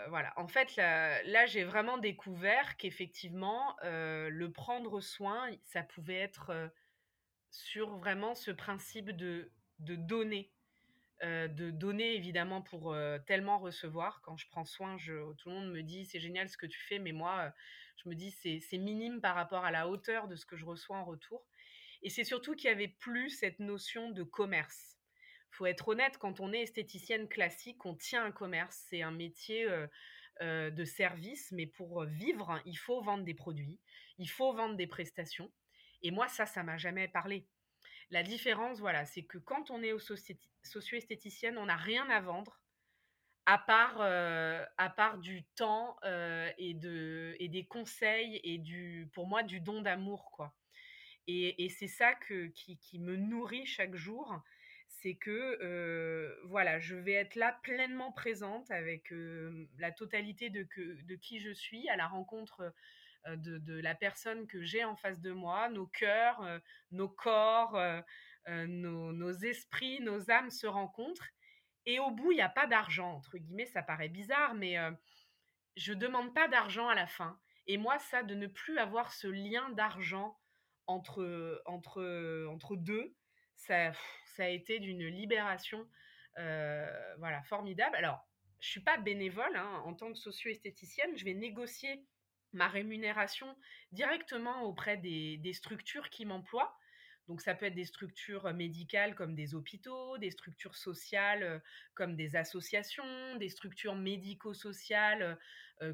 voilà. 0.08 0.32
En 0.36 0.48
fait, 0.48 0.74
là, 0.76 1.46
j'ai 1.46 1.64
vraiment 1.64 1.98
découvert 1.98 2.76
qu'effectivement, 2.76 3.76
le 3.82 4.46
prendre 4.48 5.00
soin, 5.00 5.50
ça 5.62 5.82
pouvait 5.82 6.18
être 6.18 6.70
sur 7.50 7.96
vraiment 7.98 8.34
ce 8.34 8.50
principe 8.50 9.10
de, 9.10 9.52
donner. 9.78 10.50
de 11.22 11.70
donner 11.70 12.14
évidemment 12.16 12.60
pour 12.62 12.96
tellement 13.26 13.58
recevoir. 13.58 14.20
Quand 14.22 14.36
je 14.36 14.48
prends 14.48 14.64
soin, 14.64 14.96
tout 14.96 15.48
le 15.48 15.54
monde 15.54 15.70
me 15.70 15.82
dit 15.82 16.06
c'est 16.06 16.20
génial 16.20 16.48
ce 16.48 16.56
que 16.56 16.66
tu 16.66 16.80
fais, 16.80 16.98
mais 16.98 17.12
moi, 17.12 17.52
je 18.02 18.08
me 18.08 18.14
dis 18.16 18.32
c'est 18.32 18.78
minime 18.78 19.20
par 19.20 19.36
rapport 19.36 19.64
à 19.64 19.70
la 19.70 19.88
hauteur 19.88 20.26
de 20.26 20.34
ce 20.34 20.44
que 20.44 20.56
je 20.56 20.64
reçois 20.64 20.96
en 20.96 21.04
retour. 21.04 21.46
Et 22.02 22.10
c'est 22.10 22.24
surtout 22.24 22.56
qu'il 22.56 22.68
y 22.68 22.72
avait 22.72 22.88
plus 22.88 23.30
cette 23.30 23.60
notion 23.60 24.10
de 24.10 24.24
commerce 24.24 24.98
faut 25.52 25.66
être 25.66 25.88
honnête, 25.88 26.18
quand 26.18 26.40
on 26.40 26.52
est 26.52 26.62
esthéticienne 26.62 27.28
classique, 27.28 27.84
on 27.84 27.94
tient 27.94 28.24
un 28.24 28.32
commerce. 28.32 28.84
C'est 28.88 29.02
un 29.02 29.10
métier 29.10 29.68
de 30.40 30.84
service, 30.84 31.52
mais 31.52 31.66
pour 31.66 32.04
vivre, 32.04 32.60
il 32.64 32.76
faut 32.76 33.00
vendre 33.02 33.24
des 33.24 33.34
produits, 33.34 33.78
il 34.18 34.28
faut 34.28 34.52
vendre 34.52 34.76
des 34.76 34.86
prestations. 34.86 35.52
Et 36.02 36.10
moi, 36.10 36.26
ça, 36.28 36.46
ça 36.46 36.62
m'a 36.62 36.78
jamais 36.78 37.06
parlé. 37.06 37.46
La 38.10 38.22
différence, 38.22 38.78
voilà, 38.80 39.06
c'est 39.06 39.22
que 39.22 39.38
quand 39.38 39.70
on 39.70 39.82
est 39.82 39.94
socio-esthéticienne, 40.62 41.58
on 41.58 41.66
n'a 41.66 41.76
rien 41.76 42.08
à 42.10 42.20
vendre 42.20 42.60
à 43.46 43.58
part, 43.58 44.00
à 44.00 44.90
part 44.90 45.18
du 45.18 45.44
temps 45.56 45.96
et, 46.58 46.74
de, 46.74 47.34
et 47.38 47.48
des 47.48 47.64
conseils 47.66 48.40
et 48.44 48.58
du, 48.58 49.08
pour 49.14 49.26
moi, 49.26 49.42
du 49.42 49.60
don 49.60 49.82
d'amour, 49.82 50.30
quoi. 50.32 50.54
Et, 51.28 51.68
c'est 51.68 51.88
ça 51.88 52.14
que, 52.14 52.46
qui, 52.48 52.98
me 52.98 53.16
nourrit 53.16 53.66
chaque 53.66 53.94
jour 53.94 54.42
c'est 55.02 55.14
que 55.14 56.38
voilà, 56.44 56.78
je 56.78 56.94
vais 56.94 57.12
être 57.12 57.34
là 57.34 57.58
pleinement 57.62 58.12
présente 58.12 58.70
avec 58.70 59.12
la 59.78 59.90
totalité 59.90 60.48
de, 60.48 60.62
qui 61.16 61.40
je 61.40 61.50
suis 61.50 61.88
à 61.88 61.96
la 61.96 62.06
rencontre 62.06 62.72
de, 63.26 63.80
la 63.80 63.94
personne 63.94 64.46
que 64.46 64.62
j'ai 64.62 64.84
en 64.84 64.94
face 64.94 65.20
de 65.20 65.32
moi, 65.32 65.68
nos 65.68 65.86
cœurs, 65.86 66.60
nos 66.92 67.08
corps, 67.08 67.78
nos, 68.46 69.32
esprits, 69.32 70.00
nos 70.00 70.30
âmes 70.30 70.50
se 70.50 70.68
rencontrent. 70.68 71.28
Et 71.84 71.98
au 71.98 72.12
bout, 72.12 72.30
il 72.30 72.36
n'y 72.36 72.42
a 72.42 72.48
pas 72.48 72.68
d'argent, 72.68 73.10
entre 73.10 73.38
guillemets, 73.38 73.66
ça 73.66 73.82
paraît 73.82 74.08
bizarre, 74.08 74.54
mais 74.54 74.76
je 75.76 75.92
demande 75.92 76.32
pas 76.32 76.46
d'argent 76.46 76.88
à 76.88 76.94
la 76.94 77.08
fin. 77.08 77.40
Et 77.66 77.76
moi, 77.76 77.98
ça, 77.98 78.22
de 78.22 78.36
ne 78.36 78.46
plus 78.46 78.78
avoir 78.78 79.12
ce 79.12 79.26
lien 79.26 79.68
d'argent 79.70 80.38
entre, 80.86 81.60
entre, 81.66 82.46
entre 82.48 82.76
deux, 82.76 83.14
ça, 83.56 83.92
ça 84.36 84.44
a 84.44 84.48
été 84.48 84.78
d'une 84.78 85.06
libération 85.06 85.86
euh, 86.38 87.14
voilà, 87.18 87.42
formidable. 87.42 87.96
Alors, 87.96 88.26
je 88.60 88.68
suis 88.68 88.80
pas 88.80 88.96
bénévole 88.96 89.56
hein, 89.56 89.82
en 89.84 89.94
tant 89.94 90.12
que 90.12 90.18
socio-esthéticienne, 90.18 91.16
je 91.16 91.24
vais 91.24 91.34
négocier 91.34 92.04
ma 92.52 92.68
rémunération 92.68 93.56
directement 93.92 94.62
auprès 94.62 94.96
des 94.96 95.52
structures 95.52 96.10
qui 96.10 96.24
m'emploient. 96.24 96.76
Donc 97.28 97.40
ça 97.40 97.54
peut 97.54 97.66
être 97.66 97.74
des 97.74 97.84
structures 97.84 98.52
médicales 98.52 99.14
comme 99.14 99.34
des 99.34 99.54
hôpitaux, 99.54 100.18
des 100.18 100.30
structures 100.30 100.76
sociales 100.76 101.62
comme 101.94 102.16
des 102.16 102.36
associations, 102.36 103.36
des 103.36 103.48
structures 103.48 103.94
médico-sociales 103.94 105.38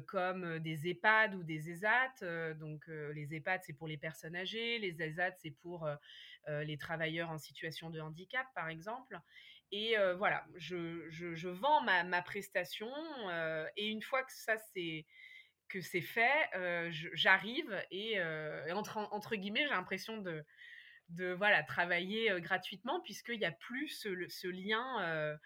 comme 0.07 0.59
des 0.59 0.87
EHPAD 0.87 1.35
ou 1.35 1.43
des 1.43 1.69
ESAT. 1.69 2.55
donc 2.55 2.85
les 2.87 3.33
EHPAD 3.35 3.61
c'est 3.63 3.73
pour 3.73 3.87
les 3.87 3.97
personnes 3.97 4.35
âgées, 4.35 4.79
les 4.79 5.01
ESAT 5.01 5.35
c'est 5.37 5.51
pour 5.51 5.87
les 6.47 6.77
travailleurs 6.77 7.29
en 7.29 7.37
situation 7.37 7.89
de 7.89 7.99
handicap 7.99 8.47
par 8.55 8.69
exemple. 8.69 9.19
Et 9.71 9.95
voilà, 10.17 10.45
je, 10.55 11.07
je, 11.09 11.47
vends 11.47 11.81
ma, 11.81 12.03
ma 12.03 12.21
prestation 12.21 12.91
et 13.77 13.87
une 13.87 14.01
fois 14.01 14.23
que 14.23 14.33
ça 14.33 14.57
c'est 14.57 15.05
que 15.67 15.81
c'est 15.81 16.01
fait, 16.01 16.89
j'arrive 16.91 17.71
et 17.91 18.19
entre, 18.73 18.97
entre 19.11 19.35
guillemets 19.35 19.63
j'ai 19.63 19.73
l'impression 19.73 20.17
de 20.17 20.43
de 21.09 21.31
voilà 21.33 21.63
travailler 21.63 22.31
gratuitement 22.39 22.99
puisqu'il 23.01 23.39
n'y 23.39 23.45
a 23.45 23.51
plus 23.51 23.87
ce, 23.89 24.47
lien 24.47 25.37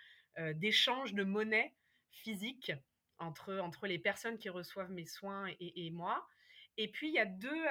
d'échange 0.53 1.13
de 1.13 1.23
monnaie 1.23 1.73
physique 2.11 2.71
entre, 3.17 3.57
entre 3.59 3.87
les 3.87 3.99
personnes 3.99 4.37
qui 4.37 4.49
reçoivent 4.49 4.91
mes 4.91 5.05
soins 5.05 5.47
et, 5.59 5.89
moi. 5.91 6.27
Et 6.77 6.89
puis 6.89 7.07
il 7.07 7.13
y 7.13 7.19
a 7.19 7.25
deux 7.25 7.63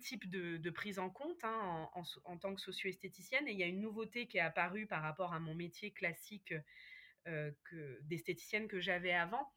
types 0.00 0.28
de, 0.30 0.70
prise 0.70 0.98
en 0.98 1.10
compte 1.10 1.42
hein, 1.44 1.90
en, 2.24 2.38
tant 2.38 2.54
que 2.54 2.60
socio-esthéticienne 2.60 3.48
et 3.48 3.52
il 3.52 3.58
y 3.58 3.62
a 3.62 3.66
une 3.66 3.80
nouveauté 3.80 4.26
qui 4.26 4.38
est 4.38 4.42
apparue 4.42 4.86
par 4.86 5.02
rapport 5.02 5.32
à 5.32 5.40
mon 5.40 5.54
métier 5.54 5.90
classique 5.90 6.54
d'esthéticienne 8.02 8.68
que 8.68 8.80
j'avais 8.80 9.12
avant. 9.12 9.52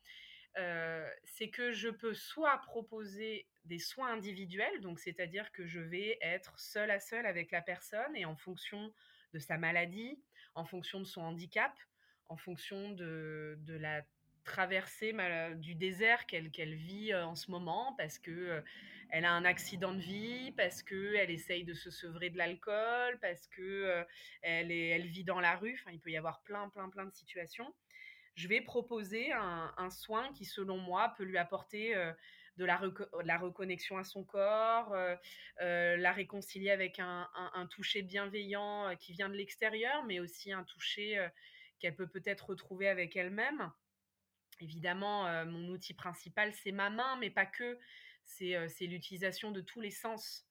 c'est 1.24 1.50
que 1.50 1.72
je 1.72 1.90
peux 1.90 2.14
soit 2.14 2.58
proposer 2.60 3.48
des 3.66 3.80
soins 3.80 4.14
individuels, 4.14 4.82
donc 4.82 5.00
c'est-à-dire 5.00 5.52
que 5.52 5.66
je 5.66 5.80
vais 5.80 6.18
être 6.22 6.58
seule 6.60 6.92
à 6.92 7.00
seule 7.00 7.26
avec 7.26 7.52
la 7.52 7.62
personne 7.62 8.16
et 8.16 8.26
en 8.26 8.36
fonction 8.36 8.94
de 9.34 9.40
sa 9.40 9.58
maladie, 9.58 10.22
en 10.56 10.66
fonction 10.66 11.00
de 11.00 11.06
son 11.06 11.22
handicap, 11.22 11.74
en 12.28 12.38
fonction 12.38 12.92
de, 12.92 13.58
de 13.60 13.76
la 13.76 14.04
traversée 14.44 15.16
du 15.58 15.76
désert 15.76 16.26
qu'elle 16.26 16.74
vit 16.74 17.14
en 17.14 17.36
ce 17.36 17.52
moment 17.52 17.94
parce 17.98 18.18
que 18.18 18.64
elle 19.10 19.26
a 19.26 19.34
un 19.34 19.44
accident 19.44 19.94
de 19.94 20.00
vie, 20.00 20.52
parce 20.54 20.84
que 20.84 21.16
elle 21.16 21.30
essaye 21.30 21.66
de 21.66 21.74
se 21.74 21.92
sevrer 21.92 22.30
de 22.30 22.38
l'alcool, 22.38 23.20
parce 23.20 23.48
que 23.48 24.06
elle, 24.42 24.72
est, 24.72 24.88
elle 24.88 25.08
vit 25.08 25.26
dans 25.26 25.42
la 25.42 25.58
rue. 25.58 25.78
Enfin, 25.82 25.92
il 25.92 26.00
peut 26.00 26.12
y 26.12 26.18
avoir 26.18 26.42
plein, 26.44 26.70
plein, 26.70 26.90
plein 26.90 27.06
de 27.06 27.14
situations. 27.14 27.74
Je 28.36 28.48
vais 28.48 28.62
proposer 28.62 29.34
un 29.34 29.90
soin 29.90 30.32
qui, 30.32 30.46
selon 30.46 30.78
moi, 30.78 31.14
peut 31.18 31.26
lui 31.26 31.38
apporter 31.38 31.94
de 32.58 32.66
la, 32.66 32.82
la, 33.24 33.38
reconnexion 33.38 33.98
à 33.98 34.04
son 34.04 34.24
corps, 34.24 34.96
la 35.60 36.12
réconcilier 36.12 36.72
avec 36.72 37.00
un, 37.00 37.30
un, 37.34 37.66
toucher 37.68 38.02
bienveillant 38.02 38.96
qui 39.00 39.14
vient 39.14 39.30
de 39.30 39.36
l'extérieur, 39.36 40.04
mais 40.06 40.20
aussi 40.20 40.52
un 40.52 40.64
toucher 40.64 41.28
qu'elle 41.80 41.96
peut 41.96 42.08
peut-être 42.08 42.50
retrouver 42.50 42.88
avec 42.88 43.16
elle-même. 43.16 43.72
Évidemment, 44.60 45.46
mon 45.46 45.70
outil 45.70 45.94
principal, 45.94 46.54
c'est 46.54 46.72
ma 46.72 46.90
main, 46.90 47.18
mais 47.18 47.30
pas 47.30 47.46
que. 47.46 47.80
C'est 48.24 48.86
l'utilisation 48.86 49.52
de 49.52 49.62
tous 49.62 49.82
les 49.82 49.92
sens. 49.92 50.46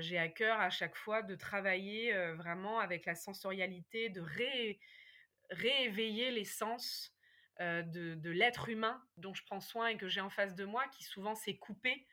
J'ai 0.00 0.18
à 0.18 0.28
cœur 0.28 0.58
à 0.60 0.70
chaque 0.70 0.96
fois 0.96 1.22
de 1.22 1.34
travailler 1.34 2.12
vraiment 2.34 2.80
avec 2.80 3.04
la 3.04 3.14
sensorialité, 3.14 4.08
de 4.08 4.22
rééveiller 5.50 6.30
les 6.30 6.44
sens 6.44 7.13
de, 7.60 8.30
l'être 8.30 8.68
humain 8.68 9.02
dont 9.16 9.34
je 9.34 9.44
prends 9.44 9.60
soin 9.60 9.88
et 9.88 9.96
que 9.96 10.08
j'ai 10.08 10.20
en 10.20 10.30
face 10.30 10.54
de 10.54 10.64
moi, 10.64 10.86
qui 10.88 11.04
souvent 11.04 11.34
s'est 11.34 11.56
coupé. 11.56 12.06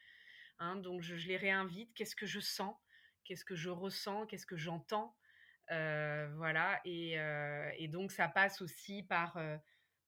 Hein. 0.59 0.75
donc 0.75 1.01
je, 1.01 1.15
les 1.15 1.37
réinvite. 1.37 1.93
Qu'est-ce 1.95 2.15
que 2.15 2.25
je 2.25 2.39
sens? 2.39 2.75
Qu'est-ce 3.23 3.45
que 3.45 3.55
je 3.55 3.69
ressens? 3.69 4.27
Qu'est-ce 4.27 4.45
que 4.45 4.57
j'entends? 4.57 5.15
Voilà. 5.69 6.81
Et, 6.85 7.87
donc 7.89 8.11
ça 8.11 8.27
passe 8.27 8.61
aussi 8.61 9.03
par, 9.03 9.39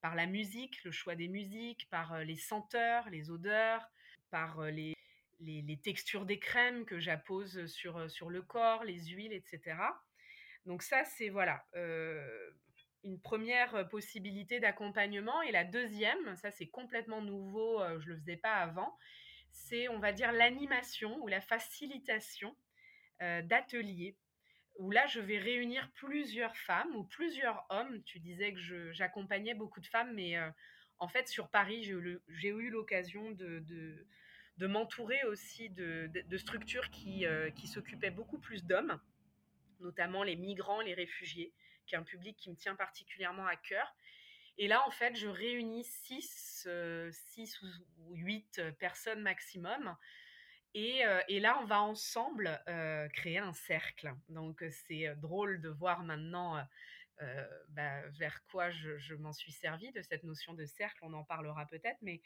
par 0.01 0.15
la 0.15 0.25
musique, 0.25 0.83
le 0.83 0.91
choix 0.91 1.15
des 1.15 1.27
musiques, 1.27 1.89
par 1.89 2.19
les 2.19 2.37
senteurs, 2.37 3.09
les 3.09 3.31
odeurs, 3.31 3.89
par 4.29 4.61
les, 4.63 4.93
les, 5.39 5.77
textures 5.77 6.25
des 6.25 6.39
crèmes 6.39 6.85
que 6.85 6.99
j'appose 6.99 7.65
sur, 7.67 8.09
sur 8.09 8.29
le 8.29 8.41
corps, 8.41 8.83
les 8.83 9.05
huiles, 9.05 9.33
etc. 9.33 9.77
Donc 10.65 10.81
ça, 10.81 11.03
c'est 11.03 11.29
voilà 11.29 11.65
une 13.03 13.19
première 13.19 13.87
possibilité 13.89 14.59
d'accompagnement. 14.59 15.41
Et 15.41 15.51
la 15.51 15.63
deuxième, 15.63 16.35
ça 16.35 16.51
c'est 16.51 16.67
complètement 16.67 17.21
nouveau, 17.21 17.81
je 17.99 18.05
ne 18.09 18.13
le 18.13 18.17
faisais 18.17 18.37
pas 18.37 18.55
avant, 18.55 18.97
c'est 19.51 19.87
on 19.89 19.99
va 19.99 20.11
dire 20.11 20.31
l'animation 20.31 21.17
ou 21.21 21.27
la 21.27 21.41
facilitation 21.41 22.55
d'ateliers 23.19 24.17
où 24.79 24.91
là 24.91 25.05
je 25.07 25.19
vais 25.19 25.37
réunir 25.37 25.89
plusieurs 25.93 26.57
femmes 26.57 26.95
ou 26.95 27.03
plusieurs 27.03 27.65
hommes. 27.69 28.01
Tu 28.03 28.19
disais 28.19 28.53
que 28.53 28.91
j'accompagnais 28.91 29.53
beaucoup 29.53 29.79
de 29.79 29.87
femmes, 29.87 30.13
mais 30.13 30.35
en 30.99 31.07
fait 31.07 31.27
sur 31.27 31.49
Paris 31.49 31.83
j'ai 31.83 32.49
eu 32.49 32.69
l'occasion 32.69 33.31
de, 33.31 33.59
de, 34.57 34.67
m'entourer 34.67 35.23
aussi 35.25 35.69
de, 35.69 36.09
de 36.13 36.37
structures 36.37 36.89
qui, 36.89 37.25
qui 37.55 37.67
s'occupaient 37.67 38.11
beaucoup 38.11 38.39
plus 38.39 38.65
d'hommes, 38.65 38.99
notamment 39.79 40.23
les 40.23 40.35
migrants, 40.35 40.81
les 40.81 40.93
réfugiés 40.93 41.53
qui 41.85 41.95
est 41.95 41.97
un 41.97 42.03
public 42.03 42.37
qui 42.37 42.49
me 42.49 42.55
tient 42.55 42.75
particulièrement 42.75 43.45
à 43.45 43.55
cœur. 43.55 43.95
Et 44.57 44.67
là, 44.67 44.85
en 44.87 44.91
fait, 44.91 45.15
je 45.15 45.27
réunis 45.27 45.83
6 45.83 46.65
euh, 46.67 47.11
six 47.11 47.59
ou 47.61 48.15
8 48.15 48.61
personnes 48.79 49.21
maximum. 49.21 49.95
Et, 50.75 51.05
euh, 51.05 51.21
et, 51.27 51.39
là, 51.39 51.59
on 51.61 51.65
va 51.65 51.81
ensemble 51.81 52.61
euh, 52.67 53.07
créer 53.09 53.39
un 53.39 53.53
cercle. 53.53 54.13
Donc, 54.29 54.63
c'est 54.87 55.15
drôle 55.17 55.61
de 55.61 55.69
voir 55.69 56.03
maintenant 56.03 56.65
bah, 57.69 58.01
vers 58.09 58.43
quoi 58.47 58.69
je, 58.71 59.13
m'en 59.15 59.31
suis 59.31 59.51
servi 59.51 59.91
de 59.91 60.01
cette 60.01 60.23
notion 60.23 60.53
de 60.53 60.65
cercle. 60.65 60.99
On 61.03 61.13
en 61.13 61.23
parlera 61.23 61.65
peut-être. 61.67 61.99
Mais 62.01 62.21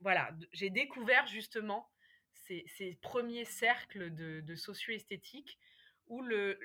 voilà, 0.00 0.30
j'ai 0.52 0.70
découvert 0.70 1.26
justement 1.26 1.90
ces, 2.32 2.64
ces, 2.68 2.96
premiers 3.02 3.44
cercles 3.44 4.14
de, 4.14 4.40
de 4.40 4.54
socio-esthétique 4.54 5.58
où 6.06 6.22
le, 6.22 6.58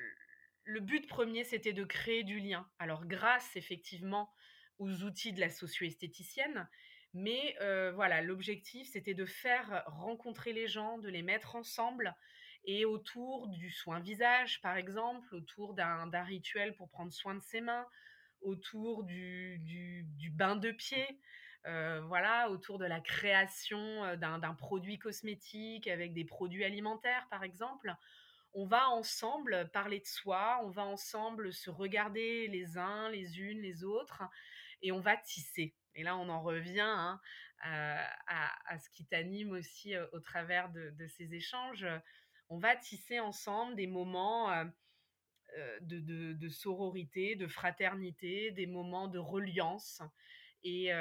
le 0.70 0.82
but 0.82 1.08
premier, 1.08 1.44
c'était 1.44 1.74
de 1.74 1.84
créer 1.84 2.24
du 2.24 2.40
lien. 2.40 2.70
Alors, 2.78 3.06
grâce 3.06 3.56
effectivement 3.56 4.32
aux 4.78 5.02
outils 5.02 5.34
de 5.34 5.40
la 5.40 5.50
socio-esthéticienne, 5.50 6.70
mais 7.16 7.56
euh, 7.60 7.92
voilà, 7.92 8.22
l'objectif, 8.22 8.88
c'était 8.88 9.16
de 9.16 9.26
faire 9.26 9.84
rencontrer 9.88 10.54
les 10.54 10.68
gens, 10.68 11.00
de 11.00 11.10
les 11.10 11.24
mettre 11.24 11.56
ensemble 11.56 12.16
et 12.66 12.86
autour 12.86 13.48
du 13.48 13.72
soin 13.72 14.00
visage, 14.00 14.62
par 14.62 14.78
exemple, 14.78 15.34
autour 15.34 15.74
d'un 15.74 16.24
rituel 16.24 16.76
pour 16.76 16.90
prendre 16.90 17.12
soin 17.12 17.34
de 17.34 17.42
ses 17.42 17.62
mains, 17.62 17.88
autour 18.42 19.04
du, 19.04 20.06
bain 20.34 20.56
de 20.56 20.72
pied, 20.72 21.20
euh, 21.66 22.00
voilà, 22.02 22.52
autour 22.52 22.78
de 22.78 22.86
la 22.86 23.00
création 23.00 24.04
euh, 24.06 24.16
d'un 24.18 24.54
produit 24.54 25.00
cosmétique 25.00 25.88
avec 25.88 26.14
des 26.14 26.26
produits 26.26 26.64
alimentaires, 26.64 27.26
par 27.32 27.44
exemple 27.44 27.96
on 28.54 28.66
va 28.66 28.90
ensemble 28.90 29.70
parler 29.72 30.00
de 30.00 30.08
soi, 30.08 30.60
on 30.64 30.70
va 30.70 30.84
ensemble 30.84 31.54
se 31.54 31.70
regarder 31.70 32.48
les 32.48 32.78
uns, 32.78 33.10
les 33.10 33.40
unes, 33.40 33.62
les 33.62 33.84
autres, 33.84 34.24
et 34.82 34.92
on 34.92 35.00
va 35.00 35.18
tisser. 35.18 35.76
Et 35.96 36.04
là, 36.04 36.18
on 36.18 36.30
en 36.30 36.42
revient 36.42 36.82
hein, 36.82 37.20
à, 37.62 38.80
ce 38.80 38.90
qui 38.92 39.06
t'anime 39.06 39.52
aussi 39.52 39.94
au 40.14 40.20
travers 40.20 40.70
de, 40.70 41.08
ces 41.08 41.34
échanges. 41.34 41.86
On 42.50 42.58
va 42.58 42.76
tisser 42.76 43.20
ensemble 43.20 43.76
des 43.76 43.88
moments 43.88 44.66
de, 45.82 46.50
sororité, 46.50 47.36
de 47.36 47.48
fraternité, 47.48 48.52
des 48.52 48.68
moments 48.68 49.08
de 49.08 49.20
reliance, 49.20 50.02
et, 50.64 50.92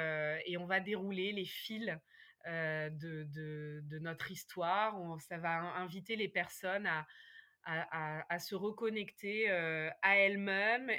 on 0.57 0.65
va 0.65 0.79
dérouler 0.79 1.31
les 1.31 1.45
fils 1.45 1.97
de, 2.45 3.99
notre 3.99 4.31
histoire. 4.31 4.95
ça 5.21 5.37
va 5.37 5.61
inviter 5.77 6.15
les 6.15 6.29
personnes 6.29 6.85
à, 6.85 7.07
à, 7.69 8.39
se 8.39 8.55
reconnecter 8.55 9.49
à 9.49 10.17
elle-même, 10.17 10.91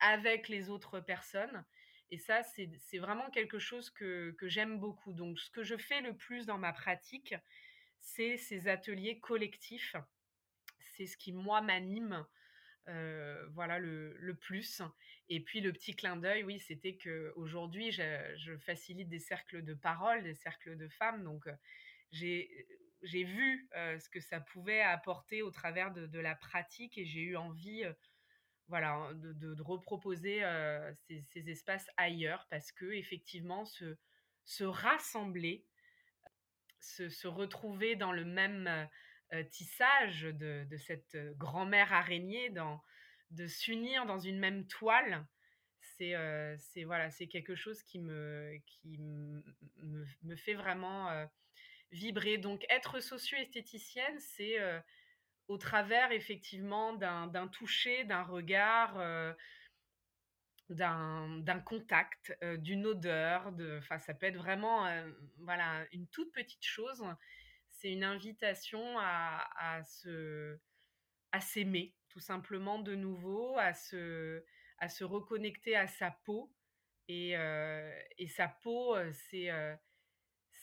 avec 0.00 0.48
les 0.48 0.68
autres 0.68 1.00
personnes. 1.00 1.64
Et 2.10 2.18
ça, 2.18 2.42
c'est 2.42 2.98
vraiment 2.98 3.30
quelque 3.30 3.58
chose 3.58 3.90
que, 3.90 4.36
j'aime 4.42 4.78
beaucoup. 4.78 5.12
Donc, 5.12 5.40
ce 5.40 5.50
que 5.50 5.62
je 5.62 5.76
fais 5.76 6.00
le 6.00 6.16
plus 6.16 6.46
dans 6.46 6.58
ma 6.58 6.72
pratique, 6.72 7.34
c'est 8.00 8.36
ces 8.36 8.68
ateliers 8.68 9.18
collectifs. 9.20 9.96
C'est 10.96 11.06
ce 11.06 11.16
qui, 11.16 11.32
moi, 11.32 11.60
m'anime. 11.60 12.26
voilà 12.86 13.78
le, 13.78 14.36
plus. 14.40 14.82
Et 15.30 15.40
puis 15.40 15.60
le 15.62 15.72
petit 15.72 15.96
clin 15.96 16.16
d'œil, 16.16 16.44
oui, 16.44 16.60
c'était 16.60 16.96
que 16.96 17.32
aujourd'hui, 17.36 17.90
je, 17.90 18.34
je, 18.36 18.56
facilite 18.58 19.08
des 19.08 19.18
cercles 19.18 19.62
de 19.62 19.72
parole, 19.72 20.22
des 20.22 20.34
cercles 20.34 20.76
de 20.76 20.88
femmes. 20.88 21.24
Donc, 21.24 21.48
j'ai 22.12 22.68
j'ai 23.04 23.24
vu 23.24 23.68
ce 23.74 24.08
que 24.08 24.20
ça 24.20 24.40
pouvait 24.40 24.80
apporter 24.80 25.42
au 25.42 25.50
travers 25.50 25.92
de, 25.92 26.18
la 26.18 26.34
pratique 26.34 26.98
et 26.98 27.04
j'ai 27.04 27.20
eu 27.20 27.36
envie 27.36 27.84
voilà, 28.68 28.94
hein, 28.94 29.14
de, 29.14 29.62
reproposer 29.62 30.42
ces, 31.06 31.50
espaces 31.50 31.88
ailleurs 31.96 32.46
parce 32.50 32.72
que 32.72 32.86
effectivement 32.92 33.64
se, 33.64 33.96
se 34.44 34.64
rassembler, 34.64 35.64
se, 36.80 37.26
retrouver 37.26 37.94
dans 37.96 38.12
le 38.12 38.24
même 38.24 38.88
tissage 39.50 40.22
de, 40.22 40.76
cette 40.78 41.16
grand-mère 41.36 41.92
araignée, 41.92 42.50
dans, 42.50 42.82
de 43.30 43.46
s'unir 43.46 44.06
dans 44.06 44.18
une 44.18 44.38
même 44.38 44.66
toile, 44.66 45.26
c'est 45.80 46.14
c'est 46.58 46.84
voilà, 46.84 47.10
c'est 47.10 47.26
quelque 47.26 47.54
chose 47.54 47.82
qui 47.82 47.98
me, 47.98 48.58
qui 48.66 48.98
me, 48.98 50.36
fait 50.36 50.54
vraiment 50.54 51.28
vibrer. 51.94 52.38
Donc 52.38 52.66
être 52.68 53.00
socio-esthéticienne, 53.00 54.18
c'est 54.18 54.60
euh, 54.60 54.80
au 55.48 55.56
travers 55.56 56.12
effectivement 56.12 56.92
d'un 56.92 57.48
toucher, 57.48 58.04
d'un 58.04 58.22
regard, 58.22 58.98
euh, 58.98 59.32
d'un 60.68 61.60
contact, 61.64 62.36
euh, 62.42 62.56
d'une 62.56 62.86
odeur. 62.86 63.52
De, 63.52 63.80
ça 64.00 64.14
peut 64.14 64.26
être 64.26 64.36
vraiment 64.36 64.86
voilà, 65.38 65.86
une 65.92 66.08
toute 66.08 66.32
petite 66.32 66.64
chose. 66.64 67.04
C'est 67.70 67.92
une 67.92 68.04
invitation 68.04 68.98
à, 68.98 69.48
à 69.56 69.84
se 69.84 70.58
à 71.32 71.40
s'aimer 71.40 71.96
tout 72.10 72.20
simplement 72.20 72.78
de 72.78 72.94
nouveau, 72.94 73.58
à 73.58 73.74
se, 73.74 74.44
à 74.78 74.88
se 74.88 75.02
reconnecter 75.02 75.74
à 75.74 75.88
sa 75.88 76.12
peau. 76.24 76.52
Et, 77.08 77.32
et 78.18 78.28
sa 78.28 78.48
peau, 78.48 78.96
c'est 79.12 79.50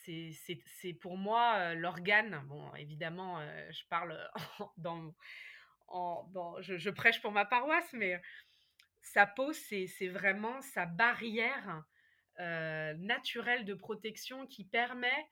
c'est 0.05 0.93
pour 0.93 1.17
moi 1.17 1.73
l'organe. 1.75 2.43
Bon, 2.47 2.73
évidemment, 2.75 3.39
je 3.69 3.83
parle 3.89 4.17
dans, 4.77 5.13
en, 5.87 6.27
je, 6.61 6.89
prêche 6.89 7.21
pour 7.21 7.31
ma 7.31 7.45
paroisse, 7.45 7.91
mais 7.93 8.21
sa 9.01 9.25
peau, 9.25 9.53
c'est 9.53 10.07
vraiment 10.07 10.61
sa 10.61 10.85
barrière 10.85 11.83
naturelle 12.39 13.65
de 13.65 13.73
protection 13.73 14.47
qui 14.47 14.65
permet 14.65 15.27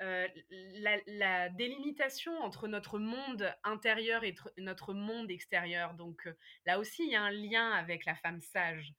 la, 0.00 1.48
délimitation 1.50 2.36
entre 2.40 2.68
notre 2.68 2.98
monde 2.98 3.54
intérieur 3.64 4.24
et 4.24 4.34
notre 4.58 4.94
monde 4.94 5.30
extérieur. 5.30 5.94
Donc 5.94 6.28
là 6.66 6.78
aussi, 6.78 7.04
il 7.04 7.10
y 7.10 7.16
a 7.16 7.22
un 7.22 7.30
lien 7.30 7.70
avec 7.72 8.04
la 8.04 8.14
femme 8.14 8.40
sage. 8.40 8.92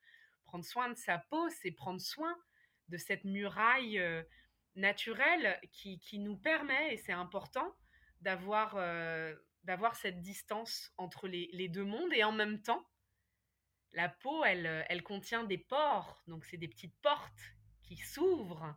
Prendre 0.46 0.66
soin 0.66 0.90
de 0.90 0.98
sa 0.98 1.18
peau, 1.18 1.50
c'est 1.50 1.72
prendre 1.72 2.02
soin 2.02 2.36
de 2.90 2.98
cette 2.98 3.24
muraille 3.24 4.02
naturel 4.76 5.60
qui, 5.72 6.20
nous 6.20 6.38
permet, 6.38 6.94
et 6.94 6.98
c'est 6.98 7.14
important, 7.14 7.76
d'avoir 8.22 8.76
euh, 8.78 9.36
d'avoir 9.64 9.96
cette 9.96 10.22
distance 10.22 10.94
entre 10.98 11.28
les, 11.28 11.68
deux 11.70 11.84
mondes 11.84 12.14
et 12.14 12.24
en 12.24 12.32
même 12.32 12.62
temps, 12.62 12.86
la 13.94 14.10
peau, 14.10 14.44
elle, 14.44 14.86
elle 14.90 15.02
contient 15.02 15.44
des 15.44 15.58
pores, 15.58 16.22
donc 16.28 16.46
c'est 16.46 16.58
des 16.58 16.68
petites 16.68 16.96
portes 17.02 17.42
qui 17.82 17.98
s'ouvrent 17.98 18.76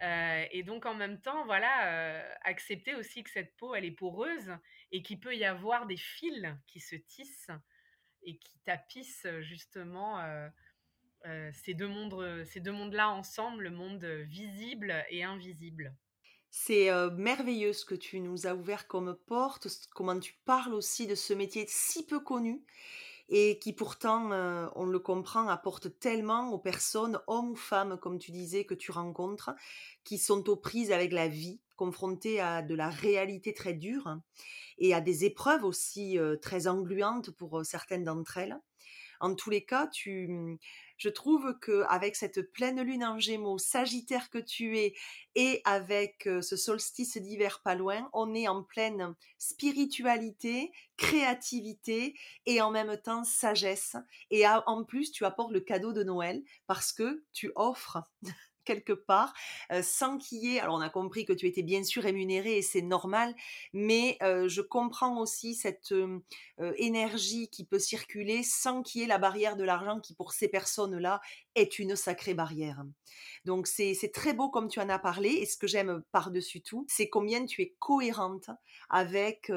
et 0.00 0.62
donc 0.64 0.86
en 0.86 0.94
même 0.94 1.20
temps, 1.20 1.44
voilà, 1.44 2.24
accepter 2.42 2.94
aussi 2.94 3.22
que 3.22 3.30
cette 3.30 3.56
peau, 3.56 3.74
elle 3.74 3.84
est 3.84 3.92
poreuse 3.92 4.56
et 4.90 5.02
qu'il 5.02 5.20
peut 5.20 5.36
y 5.36 5.44
avoir 5.44 5.86
des 5.86 5.96
fils 5.96 6.46
qui 6.66 6.80
se 6.80 6.96
tissent 6.96 7.50
et 8.24 8.36
qui 8.38 8.58
tapissent 8.60 9.26
justement 9.40 10.20
ces 11.52 11.74
deux 11.74 11.88
mondes, 11.88 12.44
ces 12.44 12.60
deux 12.60 12.72
mondes-là 12.72 13.10
ensemble, 13.10 13.64
le 13.64 13.70
monde 13.70 14.04
visible 14.04 15.04
et 15.10 15.24
invisible. 15.24 15.94
C'est 16.50 16.90
merveilleux 17.12 17.72
ce 17.72 17.84
que 17.84 17.94
tu 17.94 18.20
nous 18.20 18.46
as 18.46 18.54
ouvert 18.54 18.86
comme 18.86 19.16
porte, 19.26 19.68
comment 19.94 20.18
tu 20.18 20.34
parles 20.44 20.74
aussi 20.74 21.06
de 21.06 21.14
ce 21.14 21.32
métier 21.32 21.64
si 21.68 22.04
peu 22.04 22.20
connu 22.20 22.62
et 23.28 23.58
qui 23.58 23.72
pourtant, 23.72 24.30
on 24.76 24.84
le 24.84 24.98
comprend, 24.98 25.48
apporte 25.48 25.98
tellement 25.98 26.50
aux 26.50 26.58
personnes, 26.58 27.18
hommes 27.26 27.52
ou 27.52 27.56
femmes, 27.56 27.96
comme 27.98 28.18
tu 28.18 28.30
disais, 28.30 28.66
que 28.66 28.74
tu 28.74 28.90
rencontres, 28.90 29.54
qui 30.04 30.18
sont 30.18 30.46
aux 30.50 30.56
prises 30.56 30.92
avec 30.92 31.12
la 31.12 31.28
vie, 31.28 31.60
confrontées 31.76 32.40
à 32.40 32.60
de 32.60 32.74
la 32.74 32.90
réalité 32.90 33.54
très 33.54 33.72
dure 33.72 34.18
et 34.76 34.92
à 34.92 35.00
des 35.00 35.24
épreuves 35.24 35.64
aussi 35.64 36.18
très 36.42 36.66
engluantes 36.66 37.30
pour 37.30 37.64
certaines 37.64 38.04
d'entre 38.04 38.36
elles. 38.36 38.60
En 39.22 39.34
tous 39.34 39.48
les 39.50 39.64
cas, 39.64 39.86
tu, 39.86 40.28
mmh, 40.28 40.58
je 40.98 41.08
trouve 41.08 41.58
que 41.60 41.84
avec 41.88 42.16
cette 42.16 42.42
pleine 42.52 42.82
lune 42.82 43.04
en 43.04 43.18
Gémeaux, 43.18 43.56
Sagittaire 43.56 44.28
que 44.30 44.38
tu 44.38 44.78
es, 44.78 44.94
et 45.34 45.62
avec 45.64 46.28
ce 46.42 46.56
solstice 46.56 47.16
d'hiver 47.16 47.62
pas 47.64 47.74
loin, 47.74 48.10
on 48.12 48.34
est 48.34 48.48
en 48.48 48.62
pleine 48.62 49.14
spiritualité, 49.38 50.72
créativité 50.96 52.14
et 52.46 52.60
en 52.60 52.70
même 52.70 52.96
temps 52.98 53.24
sagesse. 53.24 53.96
Et 54.30 54.46
en 54.46 54.84
plus, 54.84 55.12
tu 55.12 55.24
apportes 55.24 55.52
le 55.52 55.60
cadeau 55.60 55.92
de 55.92 56.02
Noël 56.02 56.42
parce 56.66 56.92
que 56.92 57.24
tu 57.32 57.50
offres 57.54 57.98
quelque 58.64 58.92
part, 58.92 59.34
sans 59.82 60.18
qu'il 60.18 60.38
y 60.38 60.56
ait. 60.56 60.60
Alors, 60.60 60.76
on 60.76 60.80
a 60.80 60.90
compris 60.90 61.24
que 61.24 61.32
tu 61.32 61.46
étais 61.46 61.62
bien 61.62 61.84
sûr 61.84 62.02
rémunéré 62.02 62.58
et 62.58 62.62
c'est 62.62 62.82
normal, 62.82 63.34
mais 63.72 64.18
je 64.20 64.60
comprends 64.60 65.20
aussi 65.20 65.54
cette 65.54 65.94
énergie 66.76 67.48
qui 67.48 67.64
peut 67.64 67.78
circuler 67.78 68.42
sans 68.42 68.82
qu'il 68.82 69.00
y 69.00 69.04
ait 69.04 69.08
la 69.08 69.18
barrière 69.18 69.56
de 69.56 69.64
l'argent 69.64 70.00
qui, 70.00 70.14
pour 70.14 70.32
ces 70.32 70.48
personnes-là, 70.48 71.20
est 71.54 71.78
une 71.78 71.96
sacrée 71.96 72.34
barrière. 72.34 72.84
Donc, 73.44 73.66
c'est 73.66 74.12
très 74.12 74.32
beau 74.32 74.48
comme 74.48 74.68
tu 74.68 74.80
en 74.80 74.88
as 74.88 74.98
parlé 74.98 75.28
et 75.30 75.46
ce 75.46 75.56
que 75.56 75.66
j'aime 75.66 76.02
par-dessus 76.12 76.62
tout, 76.62 76.86
c'est 76.88 77.08
combien 77.08 77.44
tu 77.44 77.62
es 77.62 77.74
cohérente 77.78 78.50
avec 78.88 79.50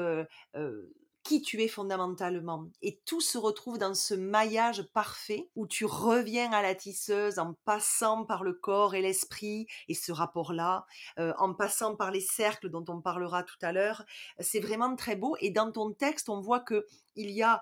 qui 1.26 1.42
tu 1.42 1.60
es 1.60 1.68
fondamentalement. 1.68 2.68
Et 2.82 3.00
tout 3.04 3.20
se 3.20 3.36
retrouve 3.36 3.78
dans 3.78 3.94
ce 3.94 4.14
maillage 4.14 4.84
parfait 4.94 5.48
où 5.56 5.66
tu 5.66 5.84
reviens 5.84 6.52
à 6.52 6.62
la 6.62 6.76
tisseuse 6.76 7.40
en 7.40 7.54
passant 7.64 8.24
par 8.24 8.44
le 8.44 8.52
corps 8.52 8.94
et 8.94 9.02
l'esprit 9.02 9.66
et 9.88 9.94
ce 9.94 10.12
rapport-là, 10.12 10.86
euh, 11.18 11.32
en 11.38 11.52
passant 11.52 11.96
par 11.96 12.12
les 12.12 12.20
cercles 12.20 12.70
dont 12.70 12.84
on 12.88 13.00
parlera 13.00 13.42
tout 13.42 13.58
à 13.62 13.72
l'heure. 13.72 14.04
C'est 14.38 14.60
vraiment 14.60 14.94
très 14.94 15.16
beau. 15.16 15.36
Et 15.40 15.50
dans 15.50 15.72
ton 15.72 15.92
texte, 15.92 16.28
on 16.28 16.40
voit 16.40 16.60
que 16.60 16.86
il 17.16 17.30
y 17.30 17.42
a 17.42 17.60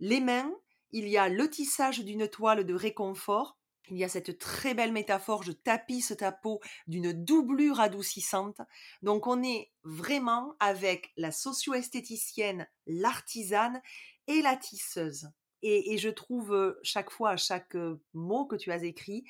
les 0.00 0.20
mains, 0.20 0.52
il 0.90 1.08
y 1.08 1.16
a 1.16 1.28
le 1.28 1.48
tissage 1.48 2.04
d'une 2.04 2.26
toile 2.26 2.64
de 2.64 2.74
réconfort, 2.74 3.56
il 3.90 3.98
y 3.98 4.04
a 4.04 4.08
cette 4.08 4.38
très 4.38 4.74
belle 4.74 4.92
métaphore, 4.92 5.42
je 5.42 5.52
tapisse 5.52 6.14
ta 6.16 6.32
peau 6.32 6.60
d'une 6.86 7.12
doublure 7.12 7.80
adoucissante. 7.80 8.60
Donc 9.02 9.26
on 9.26 9.42
est 9.42 9.72
vraiment 9.82 10.54
avec 10.60 11.12
la 11.16 11.32
socio-esthéticienne, 11.32 12.66
l'artisane 12.86 13.82
et 14.26 14.42
la 14.42 14.56
tisseuse. 14.56 15.28
Et, 15.62 15.94
et, 15.94 15.98
je 15.98 16.10
trouve 16.10 16.76
chaque 16.82 17.10
fois, 17.10 17.30
à 17.30 17.36
chaque 17.38 17.76
mot 18.12 18.44
que 18.44 18.56
tu 18.56 18.70
as 18.70 18.84
écrit, 18.84 19.24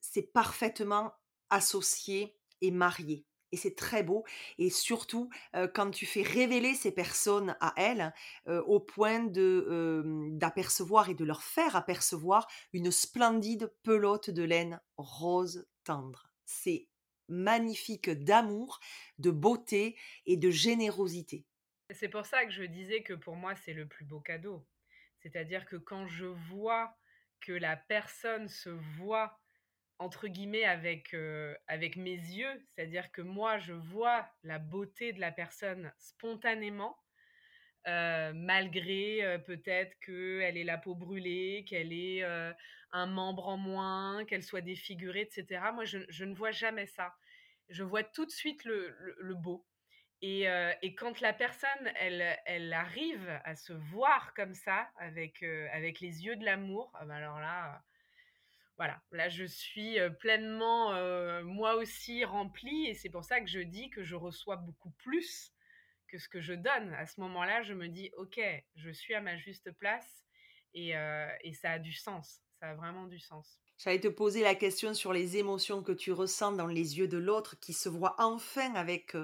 c'est 0.00 0.22
parfaitement 0.22 1.12
associé 1.50 2.36
et 2.60 2.70
marié 2.70 3.26
et 3.52 3.56
c'est 3.56 3.76
très 3.76 4.02
beau. 4.02 4.24
Et 4.58 4.70
surtout, 4.70 5.30
quand 5.74 5.90
tu 5.90 6.06
fais 6.06 6.22
révéler 6.22 6.74
ces 6.74 6.90
personnes 6.92 7.56
à 7.60 7.74
elles, 7.76 8.12
au 8.46 8.80
point 8.80 9.24
de 9.24 10.02
d'apercevoir 10.32 11.08
et 11.08 11.14
de 11.14 11.24
leur 11.24 11.42
faire 11.42 11.76
apercevoir 11.76 12.48
une 12.72 12.90
splendide 12.90 13.72
pelote 13.82 14.30
de 14.30 14.42
laine 14.42 14.80
rose 14.96 15.66
tendre. 15.84 16.32
C'est 16.44 16.88
magnifique 17.28 18.10
d'amour, 18.10 18.80
de 19.18 19.30
beauté 19.30 19.96
et 20.26 20.36
de 20.36 20.50
générosité. 20.50 21.46
C'est 21.90 22.08
pour 22.08 22.26
ça 22.26 22.44
que 22.44 22.52
je 22.52 22.64
disais 22.64 23.02
que 23.02 23.12
pour 23.14 23.36
moi, 23.36 23.54
c'est 23.54 23.74
le 23.74 23.86
plus 23.86 24.04
beau 24.04 24.20
cadeau. 24.20 24.66
C'est-à-dire 25.20 25.66
que 25.66 25.76
quand 25.76 26.06
je 26.06 26.26
vois 26.26 26.96
que 27.40 27.52
la 27.52 27.76
personne 27.76 28.48
se 28.48 28.70
voit 28.70 29.41
entre 30.02 30.26
guillemets 30.26 30.64
avec, 30.64 31.14
avec 31.68 31.96
mes 31.96 32.16
yeux, 32.16 32.60
c'est-à-dire 32.66 33.10
que 33.12 33.22
moi 33.22 33.58
je 33.58 33.72
vois 33.72 34.28
la 34.42 34.58
beauté 34.58 35.12
de 35.12 35.20
la 35.20 35.32
personne 35.32 35.92
spontanément, 35.98 36.98
malgré 37.86 39.38
peut-être 39.46 39.98
qu'elle 40.00 40.56
ait 40.56 40.64
la 40.64 40.78
peau 40.78 40.94
brûlée, 40.94 41.64
qu'elle 41.68 41.92
ait 41.92 42.24
un 42.92 43.06
membre 43.06 43.48
en 43.48 43.56
moins, 43.56 44.24
qu'elle 44.24 44.42
soit 44.42 44.60
défigurée, 44.60 45.22
etc. 45.22 45.62
Moi 45.72 45.84
je, 45.84 45.98
je, 46.08 46.24
ne 46.24 46.34
vois 46.34 46.50
jamais 46.50 46.86
ça. 46.86 47.14
Je 47.68 47.84
vois 47.84 48.02
tout 48.02 48.26
de 48.26 48.30
suite 48.30 48.64
le, 48.64 48.94
le, 49.18 49.34
beau. 49.34 49.64
Et, 50.20 50.46
et, 50.82 50.94
quand 50.94 51.20
la 51.20 51.32
personne, 51.32 51.90
elle, 51.96 52.38
elle 52.44 52.72
arrive 52.72 53.40
à 53.44 53.54
se 53.54 53.72
voir 53.72 54.34
comme 54.34 54.54
ça, 54.54 54.90
avec, 54.98 55.42
avec 55.72 56.00
les 56.00 56.24
yeux 56.24 56.36
de 56.36 56.44
l'amour, 56.44 56.92
ah 56.94 57.04
ben 57.04 57.14
alors 57.14 57.40
là, 57.40 57.82
voilà, 58.76 59.00
là 59.12 59.28
je 59.28 59.44
suis 59.44 59.98
pleinement 60.18 60.92
moi 61.44 61.74
aussi 61.76 62.24
remplie 62.24 62.86
et 62.86 62.94
c'est 62.94 63.10
pour 63.10 63.24
ça 63.24 63.40
que 63.40 63.48
je 63.48 63.60
dis 63.60 63.90
que 63.90 64.02
je 64.02 64.14
reçois 64.14 64.56
beaucoup 64.56 64.90
plus 64.98 65.52
que 66.08 66.18
ce 66.18 66.28
que 66.28 66.40
je 66.40 66.52
donne. 66.52 66.92
À 66.94 67.06
ce 67.06 67.20
moment-là, 67.20 67.62
je 67.62 67.72
me 67.74 67.88
dis 67.88 68.10
ok, 68.16 68.40
je 68.74 68.90
suis 68.90 69.14
à 69.14 69.20
ma 69.20 69.36
juste 69.36 69.70
place 69.72 70.24
et, 70.74 70.90
et 71.42 71.52
ça 71.54 71.72
a 71.72 71.78
du 71.78 71.92
sens, 71.92 72.40
ça 72.60 72.70
a 72.70 72.74
vraiment 72.74 73.06
du 73.06 73.18
sens. 73.18 73.58
J'allais 73.78 74.00
te 74.00 74.08
poser 74.08 74.42
la 74.42 74.54
question 74.54 74.94
sur 74.94 75.12
les 75.12 75.36
émotions 75.36 75.82
que 75.82 75.92
tu 75.92 76.12
ressens 76.12 76.52
dans 76.52 76.66
les 76.66 76.98
yeux 76.98 77.08
de 77.08 77.18
l'autre 77.18 77.58
qui 77.58 77.72
se 77.72 77.88
voit 77.88 78.14
enfin 78.18 78.74
avec 78.74 79.16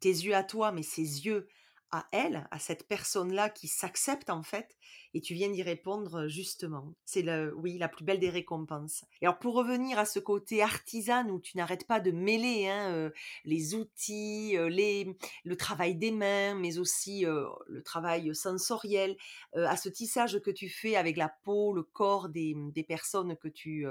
tes 0.00 0.08
yeux 0.08 0.34
à 0.34 0.42
toi, 0.42 0.72
mais 0.72 0.82
ses 0.82 1.24
yeux 1.24 1.48
à 1.92 2.06
elle, 2.10 2.48
à 2.50 2.58
cette 2.58 2.88
personne-là 2.88 3.50
qui 3.50 3.68
s'accepte 3.68 4.30
en 4.30 4.42
fait, 4.42 4.76
et 5.14 5.20
tu 5.20 5.34
viens 5.34 5.50
d'y 5.50 5.62
répondre 5.62 6.26
justement. 6.26 6.94
C'est 7.04 7.22
le, 7.22 7.54
oui, 7.56 7.78
la 7.78 7.88
plus 7.88 8.04
belle 8.04 8.18
des 8.18 8.30
récompenses. 8.30 9.04
Et 9.20 9.26
alors 9.26 9.38
pour 9.38 9.54
revenir 9.54 9.98
à 9.98 10.06
ce 10.06 10.18
côté 10.18 10.62
artisan 10.62 11.28
où 11.28 11.38
tu 11.38 11.56
n'arrêtes 11.56 11.86
pas 11.86 12.00
de 12.00 12.10
mêler 12.10 12.68
hein, 12.68 13.10
les 13.44 13.74
outils, 13.74 14.56
les, 14.70 15.16
le 15.44 15.56
travail 15.56 15.94
des 15.94 16.10
mains, 16.10 16.54
mais 16.54 16.78
aussi 16.78 17.24
le 17.24 17.82
travail 17.82 18.34
sensoriel, 18.34 19.16
à 19.54 19.76
ce 19.76 19.88
tissage 19.90 20.40
que 20.40 20.50
tu 20.50 20.68
fais 20.70 20.96
avec 20.96 21.16
la 21.16 21.28
peau, 21.44 21.74
le 21.74 21.82
corps 21.82 22.28
des, 22.30 22.54
des 22.56 22.82
personnes 22.82 23.36
que 23.36 23.48
tu 23.48 23.86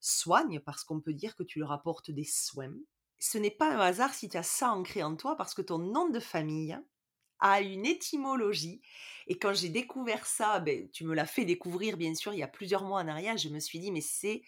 soignes, 0.00 0.60
parce 0.60 0.84
qu'on 0.84 1.00
peut 1.00 1.14
dire 1.14 1.34
que 1.34 1.42
tu 1.42 1.58
leur 1.60 1.72
apportes 1.72 2.10
des 2.10 2.24
soins. 2.24 2.74
Ce 3.18 3.38
n'est 3.38 3.50
pas 3.50 3.74
un 3.74 3.80
hasard 3.80 4.14
si 4.14 4.28
tu 4.28 4.36
as 4.36 4.42
ça 4.42 4.70
ancré 4.70 5.02
en 5.02 5.16
toi, 5.16 5.34
parce 5.36 5.54
que 5.54 5.62
ton 5.62 5.78
nom 5.78 6.08
de 6.08 6.20
famille, 6.20 6.78
a 7.40 7.60
une 7.60 7.86
étymologie. 7.86 8.80
Et 9.26 9.38
quand 9.38 9.54
j'ai 9.54 9.68
découvert 9.68 10.26
ça, 10.26 10.60
ben, 10.60 10.88
tu 10.90 11.04
me 11.04 11.14
l'as 11.14 11.26
fait 11.26 11.44
découvrir, 11.44 11.96
bien 11.96 12.14
sûr, 12.14 12.32
il 12.32 12.38
y 12.38 12.42
a 12.42 12.48
plusieurs 12.48 12.84
mois 12.84 13.00
en 13.00 13.08
arrière, 13.08 13.36
je 13.36 13.48
me 13.48 13.60
suis 13.60 13.78
dit, 13.78 13.92
mais 13.92 14.00
c'est. 14.00 14.42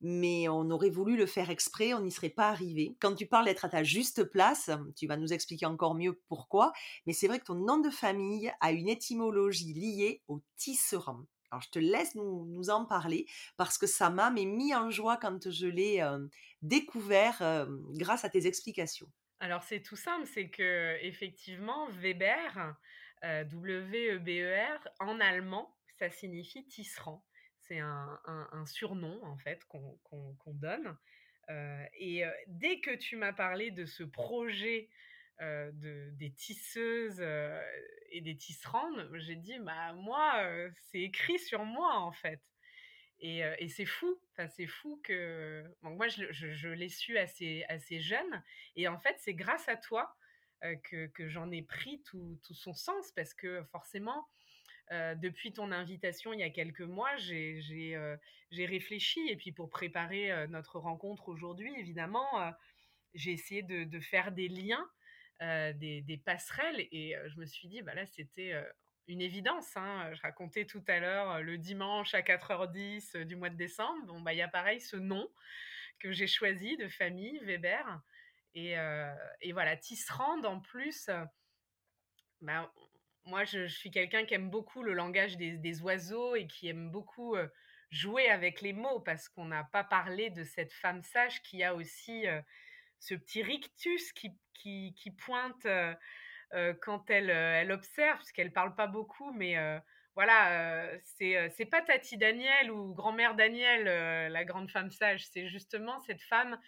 Mais 0.00 0.48
on 0.48 0.68
aurait 0.70 0.90
voulu 0.90 1.16
le 1.16 1.24
faire 1.24 1.48
exprès, 1.50 1.94
on 1.94 2.00
n'y 2.00 2.10
serait 2.10 2.28
pas 2.28 2.48
arrivé. 2.48 2.94
Quand 3.00 3.14
tu 3.14 3.26
parles 3.26 3.46
d'être 3.46 3.64
à 3.64 3.68
ta 3.70 3.84
juste 3.84 4.24
place, 4.24 4.70
tu 4.96 5.06
vas 5.06 5.16
nous 5.16 5.32
expliquer 5.32 5.66
encore 5.66 5.94
mieux 5.94 6.20
pourquoi, 6.28 6.72
mais 7.06 7.14
c'est 7.14 7.26
vrai 7.28 7.38
que 7.38 7.44
ton 7.44 7.54
nom 7.54 7.78
de 7.78 7.88
famille 7.90 8.52
a 8.60 8.72
une 8.72 8.88
étymologie 8.88 9.72
liée 9.72 10.20
au 10.28 10.40
tisserand. 10.56 11.20
Alors 11.50 11.62
je 11.62 11.70
te 11.70 11.78
laisse 11.78 12.16
nous, 12.16 12.46
nous 12.46 12.68
en 12.68 12.84
parler 12.84 13.26
parce 13.56 13.78
que 13.78 13.86
ça 13.86 14.10
m'a 14.10 14.28
mis 14.30 14.74
en 14.74 14.90
joie 14.90 15.16
quand 15.16 15.48
je 15.50 15.68
l'ai 15.68 16.00
euh, 16.00 16.26
découvert 16.62 17.38
euh, 17.42 17.66
grâce 17.92 18.24
à 18.24 18.28
tes 18.28 18.48
explications. 18.48 19.08
Alors 19.40 19.62
c'est 19.62 19.80
tout 19.80 19.96
simple, 19.96 20.26
c'est 20.26 20.48
que 20.48 20.96
effectivement 21.02 21.88
Weber, 21.90 22.76
euh, 23.24 23.44
W-E-B-E-R, 23.44 24.88
en 25.00 25.20
allemand, 25.20 25.74
ça 25.98 26.10
signifie 26.10 26.66
tisserand. 26.66 27.24
C'est 27.60 27.78
un, 27.78 28.66
surnom 28.66 29.22
en 29.24 29.38
fait 29.38 29.64
qu'on 29.64 30.54
donne. 30.54 30.96
Euh, 31.50 31.84
et 31.98 32.24
euh, 32.24 32.30
dès 32.46 32.80
que 32.80 32.94
tu 32.94 33.16
m'as 33.16 33.32
parlé 33.32 33.70
de 33.70 33.86
ce 33.86 34.02
projet 34.02 34.88
de, 35.40 36.10
des 36.12 36.32
tisseuses 36.32 37.20
et 38.10 38.20
des 38.20 38.36
tisserandes, 38.36 39.10
j'ai 39.14 39.34
dit 39.34 39.58
bah 39.58 39.92
moi 39.94 40.46
c'est 40.74 41.00
écrit 41.00 41.38
sur 41.40 41.64
moi 41.64 41.96
en 41.96 42.12
fait. 42.12 42.40
Et, 43.26 43.68
c'est 43.68 43.86
fou, 43.86 44.20
enfin, 44.32 44.48
c'est 44.48 44.66
fou 44.66 45.00
que. 45.02 45.64
moi, 45.80 46.08
je, 46.08 46.68
l'ai 46.68 46.90
su 46.90 47.16
assez, 47.16 47.64
jeune. 48.00 48.42
Et 48.76 48.86
en 48.86 48.98
fait, 48.98 49.16
c'est 49.18 49.32
grâce 49.32 49.66
à 49.66 49.76
toi 49.76 50.14
que, 50.60 51.28
j'en 51.28 51.50
ai 51.50 51.62
pris 51.62 52.02
tout, 52.02 52.38
son 52.42 52.74
sens. 52.74 53.12
Parce 53.12 53.32
que 53.32 53.64
forcément, 53.72 54.28
depuis 54.90 55.54
ton 55.54 55.72
invitation 55.72 56.34
il 56.34 56.40
y 56.40 56.42
a 56.42 56.50
quelques 56.50 56.82
mois, 56.82 57.16
j'ai 57.16 57.96
réfléchi. 58.52 59.20
Et 59.30 59.36
puis, 59.36 59.52
pour 59.52 59.70
préparer 59.70 60.46
notre 60.48 60.78
rencontre 60.78 61.30
aujourd'hui, 61.30 61.74
évidemment, 61.78 62.28
j'ai 63.14 63.32
essayé 63.32 63.62
de, 63.62 64.00
faire 64.00 64.32
des 64.32 64.48
liens, 64.48 64.86
des, 65.40 66.22
passerelles, 66.26 66.86
et 66.92 67.16
je 67.28 67.40
me 67.40 67.46
suis 67.46 67.68
dit, 67.68 67.80
bah 67.80 67.94
là, 67.94 68.04
c'était 68.04 68.52
une 69.08 69.20
évidence. 69.20 69.76
Hein. 69.76 70.12
Je 70.14 70.22
racontais 70.22 70.64
tout 70.64 70.82
à 70.88 70.98
l'heure 70.98 71.42
le 71.42 71.58
dimanche 71.58 72.14
à 72.14 72.22
4h10 72.22 73.24
du 73.24 73.36
mois 73.36 73.50
de 73.50 73.56
décembre. 73.56 74.06
Bon, 74.06 74.20
bah, 74.20 74.32
il 74.32 74.38
y 74.38 74.42
a 74.42 74.48
pareil 74.48 74.80
ce 74.80 74.96
nom 74.96 75.28
que 75.98 76.12
j'ai 76.12 76.26
choisi 76.26 76.76
de 76.76 76.88
famille, 76.88 77.38
Weber. 77.44 78.00
Et, 78.54 78.76
et 79.40 79.52
voilà, 79.52 79.76
Tisserand, 79.76 80.44
en 80.44 80.60
plus, 80.60 81.10
bah, 82.40 82.72
moi, 83.24 83.44
je, 83.44 83.66
suis 83.66 83.90
quelqu'un 83.90 84.24
qui 84.24 84.34
aime 84.34 84.50
beaucoup 84.50 84.82
le 84.82 84.92
langage 84.92 85.36
des, 85.36 85.82
oiseaux 85.82 86.36
et 86.36 86.46
qui 86.46 86.68
aime 86.68 86.90
beaucoup 86.90 87.36
jouer 87.90 88.28
avec 88.28 88.60
les 88.60 88.72
mots 88.72 89.00
parce 89.00 89.28
qu'on 89.28 89.46
n'a 89.46 89.64
pas 89.64 89.84
parlé 89.84 90.30
de 90.30 90.44
cette 90.44 90.72
femme 90.72 91.02
sage 91.02 91.42
qui 91.42 91.62
a 91.62 91.74
aussi 91.74 92.26
ce 93.00 93.14
petit 93.14 93.42
rictus 93.42 94.12
qui 94.12 95.10
pointe 95.18 95.66
quand 96.80 97.10
elle, 97.10 97.30
elle 97.30 97.72
observe, 97.72 98.16
parce 98.16 98.32
qu'elle 98.32 98.52
parle 98.52 98.74
pas 98.74 98.86
beaucoup, 98.86 99.32
mais 99.32 99.56
voilà, 100.14 100.88
c'est 101.04 101.50
c'est 101.50 101.66
pas 101.66 101.82
Tati 101.82 102.16
Daniel 102.16 102.70
ou 102.70 102.94
grand-mère 102.94 103.34
Daniel, 103.34 103.84
la 104.30 104.44
grande 104.44 104.70
femme 104.70 104.90
sage, 104.90 105.26
c'est 105.26 105.48
justement 105.48 106.00
cette 106.00 106.22
femme 106.22 106.58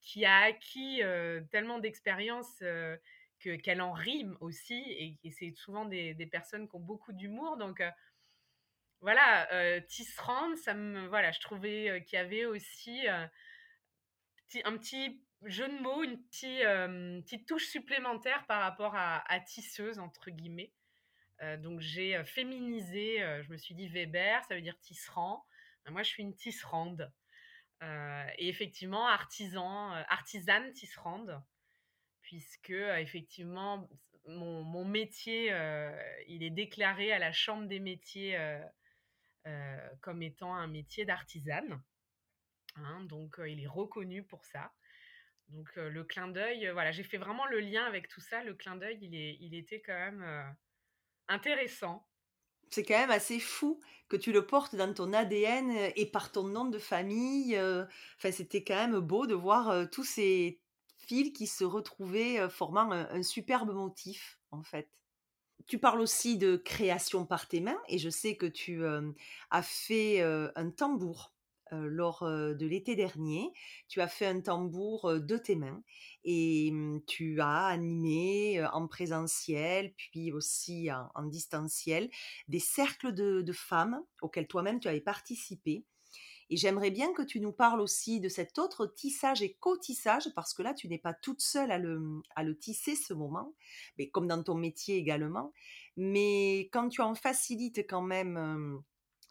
qui 0.00 0.24
a 0.24 0.38
acquis 0.40 1.02
tellement 1.50 1.78
d'expérience 1.78 2.58
que 2.58 3.56
qu'elle 3.56 3.82
en 3.82 3.92
rime 3.92 4.36
aussi, 4.40 5.18
et, 5.22 5.30
c'est 5.30 5.52
souvent 5.52 5.84
des, 5.84 6.14
des, 6.14 6.26
personnes 6.26 6.68
qui 6.68 6.76
ont 6.76 6.80
beaucoup 6.80 7.12
d'humour, 7.12 7.56
donc 7.56 7.82
voilà, 9.04 9.52
euh, 9.52 9.82
ça 10.56 10.72
me, 10.72 11.06
voilà, 11.08 11.30
je 11.30 11.38
trouvais 11.40 12.02
qu'il 12.06 12.16
y 12.16 12.20
avait 12.22 12.46
aussi 12.46 13.06
un 13.06 14.76
petit 14.78 15.20
jeu 15.46 15.68
de 15.68 15.82
mots, 15.82 16.02
une 16.02 16.22
petite, 17.22 17.46
touche 17.46 17.66
supplémentaire 17.66 18.44
par 18.46 18.62
rapport 18.62 18.94
à, 18.96 19.40
tisseuse, 19.40 19.98
entre 19.98 20.30
guillemets. 20.30 20.72
donc 21.58 21.80
j'ai 21.80 22.22
féminisé, 22.24 23.18
je 23.42 23.50
me 23.50 23.56
suis 23.56 23.74
dit 23.74 23.88
Weber, 23.88 24.44
ça 24.44 24.54
veut 24.54 24.62
dire 24.62 24.78
tisserand. 24.80 25.44
Ben, 25.84 25.92
moi, 25.92 26.02
je 26.02 26.08
suis 26.08 26.22
une 26.22 26.34
tisserande. 26.34 27.12
et 27.82 28.48
effectivement, 28.48 29.06
artisan, 29.06 29.90
artisane 30.08 30.72
tisserande, 30.72 31.42
puisque 32.22 32.70
effectivement, 32.70 33.88
mon, 34.26 34.62
mon 34.62 34.84
métier, 34.84 35.46
il 36.28 36.42
est 36.42 36.50
déclaré 36.50 37.12
à 37.12 37.18
la 37.18 37.32
Chambre 37.32 37.66
des 37.66 37.80
métiers 37.80 38.38
comme 40.00 40.22
étant 40.22 40.54
un 40.54 40.66
métier 40.66 41.04
d'artisane. 41.04 41.82
Hein, 42.76 43.04
donc, 43.04 43.36
il 43.46 43.60
est 43.60 43.68
reconnu 43.68 44.24
pour 44.24 44.44
ça. 44.44 44.72
Donc, 45.48 45.68
le 45.76 46.04
clin 46.04 46.28
d'œil, 46.28 46.70
voilà, 46.72 46.90
j'ai 46.90 47.04
fait 47.04 47.18
vraiment 47.18 47.46
le 47.46 47.60
lien 47.60 47.84
avec 47.84 48.08
tout 48.08 48.20
ça. 48.20 48.42
Le 48.42 48.54
clin 48.54 48.76
d'œil, 48.76 48.98
il, 49.02 49.14
il 49.14 49.54
était 49.54 49.80
quand 49.80 49.92
même 49.92 50.56
intéressant. 51.28 52.06
C'est 52.70 52.82
quand 52.82 52.98
même 52.98 53.10
assez 53.10 53.38
fou 53.38 53.80
que 54.08 54.16
tu 54.16 54.32
le 54.32 54.46
portes 54.46 54.74
dans 54.74 54.92
ton 54.92 55.12
ADN 55.12 55.70
et 55.94 56.06
par 56.06 56.32
ton 56.32 56.44
nom 56.44 56.64
de 56.64 56.78
famille. 56.78 57.56
Enfin, 57.58 58.32
c'était 58.32 58.64
quand 58.64 58.74
même 58.74 58.98
beau 58.98 59.26
de 59.26 59.34
voir 59.34 59.88
tous 59.90 60.04
ces 60.04 60.60
fils 60.96 61.32
qui 61.32 61.46
se 61.46 61.64
retrouvaient 61.64 62.48
formant 62.48 62.90
un 62.90 63.22
superbe 63.22 63.72
motif, 63.72 64.40
en 64.50 64.62
fait. 64.62 64.88
Tu 65.66 65.78
parles 65.78 66.00
aussi 66.00 66.36
de 66.36 66.56
création 66.56 67.26
par 67.26 67.46
tes 67.48 67.60
mains 67.60 67.80
et 67.88 67.98
je 67.98 68.10
sais 68.10 68.36
que 68.36 68.46
tu 68.46 68.82
as 69.50 69.62
fait 69.62 70.22
un 70.22 70.70
tambour 70.70 71.33
lors 71.72 72.24
de 72.24 72.66
l'été 72.66 72.94
dernier. 72.96 73.50
Tu 73.88 74.00
as 74.00 74.08
fait 74.08 74.26
un 74.26 74.40
tambour 74.40 75.20
de 75.20 75.36
tes 75.36 75.56
mains 75.56 75.82
et 76.24 76.70
mmh, 76.70 77.00
tu 77.06 77.40
as 77.40 77.66
animé 77.66 78.64
en 78.72 78.86
présentiel 78.86 79.92
puis 79.94 80.32
aussi 80.32 80.88
en, 80.92 81.24
distanciel 81.24 82.10
des 82.48 82.60
cercles 82.60 83.12
de 83.12 83.52
femmes 83.52 84.00
auxquels 84.22 84.46
toi-même 84.46 84.80
tu 84.80 84.88
avais 84.88 85.00
participé 85.00 85.84
et 86.50 86.56
j'aimerais 86.56 86.90
bien 86.90 87.12
que 87.12 87.22
tu 87.22 87.40
nous 87.40 87.52
parles 87.52 87.80
aussi 87.80 88.20
de 88.20 88.28
cet 88.28 88.58
autre 88.58 88.86
tissage 88.86 89.42
et 89.42 89.54
co-tissage, 89.54 90.28
parce 90.34 90.52
que 90.52 90.62
là, 90.62 90.74
tu 90.74 90.88
n'es 90.88 90.98
pas 90.98 91.14
toute 91.14 91.40
seule 91.40 91.70
à 91.70 91.78
le, 91.78 92.22
à 92.36 92.42
le 92.42 92.56
tisser 92.56 92.96
ce 92.96 93.14
moment, 93.14 93.54
mais 93.98 94.08
comme 94.10 94.26
dans 94.26 94.42
ton 94.42 94.54
métier 94.54 94.96
également. 94.96 95.52
Mais 95.96 96.68
quand 96.72 96.88
tu 96.88 97.00
en 97.00 97.14
facilites 97.14 97.86
quand 97.88 98.02
même 98.02 98.82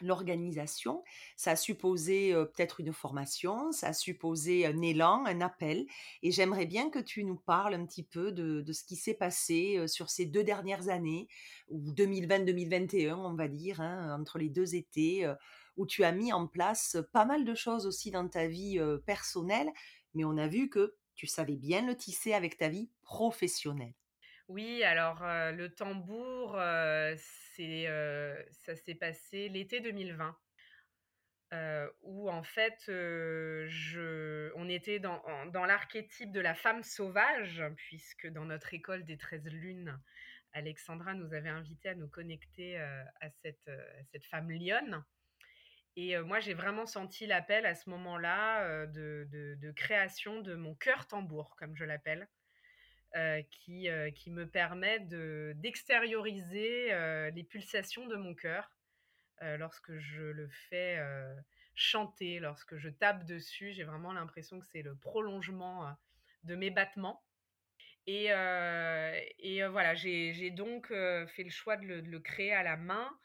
l'organisation, 0.05 1.03
ça 1.35 1.51
a 1.51 1.55
supposé 1.55 2.33
peut-être 2.33 2.79
une 2.79 2.93
formation, 2.93 3.71
ça 3.71 3.87
a 3.87 3.93
supposé 3.93 4.65
un 4.65 4.81
élan, 4.81 5.25
un 5.25 5.41
appel. 5.41 5.85
Et 6.21 6.31
j'aimerais 6.31 6.65
bien 6.65 6.89
que 6.89 6.99
tu 6.99 7.23
nous 7.23 7.37
parles 7.37 7.73
un 7.73 7.85
petit 7.85 8.03
peu 8.03 8.31
de, 8.31 8.61
de 8.61 8.73
ce 8.73 8.83
qui 8.83 8.95
s'est 8.95 9.13
passé 9.13 9.87
sur 9.87 10.09
ces 10.09 10.25
deux 10.25 10.43
dernières 10.43 10.89
années, 10.89 11.27
ou 11.69 11.91
2020-2021, 11.93 13.13
on 13.13 13.35
va 13.35 13.47
dire, 13.47 13.81
hein, 13.81 14.19
entre 14.19 14.37
les 14.37 14.49
deux 14.49 14.75
étés 14.75 15.31
où 15.77 15.85
tu 15.85 16.03
as 16.03 16.11
mis 16.11 16.31
en 16.31 16.47
place 16.47 16.97
pas 17.11 17.25
mal 17.25 17.45
de 17.45 17.55
choses 17.55 17.87
aussi 17.87 18.11
dans 18.11 18.27
ta 18.27 18.47
vie 18.47 18.79
personnelle, 19.05 19.71
mais 20.13 20.23
on 20.23 20.37
a 20.37 20.47
vu 20.47 20.69
que 20.69 20.95
tu 21.15 21.27
savais 21.27 21.55
bien 21.55 21.85
le 21.85 21.95
tisser 21.95 22.33
avec 22.33 22.57
ta 22.57 22.69
vie 22.69 22.89
professionnelle. 23.03 23.93
Oui, 24.49 24.83
alors 24.83 25.19
le 25.21 25.69
tambour, 25.69 26.57
c'est, 27.55 27.87
ça 28.51 28.75
s'est 28.75 28.95
passé 28.95 29.49
l'été 29.49 29.79
2020. 29.79 30.37
où 32.01 32.29
en 32.29 32.43
fait, 32.43 32.83
je, 32.87 34.51
on 34.55 34.67
était 34.69 34.99
dans, 34.99 35.21
dans 35.47 35.65
l'archétype 35.65 36.31
de 36.31 36.39
la 36.39 36.55
femme 36.55 36.83
sauvage, 36.83 37.63
puisque 37.75 38.27
dans 38.27 38.45
notre 38.45 38.73
école 38.73 39.03
des 39.05 39.17
13 39.17 39.45
lunes, 39.45 39.99
Alexandra 40.53 41.13
nous 41.13 41.33
avait 41.33 41.49
invité 41.49 41.89
à 41.89 41.95
nous 41.95 42.07
connecter 42.07 42.77
à, 42.77 43.29
cette, 43.41 43.67
à 43.67 44.03
cette 44.11 44.25
femme 44.25 44.51
lionne. 44.51 45.03
Et 45.95 46.17
moi, 46.19 46.39
j'ai 46.39 46.53
vraiment 46.53 46.85
senti 46.85 47.27
l'appel 47.27 47.65
à 47.65 47.75
ce 47.75 47.89
moment-là 47.91 48.87
de, 48.87 49.71
création 49.75 50.41
de 50.41 50.55
mon 50.55 50.75
cœur 50.75 51.07
tambour, 51.07 51.55
comme 51.57 51.75
je 51.75 51.85
l'appelle, 51.85 52.27
qui, 53.49 53.87
qui 54.15 54.31
me 54.31 54.47
permet 54.47 54.99
d'extérioriser 55.55 56.87
les 57.33 57.43
pulsations 57.43 58.07
de 58.07 58.15
mon 58.15 58.33
cœur 58.33 58.71
lorsque 59.41 59.97
je 59.97 60.23
le 60.23 60.47
fais 60.69 60.99
chanter, 61.75 62.39
lorsque 62.39 62.77
je 62.77 62.89
tape 62.89 63.25
dessus. 63.25 63.71
J'ai 63.73 63.83
vraiment 63.83 64.13
l'impression 64.13 64.59
que 64.59 64.65
c'est 64.65 64.81
le 64.81 64.95
prolongement 64.95 65.95
de 66.43 66.55
mes 66.55 66.71
battements. 66.71 67.23
Et, 68.07 68.29
et 69.39 69.67
voilà, 69.67 69.93
j'ai 69.95 70.51
donc 70.51 70.87
fait 70.87 71.43
le 71.43 71.49
choix 71.49 71.77
de 71.77 71.85
le 71.85 72.19
créer 72.19 72.53
à 72.53 72.63
la 72.63 72.77
main 72.77 73.15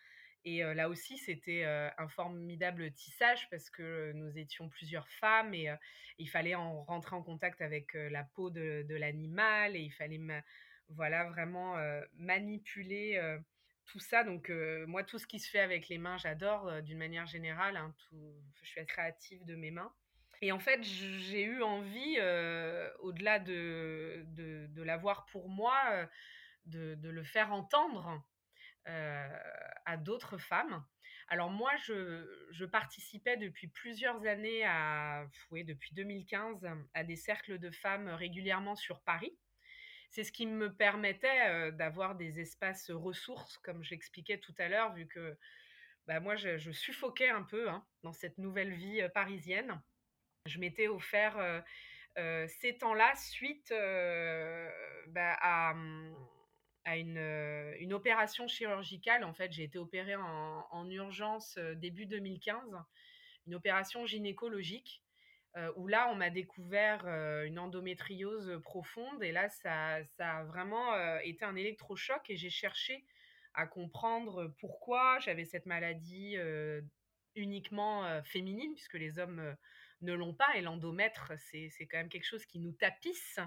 et 0.49 0.75
là 0.75 0.89
aussi, 0.89 1.19
c'était 1.19 1.65
un 1.65 2.09
formidable 2.09 2.91
tissage 2.93 3.49
parce 3.51 3.69
que 3.71 4.13
nous 4.13 4.39
étions 4.39 4.69
plusieurs 4.69 5.09
femmes 5.09 5.55
et 5.55 5.71
il 6.19 6.29
fallait 6.29 6.55
en 6.55 6.83
rentrer 6.85 7.17
en 7.17 7.23
contact 7.23 7.61
avec 7.61 7.93
la 7.95 8.25
peau 8.25 8.51
de, 8.51 8.95
l'animal 8.95 9.77
et 9.77 9.81
il 9.81 9.93
fallait 9.93 10.21
voilà 10.89 11.25
vraiment 11.25 11.77
manipuler 12.15 13.21
tout 13.87 14.01
ça. 14.01 14.25
Donc 14.25 14.51
moi, 14.87 15.05
tout 15.05 15.19
ce 15.19 15.27
qui 15.27 15.39
se 15.39 15.51
fait 15.51 15.61
avec 15.61 15.89
les 15.89 15.99
mains, 15.99 16.17
j'adore 16.17 16.83
d'une 16.83 16.99
manière 16.99 17.27
générale. 17.27 17.77
Hein, 17.77 17.95
je 18.63 18.69
suis 18.69 18.87
créative 18.87 19.45
de 19.45 19.55
mes 19.55 19.71
mains. 19.71 19.93
Et 20.41 20.53
en 20.53 20.61
fait, 20.61 20.83
j'ai 20.83 21.43
eu 21.43 21.63
envie, 21.63 22.19
au-delà 23.01 23.39
de, 23.39 24.25
de, 24.29 24.83
l'avoir 24.83 25.27
pour 25.27 25.49
moi, 25.49 26.09
de, 26.67 26.97
le 27.03 27.25
faire 27.25 27.53
entendre 27.53 28.23
à 28.89 29.97
d'autres 29.97 30.39
femmes. 30.39 30.85
Alors 31.29 31.51
moi, 31.51 31.73
je, 31.77 32.65
participais 32.65 33.37
depuis 33.37 33.69
plusieurs 33.69 34.27
années, 34.27 34.65
à, 34.65 35.27
oui, 35.51 35.65
depuis 35.65 35.95
2015, 35.95 36.67
à 36.95 37.05
des 37.05 37.17
cercles 37.17 37.59
de 37.59 37.71
femmes 37.71 38.09
régulièrement 38.09 38.77
sur 38.77 39.03
Paris. 39.03 39.37
C'est 40.11 40.25
ce 40.25 40.33
qui 40.33 40.47
me 40.47 40.75
permettait 40.75 41.71
d'avoir 41.73 42.15
des 42.15 42.41
espaces 42.41 42.91
ressources, 42.91 43.59
comme 43.59 43.85
j'expliquais 43.85 44.39
tout 44.39 44.55
à 44.57 44.69
l'heure, 44.69 44.95
vu 44.95 45.07
que 45.07 45.37
bah, 46.07 46.19
moi, 46.21 46.35
je, 46.35 46.73
suffoquais 46.73 47.29
un 47.29 47.43
peu 47.43 47.69
hein, 47.69 47.87
dans 48.03 48.15
cette 48.15 48.39
nouvelle 48.39 48.73
vie 48.73 49.07
parisienne. 49.13 49.83
Je 50.47 50.59
m'étais 50.59 50.89
offert 50.89 51.63
ces 52.17 52.79
temps-là 52.79 53.15
suite 53.17 53.69
bah, 55.09 55.35
à 55.43 55.75
mmh, 55.75 56.17
à 56.89 56.97
une, 56.97 57.93
opération 57.93 58.49
chirurgicale. 58.49 59.25
En 59.25 59.35
fait, 59.35 59.53
j'ai 59.53 59.65
été 59.65 59.79
opérée 59.79 60.17
en, 60.17 60.91
urgence 60.91 61.59
début 61.77 62.07
2015, 62.07 62.59
une 63.47 63.55
opération 63.55 64.07
gynécologique, 64.07 65.03
où 65.77 65.87
là, 65.87 66.09
on 66.11 66.15
m'a 66.15 66.31
découvert 66.31 67.07
une 67.45 67.59
endométriose 67.59 68.61
profonde. 68.63 69.23
Et 69.23 69.33
là, 69.33 69.49
ça, 69.49 70.03
ça 70.17 70.39
a 70.39 70.45
vraiment 70.45 70.95
été 71.21 71.45
un 71.45 71.57
électrochoc 71.57 72.31
et 72.31 72.37
j'ai 72.37 72.51
cherché 72.51 73.05
à 73.55 73.67
comprendre 73.67 74.55
pourquoi 74.59 75.19
j'avais 75.19 75.45
cette 75.45 75.67
maladie 75.67 76.37
uniquement 77.35 78.23
féminine, 78.23 78.73
puisque 78.75 78.95
les 78.95 79.19
hommes 79.19 79.57
ne 80.03 80.13
l'ont 80.13 80.35
pas. 80.35 80.57
Et 80.57 80.61
l'endomètre, 80.61 81.33
c'est 81.39 81.87
quand 81.91 81.99
même 81.99 82.09
quelque 82.09 82.27
chose 82.27 82.45
qui 82.47 82.59
nous 82.59 82.73
tapisse 82.73 83.39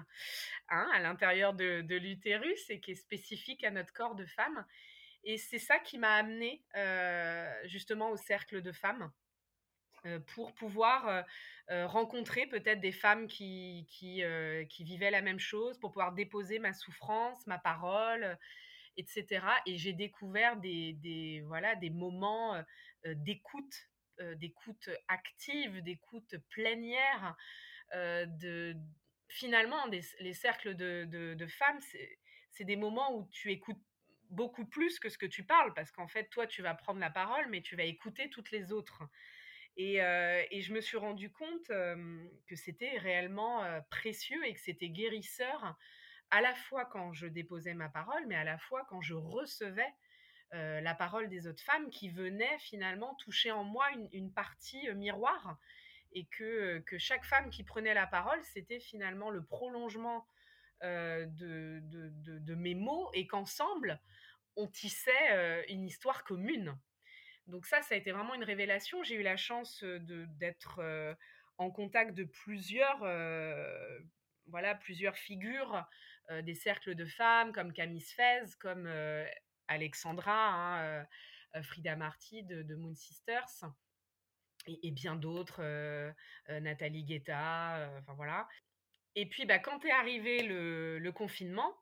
hein, 0.68 0.88
à 0.92 1.00
l'intérieur 1.00 1.54
de, 1.54 1.96
l'utérus 1.96 2.70
et 2.70 2.80
qui 2.80 2.92
est 2.92 2.96
spécifique 2.96 3.64
à 3.64 3.70
notre 3.70 3.92
corps 3.92 4.14
de 4.14 4.26
femme. 4.26 4.64
Et 5.24 5.38
c'est 5.38 5.58
ça 5.58 5.78
qui 5.78 5.98
m'a 5.98 6.14
amenée 6.14 6.64
justement 7.64 8.10
au 8.10 8.16
cercle 8.16 8.60
de 8.62 8.72
femmes 8.72 9.10
pour 10.34 10.52
pouvoir 10.54 11.24
rencontrer 11.68 12.46
peut-être 12.46 12.80
des 12.80 12.92
femmes 12.92 13.28
qui, 13.28 13.86
qui, 13.88 14.22
qui, 14.68 14.84
vivaient 14.84 15.12
la 15.12 15.22
même 15.22 15.38
chose, 15.38 15.78
pour 15.78 15.92
pouvoir 15.92 16.12
déposer 16.12 16.58
ma 16.58 16.72
souffrance, 16.72 17.46
ma 17.46 17.58
parole, 17.58 18.36
etc. 18.96 19.46
Et 19.66 19.78
j'ai 19.78 19.92
découvert 19.92 20.56
des, 20.56 20.94
des, 20.94 21.42
voilà, 21.46 21.76
des 21.76 21.90
moments 21.90 22.60
d'écoute, 23.04 23.91
d'écoute 24.36 24.90
active, 25.08 25.82
d'écoute 25.82 26.36
plénière. 26.50 27.36
de, 27.92 28.74
finalement, 29.28 29.86
les 29.86 30.34
cercles 30.34 30.74
de, 30.74 31.04
de, 31.34 31.46
femmes, 31.46 31.80
c'est 32.50 32.64
des 32.64 32.76
moments 32.76 33.16
où 33.16 33.28
tu 33.30 33.50
écoutes 33.50 33.80
beaucoup 34.30 34.64
plus 34.64 34.98
que 34.98 35.08
ce 35.08 35.18
que 35.18 35.26
tu 35.26 35.44
parles, 35.44 35.74
parce 35.74 35.90
qu'en 35.90 36.08
fait, 36.08 36.28
toi, 36.30 36.46
tu 36.46 36.62
vas 36.62 36.74
prendre 36.74 37.00
la 37.00 37.10
parole, 37.10 37.48
mais 37.50 37.60
tu 37.60 37.76
vas 37.76 37.84
écouter 37.84 38.30
toutes 38.30 38.50
les 38.50 38.72
autres. 38.72 39.02
Et, 39.76 39.96
je 39.96 40.72
me 40.72 40.80
suis 40.80 40.96
rendu 40.96 41.30
compte 41.30 41.66
que 41.66 42.56
c'était 42.56 42.98
réellement 42.98 43.64
précieux 43.90 44.44
et 44.46 44.54
que 44.54 44.60
c'était 44.60 44.90
guérisseur, 44.90 45.76
à 46.30 46.40
la 46.40 46.54
fois 46.54 46.86
quand 46.86 47.12
je 47.12 47.26
déposais 47.26 47.74
ma 47.74 47.88
parole, 47.88 48.26
mais 48.26 48.34
à 48.34 48.44
la 48.44 48.58
fois 48.58 48.86
quand 48.88 49.02
je 49.02 49.14
recevais 49.14 49.92
la 50.52 50.94
parole 50.94 51.28
des 51.28 51.46
autres 51.46 51.62
femmes 51.62 51.88
qui 51.90 52.10
venaient 52.10 52.58
finalement 52.58 53.14
toucher 53.16 53.50
en 53.50 53.64
moi 53.64 53.86
une, 54.12 54.32
partie 54.32 54.92
miroir 54.94 55.58
et 56.12 56.26
que, 56.26 56.78
que, 56.80 56.98
chaque 56.98 57.24
femme 57.24 57.48
qui 57.50 57.64
prenait 57.64 57.94
la 57.94 58.06
parole, 58.06 58.42
c'était 58.44 58.80
finalement 58.80 59.30
le 59.30 59.42
prolongement 59.42 60.26
de, 60.82 61.80
de, 61.82 62.54
mes 62.54 62.74
mots 62.74 63.10
et 63.14 63.26
qu'ensemble, 63.26 64.00
on 64.56 64.66
tissait 64.66 65.64
une 65.68 65.86
histoire 65.86 66.24
commune. 66.24 66.76
Donc 67.46 67.66
ça, 67.66 67.82
ça 67.82 67.94
a 67.94 67.98
été 67.98 68.12
vraiment 68.12 68.34
une 68.34 68.44
révélation. 68.44 69.02
J'ai 69.02 69.14
eu 69.14 69.22
la 69.22 69.36
chance 69.36 69.82
d'être 69.84 70.82
en 71.58 71.70
contact 71.70 72.14
de 72.14 72.24
plusieurs, 72.24 72.98
voilà, 74.48 74.74
plusieurs 74.74 75.16
figures 75.16 75.84
des 76.42 76.54
cercles 76.54 76.94
de 76.94 77.06
femmes, 77.06 77.52
comme 77.52 77.72
Camille 77.72 78.00
Fez, 78.00 78.44
comme 78.60 78.86
Alexandra, 79.68 80.80
hein, 80.80 81.06
Frida 81.62 81.96
Marty 81.96 82.42
de, 82.44 82.74
Moon 82.74 82.94
Sisters, 82.94 83.64
et, 84.66 84.90
bien 84.90 85.16
d'autres, 85.16 85.62
Nathalie 86.48 87.04
Guetta, 87.04 87.90
enfin 87.98 88.14
voilà. 88.14 88.48
Et 89.14 89.26
puis, 89.26 89.44
bah, 89.44 89.58
quand 89.58 89.84
est 89.84 89.90
arrivé 89.90 90.42
le 90.42 91.10
confinement, 91.10 91.74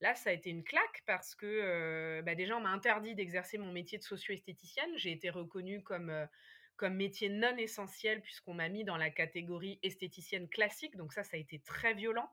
Là, 0.00 0.14
ça 0.14 0.30
a 0.30 0.32
été 0.34 0.50
une 0.50 0.62
claque 0.62 1.02
parce 1.06 1.34
que 1.34 2.20
bah, 2.22 2.34
déjà, 2.34 2.56
on 2.56 2.60
m'a 2.60 2.70
interdit 2.70 3.14
d'exercer 3.14 3.56
mon 3.56 3.72
métier 3.72 3.98
de 3.98 4.02
socio-esthéticienne. 4.02 4.90
J'ai 4.96 5.12
été 5.12 5.30
reconnue 5.30 5.82
comme, 5.82 6.28
comme 6.76 6.96
métier 6.96 7.30
non 7.30 7.56
essentiel 7.56 8.20
puisqu'on 8.20 8.54
m'a 8.54 8.68
mis 8.68 8.84
dans 8.84 8.98
la 8.98 9.10
catégorie 9.10 9.78
esthéticienne 9.82 10.48
classique. 10.48 10.96
Donc 10.96 11.14
ça, 11.14 11.24
ça 11.24 11.36
a 11.36 11.40
été 11.40 11.60
très 11.60 11.94
violent. 11.94 12.30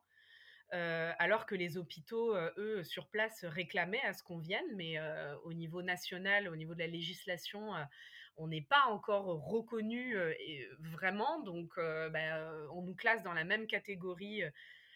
Alors 0.73 1.45
que 1.45 1.55
les 1.55 1.77
hôpitaux, 1.77 2.35
eux, 2.57 2.83
sur 2.83 3.07
place, 3.07 3.45
réclamaient 3.45 4.03
à 4.03 4.13
ce 4.13 4.23
qu'on 4.23 4.39
vienne. 4.39 4.65
Mais 4.75 4.97
au 5.43 5.53
niveau 5.53 5.81
national, 5.81 6.47
au 6.47 6.55
niveau 6.55 6.73
de 6.73 6.79
la 6.79 6.87
législation, 6.87 7.71
on 8.37 8.47
n'est 8.47 8.61
pas 8.61 8.85
encore 8.87 9.25
reconnu 9.25 10.15
vraiment. 10.79 11.41
Donc, 11.41 11.73
bah, 11.77 12.51
on 12.71 12.81
nous 12.81 12.95
classe 12.95 13.23
dans 13.23 13.33
la 13.33 13.43
même 13.43 13.67
catégorie 13.67 14.43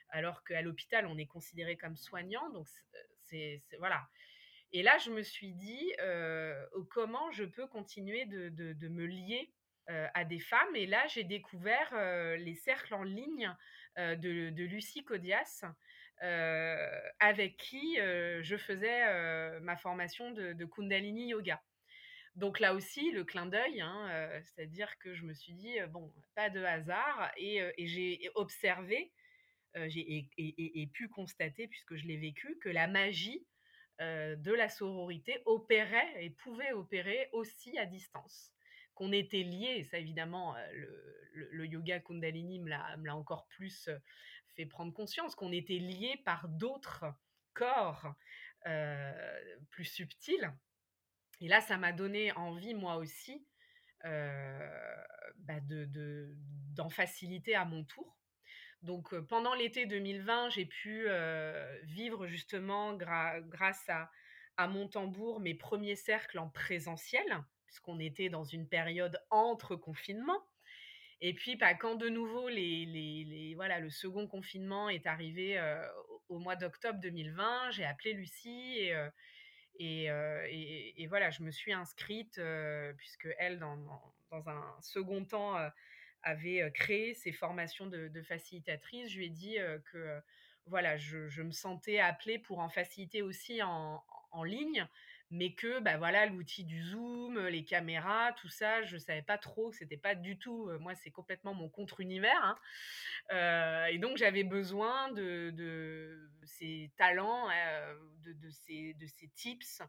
alors 0.10 0.44
qu'à 0.44 0.62
l'hôpital, 0.62 1.06
on 1.06 1.18
est 1.18 1.26
considéré 1.26 1.78
comme 1.78 1.98
soignant. 1.98 2.50
Donc, 2.50 2.68
c'est 3.24 3.62
voilà. 3.80 4.08
Et 4.74 4.84
là, 4.84 4.98
je 4.98 5.12
me 5.12 5.22
suis 5.22 5.54
dit, 5.54 5.94
comment 6.90 7.32
je 7.32 7.44
peux 7.44 7.68
continuer 7.68 8.26
de, 8.26 8.88
me 8.88 9.06
lier 9.06 9.52
à 9.88 10.26
des 10.26 10.40
femmes. 10.40 10.76
Et 10.76 10.86
là, 10.86 11.06
j'ai 11.08 11.24
découvert 11.24 11.90
les 12.38 12.56
cercles 12.56 12.94
en 12.94 13.04
ligne 13.04 13.54
de, 13.98 14.64
Lucie 14.64 15.04
Codias, 15.04 15.64
avec 17.20 17.58
qui 17.58 17.96
je 17.96 18.58
faisais 18.58 19.60
ma 19.62 19.78
formation 19.78 20.32
de, 20.32 20.66
Kundalini 20.66 21.30
Yoga. 21.30 21.62
Donc 22.36 22.60
là 22.60 22.74
aussi, 22.74 23.12
le 23.12 23.24
clin 23.24 23.46
d'œil, 23.46 23.82
hein, 23.82 24.30
c'est-à-dire 24.44 24.90
que 25.00 25.16
je 25.16 25.24
me 25.24 25.34
suis 25.34 25.54
dit, 25.54 25.78
bon, 25.90 26.14
pas 26.36 26.50
de 26.50 26.64
hasard, 26.64 27.32
et 27.38 27.74
j'ai 27.78 28.30
observé 28.36 29.12
j'ai 29.88 30.28
et, 30.38 30.88
pu 30.88 31.08
constater, 31.10 31.68
puisque 31.68 31.96
je 31.96 32.08
l'ai 32.08 32.18
vécu, 32.18 32.58
que 32.60 32.70
la 32.70 32.88
magie 32.88 33.46
de 34.00 34.54
la 34.54 34.70
sororité 34.70 35.42
opérait 35.46 36.24
et 36.24 36.30
pouvait 36.30 36.72
opérer 36.72 37.30
aussi 37.32 37.78
à 37.78 37.86
distance. 37.86 38.52
Qu'on 38.98 39.12
était 39.12 39.44
liés, 39.44 39.84
ça 39.84 40.00
évidemment, 40.00 40.56
le, 41.34 41.66
yoga 41.68 42.00
Kundalini 42.00 42.60
me 42.60 42.68
l'a 42.68 43.16
encore 43.16 43.46
plus 43.48 43.92
fait 44.56 44.66
prendre 44.66 44.92
conscience, 44.92 45.36
qu'on 45.36 45.52
était 45.52 45.78
liés 45.78 46.20
par 46.26 46.50
d'autres 46.50 47.06
corps 47.54 48.16
plus 49.70 49.86
subtils. 49.86 50.52
Et 51.42 51.48
là, 51.48 51.62
ça 51.62 51.78
m'a 51.78 51.92
donné 51.92 52.32
envie, 52.32 52.74
moi 52.74 52.96
aussi, 52.96 53.46
bah 54.04 55.60
d'en 55.62 56.90
faciliter 56.90 57.54
à 57.54 57.66
mon 57.66 57.84
tour. 57.84 58.18
Donc 58.82 59.16
pendant 59.28 59.54
l'été 59.54 59.86
2020, 59.86 60.50
j'ai 60.50 60.66
pu 60.66 61.08
vivre 61.84 62.26
justement 62.26 62.96
grâce 62.96 63.88
à, 63.90 64.10
à 64.58 64.68
mon 64.68 64.88
tambour 64.88 65.40
mes 65.40 65.54
premiers 65.54 65.96
cercles 65.96 66.40
en 66.40 66.50
présentiel, 66.50 67.44
puisqu'on 67.78 68.00
était 68.00 68.30
dans 68.30 68.44
une 68.44 68.68
période 68.68 69.22
entre 69.30 69.76
confinements. 69.76 70.44
Et 71.22 71.34
puis, 71.34 71.56
bah, 71.56 71.76
quand 71.76 71.96
de 71.96 72.10
nouveau 72.10 72.50
les, 72.50 72.86
les, 72.86 73.54
voilà, 73.56 73.80
le 73.80 73.90
second 73.90 74.28
confinement 74.28 74.90
est 74.90 75.06
arrivé 75.06 75.60
au, 76.30 76.40
mois 76.40 76.56
d'octobre 76.56 77.00
2020, 77.00 77.72
j'ai 77.72 77.86
appelé 77.86 78.14
Lucie 78.14 78.80
et, 78.80 78.94
et, 79.80 81.02
et, 81.02 81.08
voilà, 81.08 81.32
je 81.32 81.44
me 81.44 81.52
suis 81.52 81.74
inscrite, 81.74 82.40
puisque 82.98 83.28
elle, 83.40 83.58
dans, 83.60 83.78
dans 84.30 84.50
un 84.50 84.78
second 84.82 85.24
temps, 85.26 85.56
avait 86.24 86.72
créé 86.74 87.14
ces 87.14 87.32
formations 87.32 87.88
de, 87.88 88.22
facilitatrice, 88.22 89.10
je 89.10 89.18
lui 89.18 89.26
ai 89.26 89.30
dit 89.30 89.58
que 89.92 90.22
voilà, 90.68 90.98
je, 90.98 91.42
me 91.42 91.52
sentais 91.52 92.00
appelée 92.00 92.40
pour 92.40 92.60
en 92.60 92.70
faciliter 92.70 93.22
aussi 93.22 93.62
en, 93.64 94.04
ligne, 94.44 94.88
mais 95.30 95.54
que 95.54 95.80
bah 95.80 95.98
voilà 95.98 96.26
l'outil 96.26 96.64
du 96.64 96.82
zoom, 96.84 97.40
les 97.48 97.66
caméras, 97.66 98.34
tout 98.34 98.50
ça, 98.50 98.84
je 98.84 98.98
savais 98.98 99.22
pas 99.22 99.38
trop, 99.38 99.72
c'était 99.72 99.98
pas 99.98 100.16
du 100.16 100.38
tout, 100.38 100.70
moi 100.80 100.96
c'est 100.96 101.12
complètement 101.12 101.54
mon 101.54 101.70
contre-univers, 101.70 102.58
hein. 103.32 103.88
et 103.92 103.98
donc 103.98 104.18
j'avais 104.18 104.44
besoin 104.44 105.12
de, 105.12 106.30
ces 106.46 106.92
talents, 106.98 107.50
de, 108.24 108.34
de, 108.34 108.50
ces, 108.50 108.94
de 108.94 109.06
ces 109.06 109.28
tips 109.30 109.82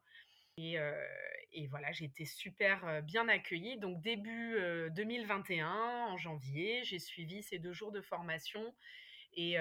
et, 1.53 1.66
voilà, 1.68 1.93
j'ai 1.93 2.07
été 2.07 2.24
super 2.24 3.03
bien 3.03 3.28
accueillie. 3.28 3.78
Donc 3.78 4.01
début 4.03 4.57
2021, 4.91 5.68
en 6.09 6.16
janvier, 6.16 6.82
j'ai 6.84 6.99
suivi 6.99 7.43
ces 7.43 7.59
deux 7.59 7.72
jours 7.72 7.93
de 7.93 8.01
formation. 8.01 8.74
Et, 9.34 9.57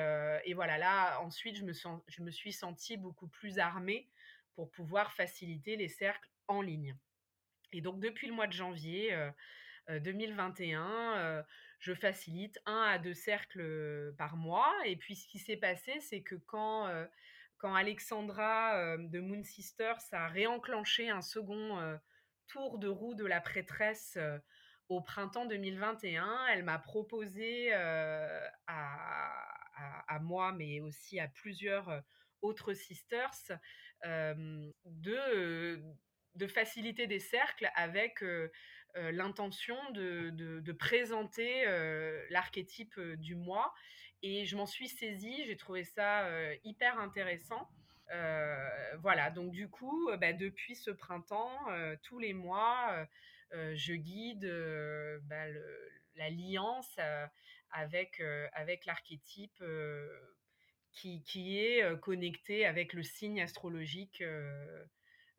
voilà, 0.53 0.77
là, 0.77 1.19
ensuite, 1.21 1.55
je 1.55 1.63
me, 1.63 1.73
je 2.07 2.21
me 2.23 2.31
suis 2.31 2.53
sentie 2.53 2.97
beaucoup 2.97 3.27
plus 3.27 3.59
armée 3.59 4.07
pour 4.57 4.71
pouvoir 4.71 5.13
faciliter 5.13 5.75
les 5.75 5.87
cercles 5.87 6.29
en 6.47 6.61
ligne. 6.61 6.97
Et 7.71 7.81
donc 7.81 7.99
depuis 7.99 8.27
le 8.27 8.33
mois 8.33 8.47
de 8.47 8.53
janvier 8.53 9.15
2021, 9.87 11.45
je 11.79 11.93
facilite 11.93 12.59
un 12.65 12.81
à 12.81 12.97
deux 12.97 13.13
cercles 13.13 14.15
par 14.17 14.35
mois. 14.35 14.73
Et 14.85 14.95
puis 14.95 15.15
ce 15.15 15.27
qui 15.27 15.37
s'est 15.37 15.57
passé, 15.57 15.99
c'est 15.99 16.23
que 16.23 16.35
quand 16.35 16.91
quand 17.57 17.75
Alexandra 17.75 18.97
de 18.97 19.19
Moon 19.19 19.43
Sisters 19.43 20.01
a 20.11 20.27
réenclenché 20.27 21.09
un 21.09 21.21
second 21.21 21.99
tour 22.47 22.79
de 22.79 22.87
roue 22.87 23.13
de 23.13 23.25
la 23.25 23.41
prêtresse 23.41 24.17
au 24.89 25.01
printemps 25.01 25.45
2021, 25.45 26.47
elle 26.47 26.63
m'a 26.63 26.79
proposé 26.79 27.73
à, 27.73 28.47
moi, 30.21 30.51
mais 30.53 30.79
aussi 30.79 31.19
à 31.19 31.27
plusieurs 31.27 32.01
autres 32.41 32.73
sisters, 32.73 33.31
de, 34.03 35.81
de 36.35 36.47
faciliter 36.47 37.07
des 37.07 37.19
cercles 37.19 37.69
avec 37.75 38.23
l'intention 38.95 39.77
de, 39.91 40.29
de, 40.31 40.71
présenter 40.71 41.65
l'archétype 42.29 42.99
du 43.17 43.35
moi 43.35 43.73
et 44.23 44.45
je 44.45 44.55
m'en 44.55 44.65
suis 44.65 44.87
saisie, 44.87 45.45
j'ai 45.45 45.57
trouvé 45.57 45.83
ça 45.83 46.27
hyper 46.63 46.99
intéressant. 46.99 47.69
voilà, 48.99 49.29
donc 49.31 49.51
du 49.51 49.69
coup, 49.69 50.09
bah, 50.19 50.33
depuis 50.33 50.75
ce 50.75 50.91
printemps, 50.91 51.57
tous 52.03 52.19
les 52.19 52.33
mois, 52.33 53.07
je 53.51 53.93
guide 53.93 54.47
bah, 55.23 55.45
l'alliance 56.15 56.99
avec, 57.71 58.21
avec 58.53 58.85
l'archétype 58.85 59.63
qui, 60.97 61.59
est 61.59 61.99
connecté 61.99 62.65
avec 62.65 62.93
le 62.93 63.03
signe 63.03 63.41
astrologique 63.41 64.23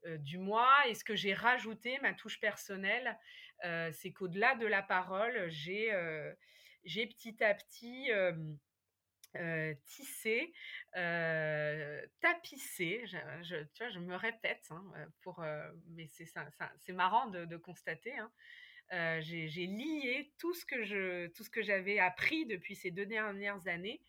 du 0.04 0.38
mois. 0.38 0.86
Et 0.88 0.94
ce 0.94 1.04
que 1.04 1.16
j'ai 1.16 1.34
rajouté, 1.34 1.98
ma 2.00 2.14
touche 2.14 2.40
personnelle, 2.40 3.18
c'est 3.92 4.12
qu'au-delà 4.12 4.54
de 4.56 4.66
la 4.66 4.82
parole, 4.82 5.48
j'ai 5.48 5.92
petit 6.84 7.42
à 7.42 7.54
petit 7.54 8.10
tissé, 9.84 10.52
tapissé, 12.20 13.04
je, 13.06 13.62
tu 13.74 13.82
vois, 13.82 13.90
je 13.90 13.98
me 13.98 14.16
répète, 14.16 14.66
hein, 14.70 14.84
pour, 15.22 15.44
mais 15.88 16.06
c'est 16.06 16.92
marrant 16.92 17.26
de, 17.26 17.56
constater. 17.56 18.14
Hein, 18.16 19.20
j'ai 19.20 19.66
lié 19.66 20.32
tout 20.38 20.54
ce 20.54 20.64
que 20.64 21.62
j'avais 21.62 21.98
appris 21.98 22.46
depuis 22.46 22.76
ces 22.76 22.92
deux 22.92 23.06
dernières 23.06 23.66
années 23.66 24.00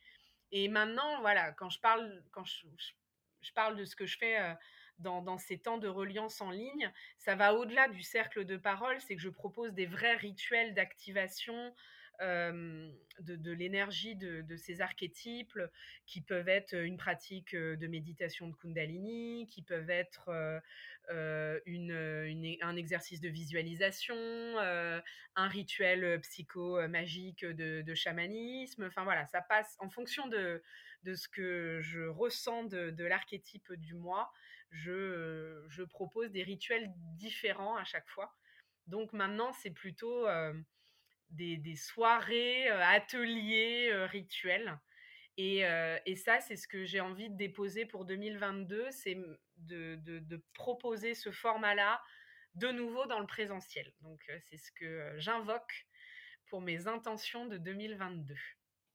et 0.52 0.68
maintenant 0.68 1.20
voilà 1.22 1.52
quand 1.54 1.70
je 1.70 1.80
parle 1.80 2.24
quand 2.32 2.46
je, 2.46 2.66
je, 3.42 3.54
parle 3.54 3.76
de 3.76 3.86
ce 3.86 3.96
que 3.96 4.06
je 4.06 4.18
fais 4.18 4.38
dans, 4.98 5.22
dans, 5.22 5.38
ces 5.38 5.58
temps 5.58 5.78
de 5.78 5.88
reliance 5.88 6.42
en 6.42 6.52
ligne 6.52 6.92
ça 7.18 7.36
va 7.36 7.54
au-delà 7.54 7.88
du 7.88 8.02
cercle 8.02 8.46
de 8.46 8.58
parole 8.58 9.00
c'est 9.02 9.16
que 9.16 9.22
je 9.22 9.30
propose 9.30 9.74
des 9.74 9.86
vrais 9.86 10.16
rituels 10.16 10.74
d'activation 10.74 11.74
de, 12.22 13.36
de 13.36 13.52
l'énergie 13.52 14.16
de, 14.16 14.56
ces 14.58 14.82
archétypes 14.82 15.60
qui 16.06 16.22
peuvent 16.22 16.50
être 16.50 16.74
une 16.74 16.98
pratique 16.98 17.56
de 17.56 17.88
méditation 17.88 18.48
de 18.48 18.56
Kundalini, 18.56 19.48
qui 19.48 19.62
peuvent 19.62 19.90
être 19.90 20.30
une, 21.66 21.92
une, 22.26 22.58
un 22.62 22.76
exercice 22.76 23.22
de 23.22 23.30
visualisation, 23.30 24.16
un 24.58 25.48
rituel 25.48 26.20
psycho-magique 26.22 27.46
de, 27.46 27.94
chamanisme. 27.94 28.84
Enfin 28.84 29.04
voilà, 29.04 29.26
ça 29.28 29.42
passe 29.42 29.76
en 29.80 29.90
fonction 29.90 30.28
de, 30.28 30.62
ce 31.06 31.28
que 31.28 31.80
je 31.82 32.02
ressens 32.02 32.66
de, 32.66 32.90
de 32.90 33.04
l'archétype 33.06 33.74
du 33.74 33.96
moi. 33.96 34.32
Je, 34.72 35.66
je 35.70 35.84
propose 35.84 36.32
des 36.32 36.44
rituels 36.44 36.92
différents 37.18 37.76
à 37.76 37.84
chaque 37.84 38.08
fois. 38.08 38.36
Donc 38.88 39.14
maintenant, 39.14 39.54
c'est 39.54 39.72
plutôt 39.72 40.28
des, 41.32 41.76
soirées, 41.76 42.70
ateliers, 42.70 43.92
rituels. 44.06 44.80
Et, 45.38 45.64
et, 46.06 46.16
ça, 46.16 46.40
c'est 46.42 46.56
ce 46.56 46.68
que 46.68 46.86
j'ai 46.86 47.00
envie 47.00 47.30
de 47.30 47.38
déposer 47.38 47.86
pour 47.86 48.06
2022, 48.06 48.88
c'est 48.92 49.18
de, 49.58 49.96
de, 49.96 50.44
proposer 50.54 51.14
ce 51.14 51.32
format-là 51.32 52.02
de 52.56 52.70
nouveau 52.70 53.06
dans 53.06 53.20
le 53.20 53.28
présentiel. 53.28 53.94
Donc, 54.02 54.20
c'est 54.42 54.58
ce 54.58 54.72
que 54.72 55.14
j'invoque 55.18 55.88
pour 56.48 56.62
mes 56.62 56.88
intentions 56.88 57.46
de 57.46 57.58
2022. 57.58 58.36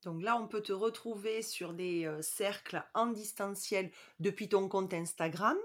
Donc 0.02 0.22
là, 0.22 0.36
on 0.36 0.48
peut 0.48 0.62
te 0.62 0.72
retrouver 0.72 1.40
sur 1.40 1.72
des 1.72 2.10
cercles 2.20 2.84
en 2.92 3.06
distanciel 3.06 3.90
depuis 4.18 4.50
ton 4.50 4.68
compte 4.68 4.92
Instagram. 4.92 5.56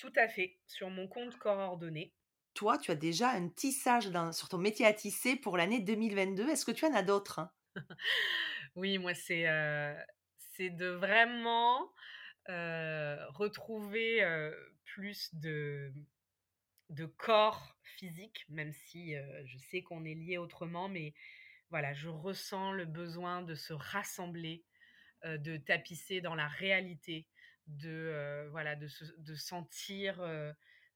Tout 0.00 0.12
à 0.16 0.28
fait, 0.28 0.58
sur 0.66 0.88
mon 0.88 1.06
compte 1.06 1.36
corps 1.36 1.58
ordonné 1.58 2.14
toi, 2.54 2.78
tu 2.78 2.90
as 2.90 2.96
déjà 2.96 3.30
un 3.30 3.48
tissage 3.48 4.10
sur 4.32 4.48
ton 4.48 4.58
métier 4.58 4.86
à 4.86 4.92
tisser 4.92 5.36
pour 5.36 5.56
l'année 5.56 5.80
2022. 5.80 6.48
Est-ce 6.48 6.64
que 6.64 6.72
tu 6.72 6.84
en 6.84 6.94
as 6.94 7.02
d'autres 7.02 7.40
hein? 7.40 7.50
Oui, 8.76 8.98
moi, 8.98 9.14
c'est 9.14 9.46
c'est 10.36 10.70
de 10.70 10.88
vraiment 10.88 11.90
retrouver 12.46 14.24
plus 14.84 15.34
de, 15.34 15.92
de 16.88 17.06
corps 17.06 17.78
physique, 17.82 18.44
même 18.48 18.72
si 18.72 19.14
je 19.44 19.58
sais 19.58 19.82
qu'on 19.82 20.04
est 20.04 20.14
lié 20.14 20.38
autrement, 20.38 20.88
mais 20.88 21.14
voilà, 21.70 21.92
je 21.92 22.08
ressens 22.08 22.72
le 22.72 22.84
besoin 22.84 23.42
de 23.42 23.54
se 23.54 23.72
rassembler, 23.72 24.64
de 25.24 25.56
tapisser 25.56 26.20
dans 26.20 26.34
la 26.34 26.48
réalité, 26.48 27.28
de, 27.66 28.48
voilà, 28.50 28.76
de, 28.76 28.88
de 29.18 29.34
sentir 29.34 30.20
euh, 30.20 30.52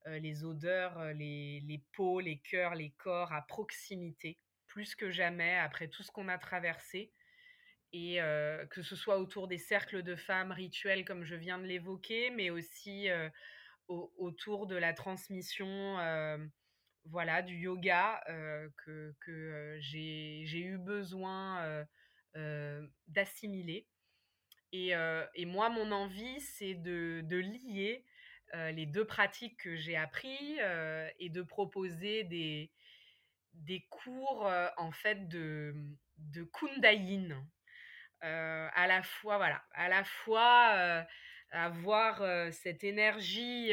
les 0.06 0.44
odeurs, 0.44 0.98
euh, 0.98 1.12
les, 1.12 1.60
les 1.60 1.82
peaux, 1.92 2.20
les 2.20 2.38
cœurs, 2.38 2.74
les 2.74 2.90
corps 2.90 3.32
à 3.32 3.42
proximité, 3.42 4.38
plus 4.66 4.94
que 4.94 5.10
jamais 5.10 5.56
après 5.56 5.88
tout 5.88 6.02
ce 6.02 6.10
qu'on 6.10 6.28
a 6.28 6.38
traversé. 6.38 7.12
Et 7.92 8.20
euh, 8.20 8.66
que 8.66 8.82
ce 8.82 8.96
soit 8.96 9.18
autour 9.18 9.46
des 9.46 9.58
cercles 9.58 10.02
de 10.02 10.16
femmes 10.16 10.50
rituels 10.50 11.04
comme 11.04 11.24
je 11.24 11.36
viens 11.36 11.58
de 11.58 11.64
l'évoquer, 11.64 12.30
mais 12.30 12.50
aussi 12.50 13.08
autour 13.86 14.66
de 14.66 14.74
la 14.74 14.92
transmission 14.94 15.96
voilà, 17.04 17.42
du 17.42 17.54
yoga 17.54 18.20
que, 18.78 19.14
que 19.20 19.76
j'ai 19.78 20.58
eu 20.58 20.76
besoin 20.76 21.86
d'assimiler. 23.06 23.86
Et, 24.72 24.92
et, 25.36 25.46
moi, 25.46 25.68
mon 25.68 25.92
envie, 25.92 26.40
c'est 26.40 26.74
de, 26.74 27.20
de, 27.22 27.36
lier 27.36 28.04
euh, 28.54 28.70
les 28.70 28.86
deux 28.86 29.04
pratiques 29.04 29.56
que 29.58 29.74
j'ai 29.74 29.96
appris 29.96 30.58
euh, 30.60 31.08
et 31.18 31.28
de 31.28 31.42
proposer 31.42 32.24
des, 32.24 32.70
cours 33.90 34.46
euh, 34.46 34.68
en 34.76 34.92
fait 34.92 35.28
de, 35.28 35.74
de 36.18 36.48
à 38.20 38.86
la 38.86 39.02
fois, 39.02 39.38
voilà, 39.38 39.62
à 39.72 39.88
la 39.88 40.04
fois 40.04 41.04
avoir 41.50 42.52
cette 42.52 42.84
énergie 42.84 43.72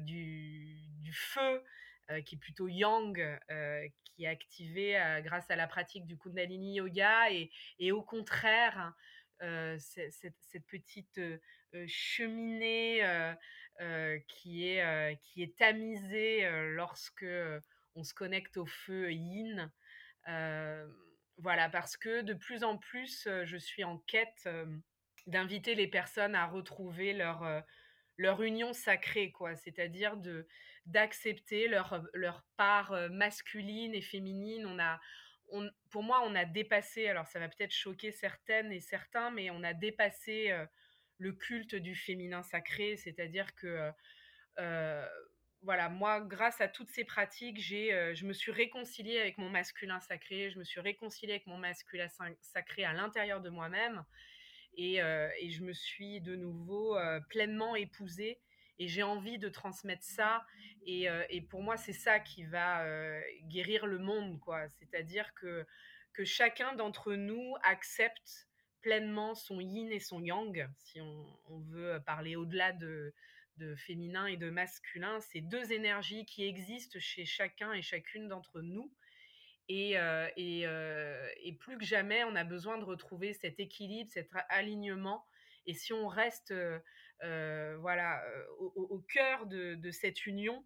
du, 0.00 1.12
feu 1.12 1.62
qui 2.24 2.34
est 2.34 2.38
plutôt 2.38 2.68
yang, 2.68 3.14
qui 4.04 4.24
est 4.24 4.28
activée 4.28 5.20
grâce 5.22 5.48
à 5.50 5.56
la 5.56 5.68
pratique 5.68 6.06
du 6.06 6.18
Kundalini 6.18 6.74
Yoga, 6.74 7.30
et, 7.30 7.50
et 7.78 7.92
au 7.92 8.02
contraire, 8.02 8.92
cette, 9.78 10.66
petite 10.66 11.20
cheminée 11.86 13.02
qui, 14.28 14.68
est, 14.68 15.18
qui 15.22 15.42
est 15.42 15.56
tamisée 15.56 16.48
lorsque 16.74 17.26
on 17.94 18.04
se 18.04 18.14
connecte 18.14 18.56
au 18.56 18.66
feu 18.66 19.12
yin. 19.12 19.70
voilà, 21.38 21.68
parce 21.70 21.96
que 21.96 22.22
de 22.22 22.34
plus 22.34 22.64
en 22.64 22.78
plus, 22.78 23.28
je 23.44 23.56
suis 23.56 23.84
en 23.84 23.98
quête 23.98 24.48
d'inviter 25.26 25.74
les 25.74 25.88
personnes 25.88 26.34
à 26.34 26.46
retrouver 26.46 27.12
leur, 27.12 27.64
leur 28.16 28.42
union 28.42 28.72
sacrée, 28.72 29.30
quoi. 29.30 29.56
C'est-à-dire 29.56 30.16
de 30.16 30.46
d'accepter 30.86 31.68
leur, 31.68 32.04
leur 32.12 32.44
part 32.56 32.92
masculine 33.10 33.94
et 33.94 34.02
féminine. 34.02 34.66
On 34.66 34.80
a, 34.80 35.00
on, 35.50 35.70
pour 35.90 36.02
moi, 36.02 36.22
on 36.24 36.34
a 36.34 36.44
dépassé, 36.44 37.08
alors 37.08 37.26
ça 37.26 37.38
va 37.38 37.48
peut-être 37.48 37.72
choquer 37.72 38.10
certaines 38.10 38.72
et 38.72 38.80
certains, 38.80 39.30
mais 39.30 39.50
on 39.50 39.62
a 39.62 39.74
dépassé 39.74 40.52
le 41.22 41.32
culte 41.32 41.74
du 41.74 41.94
féminin 41.94 42.42
sacré, 42.42 42.96
c'est-à-dire 42.96 43.54
que 43.54 43.90
euh, 44.58 45.06
voilà, 45.62 45.88
moi, 45.88 46.20
grâce 46.20 46.60
à 46.60 46.66
toutes 46.68 46.90
ces 46.90 47.04
pratiques, 47.04 47.60
j'ai, 47.60 47.94
euh, 47.94 48.14
je 48.14 48.26
me 48.26 48.32
suis 48.32 48.50
réconciliée 48.50 49.20
avec 49.20 49.38
mon 49.38 49.48
masculin 49.48 50.00
sacré, 50.00 50.50
je 50.50 50.58
me 50.58 50.64
suis 50.64 50.80
réconciliée 50.80 51.34
avec 51.34 51.46
mon 51.46 51.58
masculin 51.58 52.08
sacré 52.40 52.84
à 52.84 52.92
l'intérieur 52.92 53.40
de 53.40 53.48
moi-même, 53.48 54.04
et, 54.76 55.00
euh, 55.02 55.28
et, 55.38 55.50
je 55.50 55.62
me 55.62 55.72
suis 55.72 56.20
de 56.20 56.34
nouveau 56.34 56.98
pleinement 57.28 57.76
épousée, 57.76 58.40
et 58.78 58.88
j'ai 58.88 59.02
envie 59.02 59.38
de 59.38 59.48
transmettre 59.48 60.02
ça, 60.02 60.44
et, 60.86 61.06
et 61.28 61.40
pour 61.42 61.62
moi, 61.62 61.76
c'est 61.76 61.92
ça 61.92 62.18
qui 62.18 62.44
va 62.44 62.84
guérir 63.44 63.86
le 63.86 63.98
monde, 63.98 64.40
quoi. 64.40 64.68
C'est-à-dire 64.70 65.32
que 65.34 65.64
que 66.14 66.24
chacun 66.24 66.74
d'entre 66.74 67.14
nous 67.14 67.54
accepte 67.62 68.48
pleinement 68.82 69.34
son 69.34 69.60
yin 69.60 69.90
et 69.90 70.00
son 70.00 70.22
yang, 70.22 70.68
si 70.76 71.00
on, 71.00 71.58
veut 71.70 72.00
parler 72.04 72.36
au-delà 72.36 72.72
de, 72.72 73.14
féminin 73.76 74.26
et 74.26 74.36
de 74.36 74.50
masculin, 74.50 75.20
ces 75.20 75.40
deux 75.40 75.72
énergies 75.72 76.26
qui 76.26 76.44
existent 76.44 76.98
chez 76.98 77.24
chacun 77.24 77.72
et 77.72 77.80
chacune 77.80 78.26
d'entre 78.26 78.60
nous. 78.60 78.92
Et, 79.68 79.96
euh, 79.96 80.28
euh, 80.36 81.28
et, 81.36 81.52
plus 81.52 81.78
que 81.78 81.84
jamais, 81.84 82.24
on 82.24 82.34
a 82.34 82.42
besoin 82.42 82.78
de 82.78 82.84
retrouver 82.84 83.32
cet 83.34 83.60
équilibre, 83.60 84.10
cet 84.10 84.28
alignement. 84.48 85.24
Et 85.66 85.74
si 85.74 85.92
on 85.92 86.08
reste 86.08 86.52
euh, 86.52 87.76
voilà, 87.78 88.20
au, 88.58 88.98
cœur 89.08 89.46
de, 89.46 89.90
cette 89.92 90.26
union, 90.26 90.64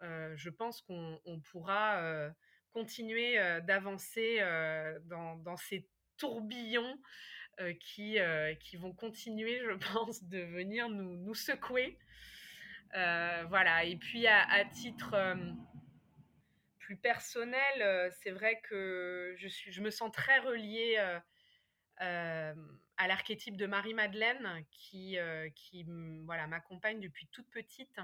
je 0.00 0.50
pense 0.50 0.82
qu'on 0.82 1.40
pourra 1.52 2.32
continuer 2.72 3.38
d'avancer 3.62 4.40
dans, 5.04 5.56
ces 5.56 5.88
tourbillons 6.16 6.92
euh, 6.92 6.96
qui, 7.80 8.18
euh, 8.18 8.54
qui 8.54 8.76
vont 8.76 8.92
continuer, 8.92 9.60
je 9.60 9.72
pense, 9.92 10.24
de 10.24 10.40
venir 10.40 10.88
nous, 10.88 11.16
nous 11.16 11.34
secouer. 11.34 11.98
Euh, 12.94 13.44
voilà, 13.48 13.84
et 13.84 13.96
puis 13.96 14.26
à, 14.26 14.64
titre 14.66 15.36
plus 16.78 16.96
personnel, 16.96 18.12
c'est 18.22 18.30
vrai 18.30 18.60
que 18.68 19.34
je, 19.36 19.48
suis, 19.48 19.72
je 19.72 19.80
me 19.80 19.90
sens 19.90 20.12
très 20.12 20.38
reliée 20.38 20.96
à 21.98 23.08
l'archétype 23.08 23.56
de 23.56 23.66
Marie-Madeleine 23.66 24.64
qui, 24.70 25.16
qui 25.56 25.84
voilà, 26.24 26.46
m'accompagne 26.46 27.00
depuis 27.00 27.26
toute 27.32 27.50
petite. 27.50 27.98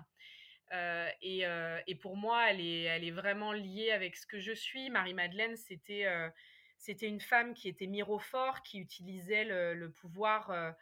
et, 1.22 1.44
et, 1.86 1.94
pour 1.94 2.16
moi, 2.16 2.50
elle 2.50 2.60
est, 2.60 2.82
elle 2.82 3.04
est 3.04 3.12
vraiment 3.12 3.52
liée 3.52 3.92
avec 3.92 4.16
ce 4.16 4.26
que 4.26 4.40
je 4.40 4.52
suis. 4.52 4.90
Marie-Madeleine, 4.90 5.56
c'était 5.56 6.04
c'était 6.80 7.06
une 7.06 7.20
femme 7.20 7.54
qui 7.54 7.68
était 7.68 7.86
mirophore, 7.86 8.62
qui 8.62 8.78
utilisait 8.78 9.44
le, 9.44 9.90
pouvoir 9.90 10.74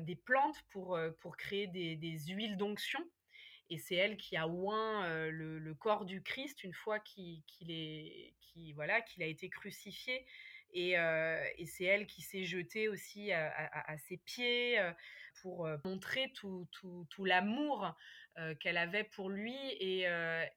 des 0.00 0.14
plantes 0.14 0.62
pour, 0.70 0.98
pour 1.20 1.36
créer 1.36 1.66
des, 1.66 2.18
huiles 2.28 2.56
d'onction. 2.56 3.00
Et 3.68 3.78
c'est 3.78 3.96
elle 3.96 4.16
qui 4.16 4.36
a 4.36 4.48
oint 4.48 5.28
le, 5.30 5.74
corps 5.74 6.04
du 6.04 6.22
Christ 6.22 6.62
une 6.62 6.72
fois 6.72 7.00
qu'il 7.00 7.42
est, 7.68 8.32
qui, 8.40 8.72
voilà, 8.74 9.00
qu'il 9.00 9.22
a 9.24 9.26
été 9.26 9.48
crucifié. 9.48 10.24
Et, 10.72 10.94
c'est 11.66 11.84
elle 11.84 12.06
qui 12.06 12.22
s'est 12.22 12.44
jetée 12.44 12.88
aussi 12.88 13.32
à, 13.32 13.98
ses 13.98 14.18
pieds 14.18 14.80
pour 15.42 15.68
montrer 15.84 16.30
tout, 16.32 16.68
tout 16.70 17.24
l'amour 17.24 17.92
qu'elle 18.58 18.78
avait 18.78 19.04
pour 19.04 19.28
lui. 19.28 19.56
Et, 19.80 20.06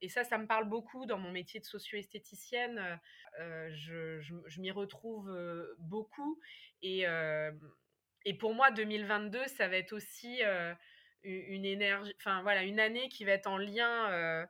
ça, 0.08 0.24
ça 0.24 0.38
me 0.38 0.46
parle 0.46 0.68
beaucoup 0.68 1.06
dans 1.06 1.18
mon 1.18 1.30
métier 1.30 1.60
de 1.60 1.64
socio-esthéticienne. 1.64 3.00
je, 3.38 4.20
je, 4.20 4.60
m'y 4.60 4.70
retrouve 4.70 5.30
beaucoup. 5.78 6.40
Et, 6.82 7.04
et 8.24 8.34
pour 8.34 8.54
moi, 8.54 8.70
2022, 8.70 9.46
ça 9.48 9.68
va 9.68 9.76
être 9.76 9.92
aussi 9.92 10.40
une 11.22 11.64
énergie, 11.64 12.12
enfin 12.18 12.42
voilà, 12.42 12.62
une 12.62 12.80
année 12.80 13.08
qui 13.08 13.24
va 13.24 13.32
être 13.32 13.46
en 13.46 13.58
lien 13.58 14.46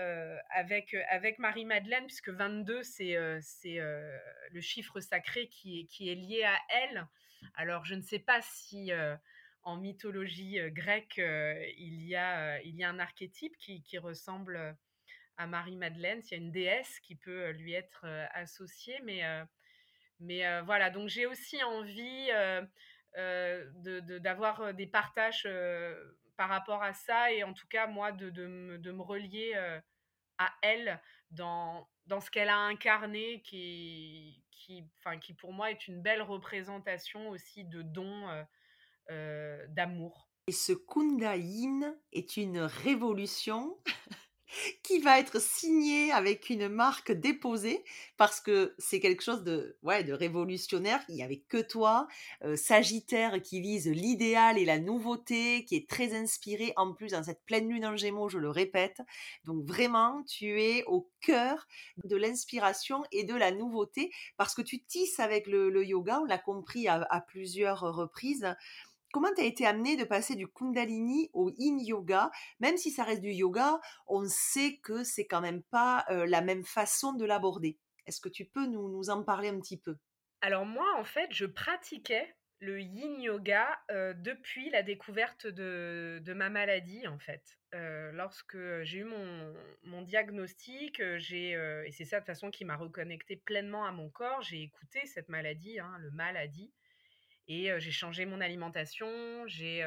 euh, 0.00 0.36
avec, 0.50 0.92
euh, 0.92 1.02
avec 1.08 1.38
Marie-Madeleine, 1.38 2.06
puisque 2.06 2.30
22, 2.30 2.82
c'est 2.82 3.16
euh, 3.16 4.18
le 4.50 4.60
chiffre 4.60 4.98
sacré 4.98 5.46
qui 5.48 5.86
qui 5.86 6.10
est 6.10 6.16
lié 6.16 6.42
à 6.42 6.58
elle. 6.68 7.06
Alors, 7.54 7.84
je 7.84 7.94
ne 7.94 8.02
sais 8.02 8.18
pas 8.18 8.40
si 8.42 8.90
en 9.64 9.76
mythologie 9.76 10.58
grecque, 10.70 11.20
il, 11.78 12.04
y 12.04 12.16
a, 12.16 12.60
il 12.62 12.82
un 12.82 12.98
archétype 12.98 13.56
qui, 13.56 13.98
ressemble 13.98 14.76
à 15.36 15.46
Marie-Madeleine, 15.46 16.22
s'il 16.22 16.38
y 16.38 16.40
a 16.40 16.44
une 16.44 16.52
déesse 16.52 17.00
qui 17.00 17.16
peut 17.16 17.50
lui 17.50 17.72
être 17.72 18.06
associée, 18.32 19.00
mais, 20.20 20.60
voilà, 20.62 20.90
donc 20.90 21.08
j'ai 21.08 21.26
aussi 21.26 21.62
envie 21.64 22.28
d'avoir 24.20 24.66
de, 24.66 24.72
des 24.72 24.86
partages 24.86 25.48
par 26.36 26.48
rapport 26.48 26.82
à 26.82 26.92
ça 26.92 27.32
et 27.32 27.42
en 27.42 27.52
tout 27.54 27.68
cas 27.68 27.86
moi 27.86 28.12
de, 28.12 28.46
me, 28.46 29.02
relier 29.02 29.54
à 30.38 30.52
elle 30.62 31.00
dans, 31.30 31.88
ce 32.20 32.30
qu'elle 32.30 32.48
a 32.48 32.58
incarné 32.58 33.40
qui, 33.42 34.42
qui, 34.50 35.34
pour 35.34 35.52
moi 35.52 35.70
est 35.70 35.88
une 35.88 36.00
belle 36.00 36.22
représentation 36.22 37.28
aussi 37.28 37.64
de 37.64 37.82
don 37.82 38.28
euh, 38.28 38.42
d'amour. 39.08 40.28
Et 40.46 40.52
ce 40.52 40.72
Kundayin 40.72 41.96
est 42.12 42.36
une 42.36 42.58
révolution 42.58 43.78
qui 44.82 44.98
va 44.98 45.18
être 45.18 45.40
signé 45.40 46.12
avec 46.12 46.50
une 46.50 46.68
marque 46.68 47.12
déposée 47.12 47.82
parce 48.18 48.40
que 48.40 48.74
c'est 48.78 49.00
quelque 49.00 49.22
chose 49.22 49.42
de, 49.42 49.78
ouais, 49.82 50.04
de 50.04 50.12
révolutionnaire. 50.12 51.02
Il 51.08 51.14
n'y 51.14 51.22
avait 51.22 51.40
que 51.48 51.62
toi, 51.62 52.06
euh, 52.42 52.56
Sagittaire 52.56 53.40
qui 53.40 53.62
vise 53.62 53.88
l'idéal 53.88 54.58
et 54.58 54.66
la 54.66 54.78
nouveauté, 54.78 55.64
qui 55.64 55.76
est 55.76 55.88
très 55.88 56.14
inspiré 56.14 56.74
en 56.76 56.92
plus 56.92 57.12
dans 57.12 57.22
cette 57.22 57.42
pleine 57.46 57.68
lune 57.68 57.86
en 57.86 57.96
gémeaux, 57.96 58.28
je 58.28 58.38
le 58.38 58.50
répète. 58.50 59.00
Donc 59.44 59.64
vraiment, 59.64 60.22
tu 60.24 60.60
es 60.60 60.84
au 60.84 61.10
cœur 61.20 61.66
de 62.04 62.16
l'inspiration 62.16 63.02
et 63.12 63.24
de 63.24 63.34
la 63.34 63.50
nouveauté 63.50 64.10
parce 64.36 64.54
que 64.54 64.62
tu 64.62 64.84
tisses 64.84 65.20
avec 65.20 65.46
le, 65.46 65.84
yoga, 65.84 66.20
on 66.20 66.26
l'a 66.26 66.38
compris 66.38 66.86
à 66.86 67.24
plusieurs 67.26 67.80
reprises 67.80 68.54
comment 69.14 69.32
tu 69.32 69.42
as 69.42 69.46
été 69.46 69.64
amené 69.64 69.96
de 69.96 70.02
passer 70.02 70.34
du 70.34 70.48
Kundalini 70.48 71.30
au 71.34 71.48
Yin 71.56 71.78
Yoga? 71.78 72.32
Même 72.58 72.76
si 72.76 72.90
ça 72.90 73.04
reste 73.04 73.22
du 73.22 73.30
yoga, 73.30 73.78
on 74.08 74.24
sait 74.26 74.80
que 74.82 75.04
c'est 75.04 75.24
quand 75.24 75.40
même 75.40 75.62
pas 75.62 76.04
la 76.08 76.40
même 76.40 76.64
façon 76.64 77.12
de 77.12 77.24
l'aborder. 77.24 77.78
Est-ce 78.06 78.20
que 78.20 78.28
tu 78.28 78.44
peux 78.44 78.66
nous, 78.66 79.08
en 79.10 79.22
parler 79.22 79.50
un 79.50 79.60
petit 79.60 79.80
peu? 79.80 79.96
Alors 80.40 80.66
moi, 80.66 80.86
en 80.98 81.04
fait, 81.04 81.28
je 81.30 81.46
pratiquais 81.46 82.34
le 82.58 82.80
yin 82.80 83.20
yoga 83.20 83.68
depuis 84.16 84.68
la 84.70 84.82
découverte 84.82 85.46
de, 85.46 86.32
ma 86.34 86.50
maladie, 86.50 87.06
en 87.06 87.20
fait. 87.20 87.56
lorsque 87.72 88.58
j'ai 88.82 88.98
eu 88.98 89.04
mon, 89.04 90.02
diagnostic, 90.02 90.98
et 90.98 91.90
c'est 91.92 92.04
ça 92.04 92.18
de 92.18 92.24
façon 92.24 92.50
qui 92.50 92.64
m'a 92.64 92.76
reconnecté 92.76 93.36
pleinement 93.36 93.84
à 93.84 93.92
mon 93.92 94.10
corps, 94.10 94.42
j'ai 94.42 94.62
écouté 94.62 95.06
cette 95.06 95.28
maladie, 95.28 95.78
hein, 95.78 95.96
le 96.00 96.10
maladie, 96.10 96.72
et 97.48 97.70
j'ai 97.78 97.90
changé 97.90 98.26
mon 98.26 98.40
alimentation, 98.40 99.46
j'ai 99.46 99.84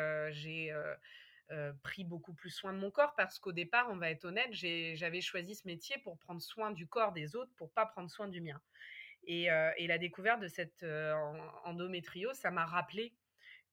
pris 1.81 2.03
beaucoup 2.03 2.33
plus 2.33 2.49
soin 2.49 2.73
de 2.73 2.77
mon 2.77 2.91
corps 2.91 3.15
parce 3.15 3.39
qu'au 3.39 3.51
départ, 3.51 3.87
on 3.89 3.97
va 3.97 4.09
être 4.09 4.25
honnête, 4.25 4.49
j'avais 4.51 5.21
choisi 5.21 5.55
ce 5.55 5.67
métier 5.67 5.97
pour 6.03 6.17
prendre 6.17 6.41
soin 6.41 6.71
du 6.71 6.87
corps 6.87 7.13
des 7.13 7.35
autres, 7.35 7.51
pour 7.55 7.71
pas 7.71 7.85
prendre 7.85 8.09
soin 8.09 8.27
du 8.27 8.41
mien. 8.41 8.61
Et, 9.23 9.47
la 9.47 9.97
découverte 9.97 10.39
de 10.39 10.47
cette 10.47 10.85
endométriose, 11.63 12.35
ça 12.35 12.51
m'a 12.51 12.65
rappelé 12.65 13.13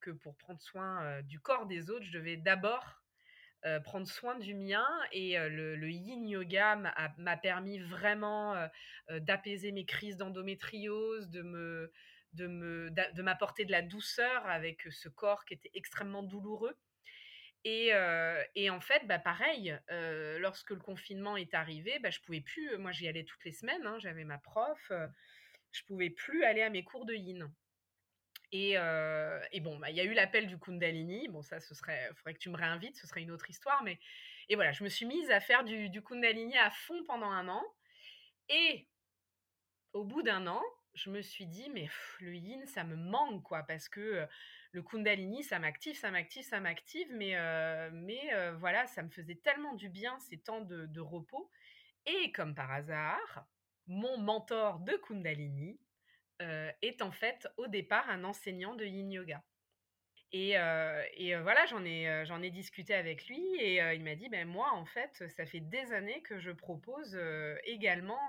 que 0.00 0.10
pour 0.10 0.36
prendre 0.36 0.60
soin 0.60 1.22
du 1.22 1.40
corps 1.40 1.66
des 1.66 1.90
autres, 1.90 2.04
je 2.04 2.12
devais 2.12 2.36
d'abord 2.36 3.02
prendre 3.84 4.06
soin 4.06 4.38
du 4.38 4.54
mien 4.54 4.86
et 5.12 5.38
le, 5.38 5.90
yin 5.90 6.26
yoga 6.26 6.76
m'a 6.76 7.36
permis 7.36 7.78
vraiment 7.78 8.54
d'apaiser 9.10 9.72
mes 9.72 9.84
crises 9.84 10.16
d'endométriose, 10.16 11.28
de 11.28 11.42
me, 11.42 11.92
de, 12.34 13.22
m'apporter 13.22 13.64
de 13.64 13.70
la 13.70 13.82
douceur 13.82 14.46
avec 14.46 14.82
ce 14.90 15.08
corps 15.08 15.44
qui 15.44 15.54
était 15.54 15.70
extrêmement 15.74 16.22
douloureux. 16.22 16.76
Et, 17.64 17.92
et 18.54 18.70
en 18.70 18.80
fait, 18.80 19.06
bah, 19.06 19.18
pareil, 19.18 19.78
lorsque 19.88 20.70
le 20.70 20.80
confinement 20.80 21.36
est 21.36 21.54
arrivé, 21.54 21.98
bah, 21.98 22.10
je 22.10 22.20
pouvais 22.20 22.42
plus, 22.42 22.76
moi 22.76 22.92
j'y 22.92 23.08
allais 23.08 23.24
toutes 23.24 23.44
les 23.44 23.52
semaines, 23.52 23.86
hein, 23.86 23.98
j'avais 24.00 24.24
ma 24.24 24.38
prof, 24.38 24.92
je 25.72 25.82
pouvais 25.84 26.10
plus 26.10 26.44
aller 26.44 26.62
à 26.62 26.68
mes 26.68 26.84
cours 26.84 27.06
de 27.06 27.14
yin. 27.14 27.50
Et, 28.52 28.72
et 28.72 29.60
bon, 29.60 29.78
bah, 29.78 29.90
il 29.90 29.96
y 29.96 30.00
a 30.00 30.04
eu 30.04 30.12
l'appel 30.12 30.46
du 30.46 30.58
Kundalini, 30.58 31.28
bon 31.28 31.42
ça, 31.42 31.58
ce 31.58 31.74
serait, 31.74 32.10
faudrait 32.16 32.34
que 32.34 32.38
tu 32.38 32.50
me 32.50 32.56
réinvites, 32.56 32.96
ce 32.96 33.06
serait 33.06 33.22
une 33.22 33.30
autre 33.30 33.48
histoire, 33.48 33.82
mais 33.82 33.98
et 34.48 34.56
voilà, 34.56 34.72
je 34.72 34.84
me 34.84 34.88
suis 34.88 35.06
mise 35.06 35.30
à 35.30 35.40
faire 35.40 35.64
du, 35.64 35.88
du 35.88 36.02
Kundalini 36.02 36.56
à 36.58 36.70
fond 36.70 37.02
pendant 37.04 37.30
un 37.30 37.48
an, 37.48 37.64
et 38.48 38.86
au 39.92 40.04
bout 40.04 40.22
d'un 40.22 40.46
an, 40.46 40.62
je 40.94 41.10
me 41.10 41.22
suis 41.22 41.46
dit, 41.46 41.68
mais 41.70 41.88
le 42.20 42.34
yin, 42.34 42.66
ça 42.66 42.84
me 42.84 42.96
manque, 42.96 43.42
quoi, 43.42 43.62
parce 43.64 43.88
que 43.88 44.26
le 44.72 44.82
kundalini, 44.82 45.42
ça 45.42 45.58
m'active, 45.58 45.96
ça 45.96 46.10
m'active, 46.10 46.44
ça 46.44 46.60
m'active, 46.60 47.08
mais, 47.12 47.36
mais 47.92 48.30
voilà, 48.58 48.86
ça 48.86 49.02
me 49.02 49.10
faisait 49.10 49.36
tellement 49.36 49.74
du 49.74 49.88
bien 49.88 50.18
ces 50.20 50.38
temps 50.38 50.60
de, 50.60 51.00
repos. 51.00 51.50
Et 52.06 52.32
comme 52.32 52.54
par 52.54 52.70
hasard, 52.70 53.46
mon 53.86 54.18
mentor 54.18 54.80
de 54.80 54.92
kundalini 54.96 55.78
est 56.40 57.02
en 57.02 57.10
fait 57.10 57.48
au 57.56 57.66
départ 57.66 58.08
un 58.10 58.24
enseignant 58.24 58.74
de 58.74 58.84
yin 58.84 59.10
yoga. 59.10 59.42
Et, 60.32 60.50
et 60.50 61.36
voilà, 61.36 61.66
j'en 61.66 61.84
ai, 61.84 62.24
j'en 62.26 62.42
ai 62.42 62.50
discuté 62.50 62.94
avec 62.94 63.26
lui 63.26 63.40
et 63.60 63.80
il 63.94 64.02
m'a 64.02 64.14
dit, 64.14 64.28
ben 64.28 64.46
moi, 64.46 64.72
en 64.72 64.84
fait, 64.84 65.24
ça 65.28 65.46
fait 65.46 65.60
des 65.60 65.92
années 65.92 66.22
que 66.22 66.38
je 66.38 66.50
propose 66.50 67.18
également 67.64 68.20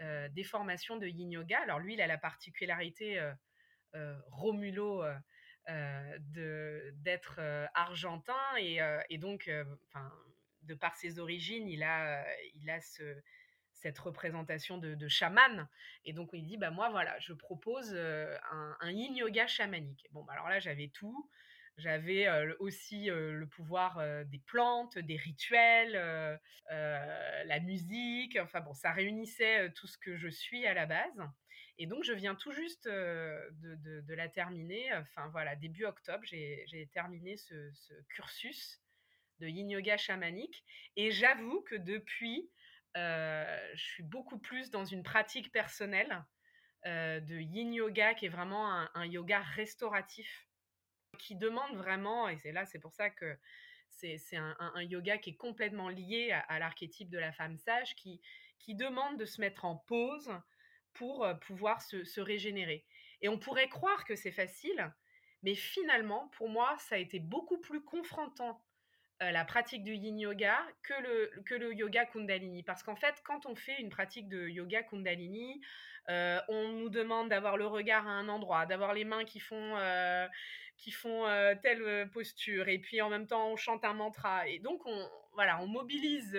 des 0.00 0.44
formations 0.44 0.96
de 0.96 1.06
yin 1.06 1.30
yoga. 1.30 1.60
Alors 1.60 1.78
lui, 1.78 1.94
il 1.94 2.00
a 2.00 2.06
la 2.06 2.18
particularité, 2.18 3.18
euh, 3.18 3.32
euh, 3.94 4.18
Romulo, 4.28 5.04
d'être 5.68 7.40
argentin 7.74 8.56
et, 8.58 9.18
donc, 9.18 9.48
de 10.62 10.74
par 10.74 10.96
ses 10.96 11.18
origines, 11.18 11.68
il 11.68 11.82
a, 11.84 12.24
il 12.54 12.68
a 12.68 12.80
cette 13.72 13.98
représentation 13.98 14.78
de, 14.78 15.08
chaman. 15.08 15.68
Et 16.04 16.12
donc, 16.12 16.30
il 16.32 16.44
dit, 16.44 16.56
bah, 16.56 16.70
moi, 16.70 16.90
voilà, 16.90 17.16
je 17.20 17.32
propose 17.32 17.94
un, 17.94 18.90
yin 18.90 19.14
yoga 19.14 19.46
chamanique. 19.46 20.06
Bon, 20.10 20.24
bah, 20.24 20.32
alors 20.32 20.48
là, 20.48 20.58
j'avais 20.58 20.88
tout. 20.88 21.30
J'avais 21.78 22.28
aussi 22.58 23.06
le 23.06 23.46
pouvoir 23.46 24.02
des 24.26 24.38
plantes, 24.40 24.98
des 24.98 25.16
rituels, 25.16 26.38
la 26.68 27.60
musique. 27.60 28.38
Enfin 28.38 28.60
bon, 28.60 28.74
ça 28.74 28.92
réunissait 28.92 29.70
tout 29.72 29.86
ce 29.86 29.98
que 29.98 30.16
je 30.16 30.28
suis 30.28 30.66
à 30.66 30.74
la 30.74 30.86
base. 30.86 31.22
Et 31.78 31.86
donc, 31.86 32.04
je 32.04 32.12
viens 32.12 32.34
tout 32.34 32.52
juste 32.52 32.86
de, 32.86 34.14
la 34.14 34.28
terminer. 34.28 34.92
Enfin 34.94 35.28
voilà, 35.28 35.56
début 35.56 35.84
octobre, 35.84 36.22
j'ai 36.24 36.88
terminé 36.92 37.36
ce, 37.36 37.72
cursus 38.10 38.80
de 39.40 39.48
yin 39.48 39.70
yoga 39.70 39.96
chamanique. 39.96 40.64
Et 40.96 41.10
j'avoue 41.10 41.62
que 41.62 41.74
depuis, 41.74 42.50
je 42.94 43.82
suis 43.82 44.02
beaucoup 44.02 44.38
plus 44.38 44.70
dans 44.70 44.84
une 44.84 45.02
pratique 45.02 45.50
personnelle 45.50 46.22
de 46.84 47.40
yin 47.40 47.72
yoga 47.72 48.14
qui 48.14 48.26
est 48.26 48.30
vraiment 48.30 48.86
un 48.94 49.06
yoga 49.06 49.40
restauratif 49.40 50.46
qui 51.18 51.36
demande 51.36 51.76
vraiment, 51.76 52.28
et 52.28 52.38
c'est 52.38 52.52
là, 52.52 52.66
c'est 52.66 52.78
pour 52.78 52.92
ça 52.92 53.10
que 53.10 53.36
c'est 53.90 54.36
un, 54.36 54.56
un, 54.58 54.82
yoga 54.82 55.18
qui 55.18 55.30
est 55.30 55.36
complètement 55.36 55.88
lié 55.88 56.32
à, 56.48 56.58
l'archétype 56.58 57.10
de 57.10 57.18
la 57.18 57.32
femme 57.32 57.56
sage, 57.56 57.94
qui, 57.94 58.20
qui 58.58 58.74
demande 58.74 59.18
de 59.18 59.24
se 59.24 59.40
mettre 59.40 59.64
en 59.64 59.76
pause 59.76 60.32
pour 60.94 61.24
euh, 61.24 61.34
pouvoir 61.34 61.82
se, 61.82 62.04
se 62.04 62.20
régénérer. 62.20 62.84
Et 63.20 63.28
on 63.28 63.38
pourrait 63.38 63.68
croire 63.68 64.04
que 64.04 64.16
c'est 64.16 64.32
facile, 64.32 64.92
mais 65.42 65.54
finalement, 65.54 66.28
pour 66.36 66.48
moi, 66.48 66.76
ça 66.78 66.96
a 66.96 66.98
été 66.98 67.20
beaucoup 67.20 67.58
plus 67.58 67.82
confrontant 67.84 68.62
la 69.30 69.44
pratique 69.44 69.84
du 69.84 69.94
yin 69.94 70.18
yoga 70.18 70.58
que 70.82 70.94
le, 71.02 71.42
que 71.44 71.54
le 71.54 71.74
yoga 71.74 72.06
kundalini. 72.06 72.62
Parce 72.62 72.82
qu'en 72.82 72.96
fait, 72.96 73.14
quand 73.24 73.46
on 73.46 73.54
fait 73.54 73.80
une 73.80 73.90
pratique 73.90 74.28
de 74.28 74.48
yoga 74.48 74.82
kundalini, 74.82 75.60
on 76.08 76.68
nous 76.68 76.88
demande 76.88 77.28
d'avoir 77.28 77.56
le 77.56 77.66
regard 77.66 78.06
à 78.06 78.10
un 78.10 78.28
endroit, 78.28 78.66
d'avoir 78.66 78.94
les 78.94 79.04
mains 79.04 79.24
qui 79.24 79.38
font, 79.38 79.76
qui 80.76 80.90
font 80.90 81.24
telle 81.62 82.10
posture, 82.10 82.68
et 82.68 82.78
puis 82.78 83.00
en 83.00 83.08
même 83.08 83.26
temps 83.26 83.48
on 83.48 83.56
chante 83.56 83.84
un 83.84 83.94
mantra. 83.94 84.48
Et 84.48 84.58
donc 84.58 84.84
on, 84.86 85.08
voilà, 85.34 85.60
on 85.60 85.66
mobilise 85.66 86.36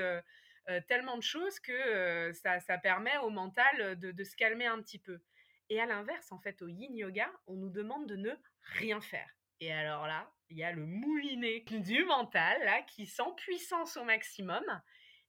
tellement 0.88 1.16
de 1.16 1.24
choses 1.24 1.60
que 1.60 2.32
ça, 2.34 2.60
ça, 2.60 2.78
permet 2.78 3.18
au 3.20 3.30
mental 3.30 3.98
de 3.98 4.24
se 4.24 4.36
calmer 4.36 4.66
un 4.66 4.82
petit 4.82 5.00
peu. 5.00 5.22
Et 5.70 5.80
à 5.80 5.86
l'inverse, 5.86 6.32
en 6.32 6.40
fait, 6.40 6.62
au 6.62 6.68
yin 6.68 6.96
yoga, 6.96 7.32
on 7.48 7.56
nous 7.56 7.70
demande 7.70 8.08
de 8.08 8.16
ne 8.16 8.32
rien 8.62 9.02
faire. 9.02 9.30
Et 9.60 9.72
alors 9.72 10.08
là, 10.08 10.32
il 10.50 10.58
y 10.58 10.64
a 10.64 10.72
le 10.72 10.86
moulinet 10.86 11.62
du 11.70 12.04
mental 12.06 12.86
qui 12.88 13.06
sent 13.06 13.24
puissance 13.38 13.98
au 13.98 14.04
maximum. 14.04 14.64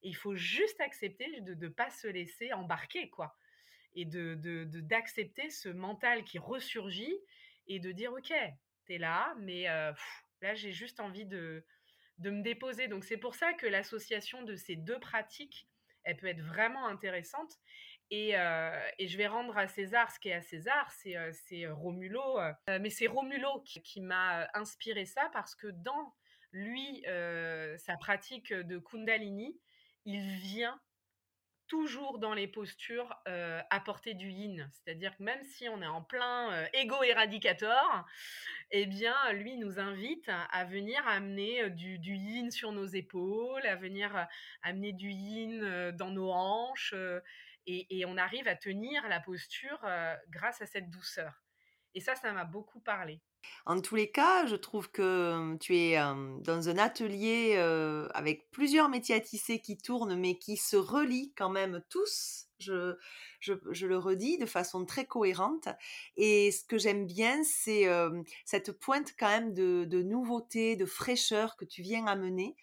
Il 0.02 0.16
faut 0.16 0.34
juste 0.34 0.80
accepter 0.80 1.40
de 1.40 1.54
ne 1.54 1.68
pas 1.68 1.90
se 1.90 2.08
laisser 2.08 2.52
embarquer, 2.52 3.08
quoi. 3.10 3.36
Et 3.94 4.04
de 4.04 4.34
d'accepter 4.80 5.50
ce 5.50 5.68
mental 5.68 6.24
qui 6.24 6.38
ressurgit 6.38 7.16
et 7.68 7.78
de 7.78 7.92
dire 7.92 8.12
ok, 8.12 8.32
t'es 8.86 8.98
là, 8.98 9.34
mais 9.38 9.64
là 10.42 10.54
j'ai 10.54 10.72
juste 10.72 11.00
envie 11.00 11.26
de 11.26 11.64
de 12.18 12.30
me 12.30 12.42
déposer. 12.42 12.88
Donc 12.88 13.04
c'est 13.04 13.16
pour 13.16 13.34
ça 13.34 13.52
que 13.54 13.66
l'association 13.66 14.42
de 14.42 14.56
ces 14.56 14.76
deux 14.76 14.98
pratiques, 14.98 15.68
elle 16.04 16.16
peut 16.16 16.26
être 16.26 16.42
vraiment 16.42 16.86
intéressante. 16.86 17.58
Et, 18.98 19.08
je 19.08 19.16
vais 19.16 19.26
rendre 19.26 19.56
à 19.56 19.66
César 19.66 20.10
ce 20.12 20.20
qui 20.20 20.28
est 20.28 20.34
à 20.34 20.40
César, 20.40 20.90
c'est 20.92 21.66
Romulo. 21.66 22.38
mais 22.68 22.90
c'est 22.90 23.06
Romulo 23.06 23.64
qui, 23.64 24.00
m'a 24.00 24.48
inspiré 24.54 25.04
ça 25.04 25.30
parce 25.32 25.54
que 25.54 25.66
dans 25.66 26.14
lui, 26.52 27.04
sa 27.78 27.96
pratique 27.96 28.52
de 28.52 28.78
Kundalini, 28.78 29.58
il 30.04 30.20
vient 30.36 30.80
toujours 31.66 32.18
dans 32.18 32.34
les 32.34 32.46
postures 32.46 33.12
apporter 33.70 34.14
du 34.14 34.30
yin. 34.30 34.70
C'est-à-dire 34.72 35.16
que 35.16 35.22
même 35.22 35.42
si 35.42 35.68
on 35.68 35.82
est 35.82 35.86
en 35.86 36.02
plein 36.02 36.66
ego 36.72 37.02
éradicator, 37.02 38.06
eh 38.70 38.86
bien, 38.86 39.16
lui 39.32 39.56
nous 39.56 39.80
invite 39.80 40.30
à 40.52 40.64
venir 40.64 41.04
amener 41.08 41.68
du, 41.70 41.98
yin 42.14 42.52
sur 42.52 42.70
nos 42.70 42.86
épaules, 42.86 43.66
à 43.66 43.74
venir 43.74 44.28
amener 44.62 44.92
du 44.92 45.10
yin 45.10 45.90
dans 45.92 46.10
nos 46.10 46.30
hanches 46.30 46.94
et, 47.66 48.04
on 48.06 48.16
arrive 48.16 48.48
à 48.48 48.56
tenir 48.56 49.06
la 49.08 49.20
posture 49.20 49.78
euh, 49.84 50.14
grâce 50.30 50.60
à 50.60 50.66
cette 50.66 50.90
douceur. 50.90 51.42
Et 51.94 52.00
ça, 52.00 52.14
ça 52.16 52.32
m'a 52.32 52.44
beaucoup 52.44 52.80
parlé. 52.80 53.20
En 53.66 53.80
tous 53.80 53.94
les 53.94 54.10
cas, 54.10 54.46
je 54.46 54.56
trouve 54.56 54.90
que 54.90 55.56
tu 55.58 55.76
es 55.76 55.96
dans 55.96 56.68
un 56.68 56.78
atelier 56.78 57.56
avec 58.14 58.50
plusieurs 58.50 58.88
métiers 58.88 59.14
à 59.14 59.20
tisser 59.20 59.60
qui 59.60 59.76
tournent, 59.76 60.18
mais 60.18 60.38
qui 60.38 60.56
se 60.56 60.76
relient 60.76 61.32
quand 61.36 61.50
même 61.50 61.82
tous 61.90 62.48
je, 62.64 63.86
le 63.86 63.98
redis 63.98 64.38
de 64.38 64.46
façon 64.46 64.84
très 64.84 65.04
cohérente. 65.04 65.68
Et 66.16 66.50
ce 66.50 66.64
que 66.64 66.78
j'aime 66.78 67.06
bien, 67.06 67.42
c'est 67.44 67.86
cette 68.44 68.72
pointe 68.72 69.14
quand 69.18 69.28
même 69.28 69.52
de, 69.54 70.02
nouveauté, 70.02 70.76
de 70.76 70.86
fraîcheur 70.86 71.56
que 71.56 71.64
tu 71.64 71.82
viens 71.82 72.06
amener 72.06 72.56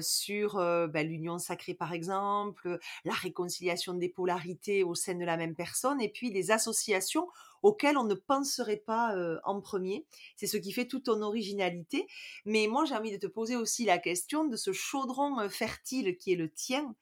sur 0.00 0.56
ben, 0.56 1.06
l'union 1.06 1.38
sacrée, 1.38 1.74
par 1.74 1.92
exemple, 1.92 2.78
la 3.04 3.12
réconciliation 3.12 3.94
des 3.94 4.08
polarités 4.08 4.82
au 4.82 4.94
sein 4.94 5.14
de 5.14 5.24
la 5.24 5.36
même 5.36 5.54
personne, 5.54 6.00
et 6.00 6.08
puis 6.08 6.30
les 6.30 6.50
associations 6.50 7.28
auxquelles 7.62 7.96
on 7.96 8.04
ne 8.04 8.14
penserait 8.14 8.76
pas 8.76 9.14
en 9.44 9.60
premier. 9.60 10.06
C'est 10.36 10.46
ce 10.46 10.56
qui 10.56 10.72
fait 10.72 10.86
toute 10.86 11.04
ton 11.04 11.22
originalité. 11.22 12.06
Mais 12.44 12.66
moi, 12.68 12.84
j'ai 12.84 12.94
envie 12.94 13.12
de 13.12 13.16
te 13.16 13.26
poser 13.26 13.56
aussi 13.56 13.84
la 13.84 13.98
question 13.98 14.44
de 14.44 14.56
ce 14.56 14.72
chaudron 14.72 15.48
fertile 15.48 16.16
qui 16.16 16.32
est 16.32 16.36
le 16.36 16.50
tien 16.50 16.94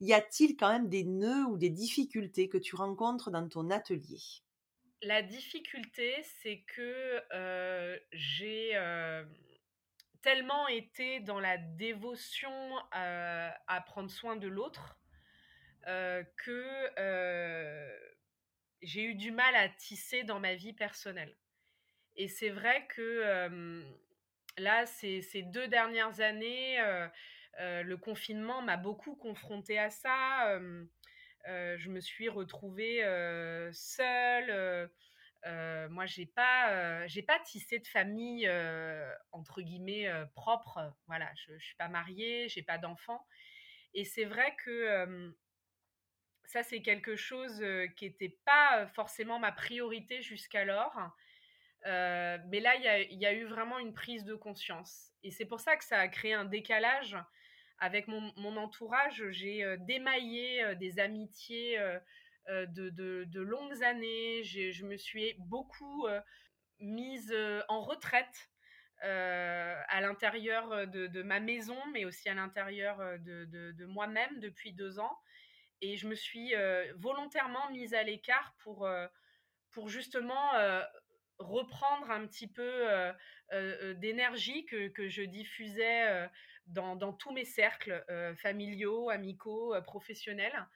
y 0.00 0.12
a-t-il 0.12 0.56
quand 0.56 0.72
même 0.72 0.88
des 0.88 1.04
nœuds 1.04 1.44
ou 1.46 1.56
des 1.56 1.70
difficultés 1.70 2.48
que 2.48 2.58
tu 2.58 2.74
rencontres 2.74 3.30
dans 3.30 3.48
ton 3.48 3.70
atelier? 3.70 4.20
La 5.02 5.22
difficulté, 5.22 6.14
c'est 6.42 6.62
que 6.74 8.02
j'ai 8.12 8.72
tellement 10.22 10.68
été 10.68 11.20
dans 11.20 11.40
la 11.40 11.56
dévotion 11.56 12.50
à 12.92 13.80
prendre 13.86 14.10
soin 14.10 14.36
de 14.36 14.48
l'autre 14.48 14.98
que 15.86 16.90
j'ai 18.82 19.04
eu 19.04 19.14
du 19.14 19.30
mal 19.30 19.54
à 19.54 19.68
tisser 19.68 20.22
dans 20.24 20.40
ma 20.40 20.54
vie 20.54 20.72
personnelle. 20.72 21.36
Et 22.16 22.28
c'est 22.28 22.50
vrai 22.50 22.86
que 22.88 23.82
là, 24.58 24.86
ces, 24.86 25.42
deux 25.46 25.68
dernières 25.68 26.20
années, 26.20 26.78
le 27.58 27.94
confinement 27.96 28.62
m'a 28.62 28.76
beaucoup 28.76 29.16
confrontée 29.16 29.78
à 29.78 29.90
ça. 29.90 30.58
Euh, 31.48 31.76
je 31.78 31.88
me 31.88 32.00
suis 32.00 32.28
retrouvée 32.28 33.02
seule. 33.72 34.90
moi, 35.90 36.06
j'ai 36.06 36.26
pas, 36.26 37.06
j'ai 37.06 37.22
pas 37.22 37.38
tissé 37.40 37.78
de 37.78 37.86
famille 37.86 38.50
entre 39.32 39.62
guillemets 39.62 40.10
propre. 40.34 40.94
Voilà, 41.06 41.30
je, 41.34 41.58
je 41.58 41.64
suis 41.64 41.76
pas 41.76 41.88
mariée, 41.88 42.48
j'ai 42.48 42.62
pas 42.62 42.78
d'enfants. 42.78 43.26
Et 43.94 44.04
c'est 44.04 44.24
vrai 44.24 44.54
que 44.64 45.32
ça, 46.44 46.62
c'est 46.62 46.82
quelque 46.82 47.16
chose 47.16 47.64
qui 47.96 48.06
n'était 48.06 48.36
pas 48.44 48.86
forcément 48.88 49.38
ma 49.38 49.52
priorité 49.52 50.22
jusqu'alors. 50.22 50.96
mais 51.84 52.60
là, 52.60 52.74
il 52.76 53.18
y 53.18 53.26
a, 53.26 53.32
eu 53.32 53.44
vraiment 53.44 53.78
une 53.78 53.94
prise 53.94 54.24
de 54.24 54.34
conscience. 54.34 55.12
Et 55.22 55.30
c'est 55.30 55.46
pour 55.46 55.60
ça 55.60 55.76
que 55.76 55.84
ça 55.84 55.98
a 55.98 56.08
créé 56.08 56.32
un 56.32 56.44
décalage 56.44 57.16
avec 57.80 58.08
mon, 58.08 58.56
entourage, 58.56 59.24
j'ai 59.30 59.64
euh, 59.64 59.76
démaillé 59.78 60.62
euh, 60.62 60.74
des 60.74 60.98
amitiés 60.98 61.78
euh, 61.78 62.66
de, 62.66 63.40
longues 63.40 63.82
années. 63.82 64.44
Je 64.44 64.84
me 64.84 64.96
suis 64.96 65.34
beaucoup 65.38 66.06
mise 66.78 67.34
en 67.68 67.80
retraite 67.80 68.50
à 69.02 70.00
l'intérieur 70.00 70.86
de, 70.88 71.22
ma 71.22 71.40
maison, 71.40 71.76
mais 71.92 72.04
aussi 72.04 72.28
à 72.28 72.34
l'intérieur 72.34 72.98
de, 73.20 73.84
moi-même 73.86 74.40
depuis 74.40 74.72
deux 74.72 74.98
ans. 74.98 75.16
Et 75.80 75.96
je 75.96 76.08
me 76.08 76.14
suis 76.14 76.54
volontairement 76.96 77.70
mise 77.70 77.94
à 77.94 78.02
l'écart 78.02 78.54
pour, 78.58 78.88
justement 79.86 80.50
reprendre 81.38 82.10
un 82.10 82.26
petit 82.26 82.48
peu 82.48 82.86
d'énergie 83.94 84.66
que, 84.66 85.08
je 85.08 85.22
diffusais 85.22 86.28
dans, 86.70 87.12
tous 87.12 87.32
mes 87.32 87.44
cercles 87.44 88.04
euh, 88.08 88.34
familiaux, 88.36 89.10
amicaux, 89.10 89.74
euh, 89.74 89.80
professionnels. 89.80 90.66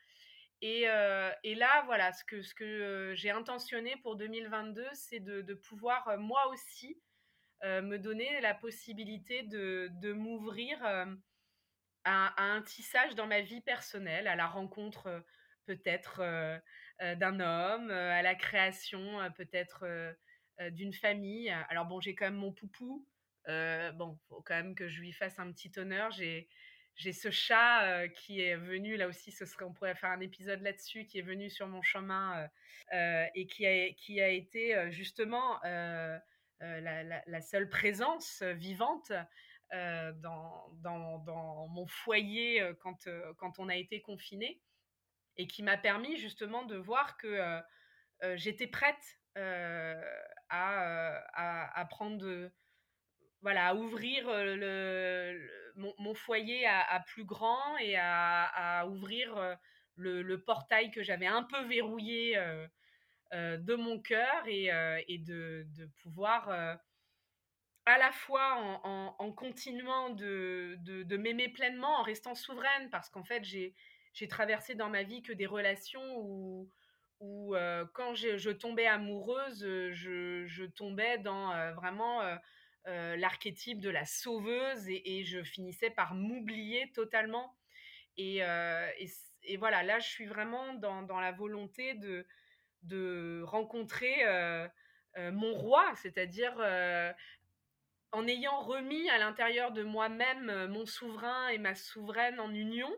Euh, 0.62 1.30
et, 1.42 1.55
là, 1.55 1.82
voilà, 1.84 2.12
ce 2.12 2.24
que, 2.24 2.42
ce 2.42 2.55
que 2.55 3.12
j'ai 3.14 3.30
intentionné 3.30 3.97
pour 3.97 4.16
2022, 4.16 4.86
c'est 4.95 5.20
de, 5.20 5.55
pouvoir, 5.55 6.18
moi 6.18 6.47
aussi, 6.49 6.99
me 7.62 7.97
donner 7.97 8.40
la 8.40 8.55
possibilité 8.55 9.42
de, 9.42 10.12
m'ouvrir 10.12 10.82
à, 12.05 12.42
un 12.42 12.62
tissage 12.62 13.14
dans 13.14 13.26
ma 13.26 13.40
vie 13.40 13.61
personnelle, 13.61 14.26
à 14.26 14.36
la 14.36 14.47
rencontre 14.47 15.22
peut-être 15.66 16.22
d'un 17.01 17.40
homme, 17.40 17.90
à 17.90 18.22
la 18.22 18.34
création 18.34 19.18
peut-être 19.36 19.84
d'une 20.70 20.95
famille. 20.95 21.51
Alors 21.68 21.84
bon, 21.84 22.01
j'ai 22.01 22.14
quand 22.14 22.26
même 22.26 22.36
mon 22.36 22.53
poupou, 22.53 23.07
euh, 23.49 23.92
bon, 23.92 24.18
faut 24.28 24.42
quand 24.42 24.55
même 24.55 24.74
que 24.74 24.88
je 24.88 25.01
lui 25.01 25.12
fasse 25.12 25.38
un 25.38 25.51
petit 25.53 25.72
honneur. 25.76 26.11
J'ai 26.11 26.49
j'ai 26.97 27.12
ce 27.12 27.30
chat 27.30 27.82
euh, 27.82 28.09
qui 28.09 28.40
est 28.40 28.57
venu 28.57 28.97
là 28.97 29.09
aussi. 29.09 29.32
Ce 29.32 29.47
serait, 29.47 29.64
on 29.64 29.72
pourrait 29.72 29.97
faire 29.97 30.11
un 30.11 30.20
épisode 30.20 30.62
là-dessus, 30.62 31.07
qui 31.07 31.18
est 31.18 31.22
venu 31.22 31.51
sur 31.51 31.66
mon 31.66 31.82
chemin 31.82 32.49
euh, 32.92 33.26
et 33.34 33.47
qui 33.47 33.66
a 33.66 33.92
qui 33.92 34.20
a 34.20 34.28
été 34.28 34.90
justement 34.90 35.61
la, 36.61 37.40
seule 37.40 37.68
présence 37.68 38.42
vivante. 38.42 39.12
Dans, 39.72 40.68
dans, 40.82 41.18
dans, 41.18 41.66
mon 41.66 41.84
foyer 41.88 42.62
quand, 42.78 43.09
quand 43.38 43.59
on 43.59 43.68
a 43.68 43.74
été 43.74 44.01
confiné 44.01 44.61
et 45.36 45.49
qui 45.49 45.64
m'a 45.64 45.76
permis 45.76 46.16
justement 46.16 46.64
de 46.64 46.76
voir 46.76 47.16
que 47.16 47.61
j'étais 48.36 48.68
prête 48.68 49.18
à, 49.34 49.97
à, 50.49 51.80
à, 51.80 51.84
prendre 51.86 52.18
de, 52.18 52.53
voilà, 53.45 53.74
ouvrir 53.74 54.26
le, 54.26 55.38
mon, 55.76 56.14
foyer 56.14 56.66
à, 56.66 56.99
plus 57.07 57.24
grand 57.24 57.76
et 57.76 57.95
à, 57.99 58.86
ouvrir 58.88 59.59
le, 59.97 60.36
portail 60.36 60.90
que 60.90 61.03
j'avais 61.03 61.26
un 61.26 61.42
peu 61.42 61.62
verrouillé 61.66 62.42
de 63.32 63.74
mon 63.74 64.01
cœur 64.01 64.45
et, 64.47 65.18
de, 65.18 65.66
pouvoir 66.03 66.49
à 67.84 67.99
la 67.99 68.12
fois 68.12 68.80
en, 68.82 69.32
continuant 69.32 70.09
de, 70.09 71.16
m'aimer 71.18 71.51
pleinement, 71.51 71.99
en 71.99 72.03
restant 72.03 72.34
souveraine, 72.34 72.88
parce 72.88 73.11
qu'en 73.11 73.24
fait 73.24 73.45
j'ai 73.45 74.28
traversé 74.28 74.74
dans 74.74 74.88
ma 74.88 75.03
vie 75.03 75.20
que 75.20 75.34
des 75.34 75.47
relations 75.47 76.16
où, 76.16 76.70
où 77.20 77.55
quand 77.92 78.14
je, 78.14 78.51
tombais 78.53 78.86
amoureuse, 78.86 79.66
je 79.90 80.64
tombais 80.64 81.18
dans 81.18 81.74
vraiment 81.74 82.22
l'archétype 82.87 83.80
de 83.80 83.91
la 83.91 84.05
sauveuse 84.05 84.89
et, 84.89 85.24
je 85.24 85.43
finissais 85.43 85.91
par 85.91 86.14
m'oublier 86.14 86.91
totalement. 86.93 87.57
Et, 88.16 88.41
et, 89.43 89.57
voilà, 89.57 89.82
là, 89.82 89.99
je 89.99 90.09
suis 90.09 90.26
vraiment 90.26 90.74
dans, 90.74 91.03
dans 91.03 91.20
la 91.20 91.32
volonté 91.32 91.95
de, 91.95 92.26
de 92.82 93.43
rencontrer 93.47 94.24
mon 95.16 95.55
roi, 95.55 95.93
c'est-à-dire 95.97 96.55
en 98.12 98.28
ayant 98.28 98.61
remis 98.61 99.09
à 99.11 99.18
l'intérieur 99.18 99.72
de 99.72 99.82
moi-même 99.82 100.66
mon 100.68 100.87
souverain 100.87 101.49
et 101.49 101.59
ma 101.59 101.74
souveraine 101.74 102.39
en 102.39 102.53
union, 102.53 102.93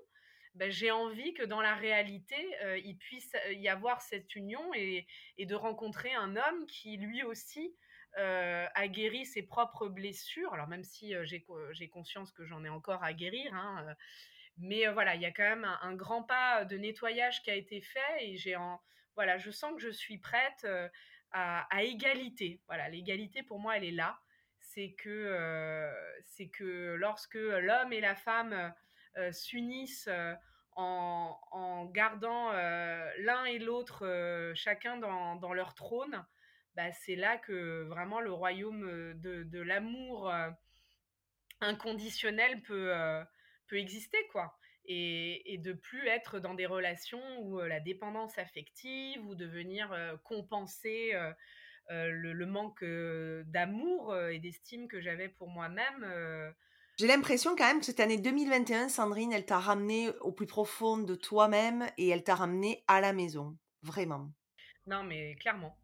ben, 0.54 0.70
j'ai 0.70 0.90
envie 0.90 1.34
que 1.34 1.42
dans 1.42 1.60
la 1.60 1.74
réalité, 1.74 2.36
il 2.84 2.96
puisse 2.96 3.34
y 3.50 3.68
avoir 3.68 4.02
cette 4.02 4.34
union 4.36 4.72
et, 4.74 5.06
de 5.38 5.54
rencontrer 5.54 6.14
un 6.14 6.36
homme 6.36 6.66
qui 6.66 6.96
lui 6.96 7.22
aussi 7.22 7.74
a 8.16 8.88
guéri 8.88 9.26
ses 9.26 9.42
propres 9.42 9.88
blessures. 9.88 10.52
Alors 10.54 10.68
même 10.68 10.84
si 10.84 11.14
j'ai 11.22 11.88
conscience 11.88 12.32
que 12.32 12.44
j'en 12.44 12.64
ai 12.64 12.68
encore 12.68 13.04
à 13.04 13.12
guérir, 13.12 13.54
hein, 13.54 13.86
mais 14.58 14.86
voilà, 14.88 15.14
il 15.14 15.20
y 15.20 15.26
a 15.26 15.32
quand 15.32 15.42
même 15.42 15.64
un, 15.64 15.78
un, 15.82 15.94
grand 15.94 16.22
pas 16.22 16.64
de 16.64 16.76
nettoyage 16.78 17.42
qui 17.42 17.50
a 17.50 17.54
été 17.54 17.82
fait 17.82 18.00
et 18.20 18.36
j'ai 18.36 18.56
en, 18.56 18.80
voilà, 19.16 19.38
je 19.38 19.50
sens 19.50 19.74
que 19.74 19.80
je 19.80 19.90
suis 19.90 20.18
prête 20.18 20.66
à, 21.32 21.82
égalité. 21.82 22.60
Voilà, 22.66 22.88
l'égalité 22.88 23.42
pour 23.42 23.58
moi, 23.58 23.76
elle 23.76 23.84
est 23.84 23.90
là. 23.90 24.18
C'est 24.60 24.92
que, 24.92 25.90
c'est 26.24 26.48
que 26.48 26.94
lorsque 26.98 27.34
l'homme 27.34 27.92
et 27.92 28.00
la 28.00 28.14
femme 28.14 28.74
s'unissent 29.32 30.10
en, 30.72 31.90
gardant 31.92 32.52
l'un 32.52 33.44
et 33.46 33.58
l'autre 33.58 34.52
chacun 34.54 34.98
dans, 34.98 35.52
leur 35.52 35.74
trône, 35.74 36.24
bah, 36.76 36.92
c'est 36.92 37.16
là 37.16 37.38
que 37.38 37.84
vraiment 37.84 38.20
le 38.20 38.32
royaume 38.32 39.14
de, 39.14 39.60
l'amour 39.60 40.32
inconditionnel 41.60 42.62
peut, 42.62 42.92
peut 43.68 43.78
exister, 43.78 44.18
quoi 44.30 44.56
et, 44.88 45.58
de 45.62 45.72
plus 45.72 46.06
être 46.06 46.38
dans 46.38 46.54
des 46.54 46.66
relations 46.66 47.20
où 47.40 47.60
la 47.60 47.80
dépendance 47.80 48.38
affective 48.38 49.24
ou 49.26 49.34
de 49.34 49.46
venir 49.46 49.94
compenser 50.24 51.12
le, 51.88 52.46
manque 52.46 52.84
d'amour 53.50 54.16
et 54.28 54.38
d'estime 54.38 54.88
que 54.88 55.00
j'avais 55.00 55.28
pour 55.28 55.48
moi-même. 55.48 56.54
J'ai 56.98 57.06
l'impression 57.06 57.54
quand 57.56 57.66
même 57.66 57.80
que 57.80 57.86
cette 57.86 58.00
année 58.00 58.16
2021, 58.16 58.88
Sandrine, 58.88 59.32
elle 59.32 59.44
t'a 59.44 59.58
ramené 59.58 60.10
au 60.20 60.32
plus 60.32 60.46
profond 60.46 60.96
de 60.96 61.14
toi-même 61.14 61.86
et 61.98 62.08
elle 62.08 62.24
t'a 62.24 62.34
ramené 62.34 62.82
à 62.88 63.02
la 63.02 63.12
maison, 63.12 63.58
vraiment. 63.82 64.30
Non, 64.86 65.02
mais 65.02 65.34
clairement. 65.34 65.76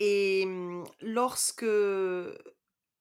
Et 0.00 0.46
mmh, 0.46 0.84
lorsque 1.02 1.64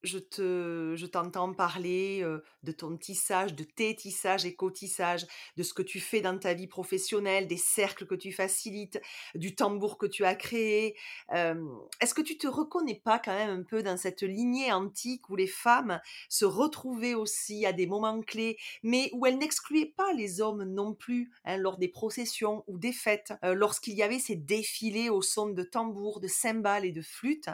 je 0.04 0.18
te, 0.18 0.93
je 0.95 1.06
t'entends 1.06 1.54
parler 1.54 2.26
de 2.64 2.72
ton 2.72 2.97
tissage, 2.97 3.54
de 3.54 3.64
tes 3.64 3.95
tissages 3.95 4.45
et 4.45 4.56
co-tissages, 4.56 5.26
de 5.58 5.64
ce 5.64 5.74
que 5.74 5.82
tu 5.82 6.00
fais 6.00 6.22
dans 6.22 6.38
ta 6.38 6.54
vie 6.54 6.68
professionnelle, 6.68 7.47
des 7.47 7.58
cercles 7.58 8.06
que 8.06 8.16
tu 8.16 8.32
facilites, 8.32 9.00
du 9.36 9.56
tambour 9.56 9.97
que 9.97 10.06
tu 10.06 10.26
as 10.26 10.36
créé. 10.36 10.95
Est-ce 11.32 12.14
que 12.14 12.22
tu 12.22 12.38
te 12.38 12.47
reconnais 12.47 13.02
pas 13.04 13.20
quand 13.20 13.36
même 13.36 13.50
un 13.50 13.64
peu 13.64 13.84
dans 13.84 13.97
cette 13.97 14.24
lignée 14.24 14.72
antique 14.72 15.30
où 15.30 15.36
les 15.36 15.47
femmes 15.47 16.00
se 16.30 16.45
retrouvaient 16.45 17.16
aussi 17.16 17.66
à 17.66 17.74
des 17.74 17.88
moments 17.88 18.22
clés, 18.22 18.58
mais 18.84 19.10
où 19.14 19.26
elles 19.26 19.38
n'excluaient 19.38 19.93
pas 19.95 20.14
les 20.14 20.41
hommes 20.41 20.64
non 20.64 20.93
plus 20.93 21.32
hein, 21.45 21.58
lors 21.58 21.78
des 21.78 21.88
processions 21.88 22.64
ou 22.68 22.78
des 22.78 22.93
fêtes, 22.93 23.34
lorsqu'il 23.43 23.95
y 23.95 24.04
avait 24.04 24.20
ces 24.20 24.36
défilés 24.36 25.10
au 25.10 25.22
son 25.22 25.50
de 25.50 25.64
tambours, 25.64 26.20
de 26.20 26.28
cymbales 26.28 26.86
et 26.86 26.91
de 26.91 27.02
flûtes 27.02 27.50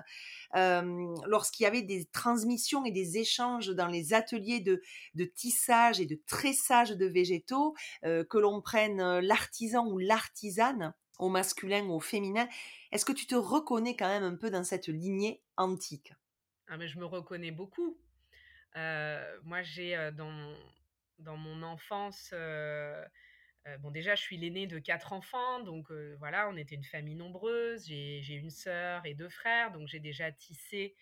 lorsqu'il 0.53 1.63
y 1.63 1.67
avait 1.67 1.81
des 1.81 2.05
transmissions 2.35 2.83
et 2.85 2.91
des 2.91 3.17
échanges 3.17 3.69
dans 3.69 3.87
les 3.87 4.13
ateliers 4.13 4.59
de, 4.59 4.81
tissage 5.25 5.99
et 5.99 6.05
de 6.05 6.19
tressage 6.27 6.91
de 6.91 7.05
végétaux, 7.05 7.75
que 8.03 8.37
l'on 8.37 8.61
prenne 8.61 9.19
l'artisan 9.19 9.87
ou 9.87 9.97
l'artisane 9.97 10.93
au 11.17 11.29
masculin 11.29 11.85
ou 11.85 11.93
au 11.93 11.99
féminin, 11.99 12.47
est-ce 12.91 13.05
que 13.05 13.13
tu 13.13 13.25
te 13.25 13.35
reconnais 13.35 13.95
quand 13.95 14.07
même 14.07 14.23
un 14.23 14.35
peu 14.35 14.49
dans 14.49 14.63
cette 14.63 14.87
lignée 14.87 15.41
antique? 15.55 16.13
Ah 16.67 16.77
mais 16.77 16.87
Je 16.87 16.99
me 16.99 17.05
reconnais 17.05 17.51
beaucoup. 17.51 17.97
moi, 18.75 19.61
j'ai 19.63 20.11
dans, 20.13 20.53
dans 21.19 21.37
mon 21.37 21.63
enfance 21.63 22.33
euh, 23.67 23.77
bon, 23.79 23.89
déjà, 23.89 24.15
je 24.15 24.21
suis 24.21 24.37
l'aîné 24.37 24.67
de 24.67 24.77
quatre 24.77 25.13
enfants, 25.13 25.59
donc 25.61 25.89
euh, 25.91 26.15
voilà, 26.19 26.49
on 26.49 26.55
était 26.55 26.75
une 26.75 26.83
famille 26.83 27.15
nombreuse. 27.15 27.85
J'ai 27.87 28.35
une 28.35 28.51
sœur 28.51 29.05
et 29.05 29.15
deux 29.15 29.29
frères, 29.29 29.71
donc 29.71 29.87
j'ai 29.87 29.99
déjà 29.99 30.31
tissé, 30.31 30.95
euh, 30.95 30.99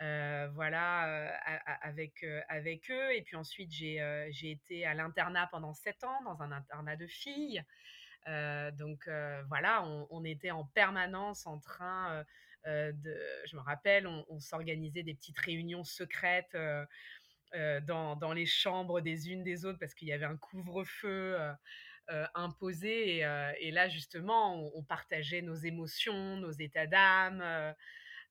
voilà, 0.00 1.38
avec 1.82 2.24
avec 2.48 2.90
eux. 2.90 3.14
Et 3.14 3.22
puis 3.22 3.36
ensuite, 3.36 3.70
j'ai 3.70 4.50
été 4.50 4.84
à 4.86 4.94
l'internat 4.94 5.48
pendant 5.50 5.74
sept 5.74 6.04
ans, 6.04 6.22
dans 6.24 6.42
un 6.42 6.52
internat 6.52 6.96
de 6.96 7.06
filles. 7.06 7.62
donc 8.26 9.08
voilà, 9.48 9.84
on, 10.10 10.24
était 10.24 10.50
en 10.50 10.64
permanence 10.64 11.46
en 11.46 11.58
train 11.58 12.24
de, 12.66 13.18
je 13.46 13.56
me 13.56 13.62
rappelle, 13.62 14.06
on, 14.06 14.40
s'organisait 14.40 15.02
des 15.02 15.14
petites 15.14 15.38
réunions 15.38 15.84
secrètes. 15.84 16.56
dans, 17.82 18.16
dans, 18.16 18.32
les 18.32 18.46
chambres 18.46 19.00
des 19.00 19.30
unes 19.30 19.44
des 19.44 19.64
autres 19.64 19.78
parce 19.78 19.94
qu'il 19.94 20.08
y 20.08 20.12
avait 20.12 20.26
un 20.26 20.36
couvre-feu 20.36 21.38
euh, 22.08 22.24
imposé. 22.36 23.24
Euh, 23.24 23.52
et, 23.58 23.72
là, 23.72 23.88
justement, 23.88 24.70
on, 24.76 24.82
partageait 24.84 25.42
nos 25.42 25.56
émotions, 25.56 26.36
nos 26.36 26.52
états 26.52 26.86
d'âme. 26.86 27.42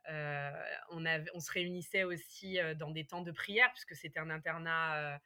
Euh, 0.10 0.52
on, 0.92 1.40
se 1.40 1.52
réunissait 1.52 2.04
aussi 2.04 2.58
dans 2.78 2.92
des 2.92 3.06
temps 3.06 3.22
de 3.22 3.32
prière, 3.32 3.72
puisque 3.72 3.96
c'était 3.96 4.20
un 4.20 4.30
internat 4.30 5.20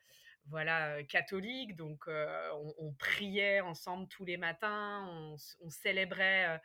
voilà, 0.46 1.04
catholique. 1.04 1.76
Donc, 1.76 2.08
on, 2.08 2.94
priait 2.94 3.62
ensemble 3.62 4.08
tous 4.08 4.26
les 4.26 4.38
matins, 4.38 5.06
on, 5.62 5.70
célébrait 5.70 6.62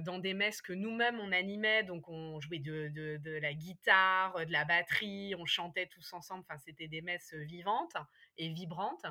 dans 0.00 0.18
des 0.18 0.34
messes 0.34 0.60
que 0.62 0.72
nous-mêmes 0.72 1.18
on 1.18 1.32
animait. 1.32 1.82
Donc, 1.82 2.08
on 2.08 2.40
jouait 2.40 2.58
de, 2.58 2.88
de, 2.88 3.16
de, 3.16 3.38
la 3.38 3.54
guitare, 3.54 4.46
de 4.46 4.52
la 4.52 4.64
batterie, 4.64 5.34
on 5.38 5.46
chantait 5.46 5.86
tous 5.86 6.12
ensemble. 6.12 6.44
Enfin, 6.48 6.58
c'était 6.58 6.88
des 6.88 7.00
messes 7.00 7.34
vivantes 7.34 7.96
et 8.36 8.48
vibrantes 8.48 9.06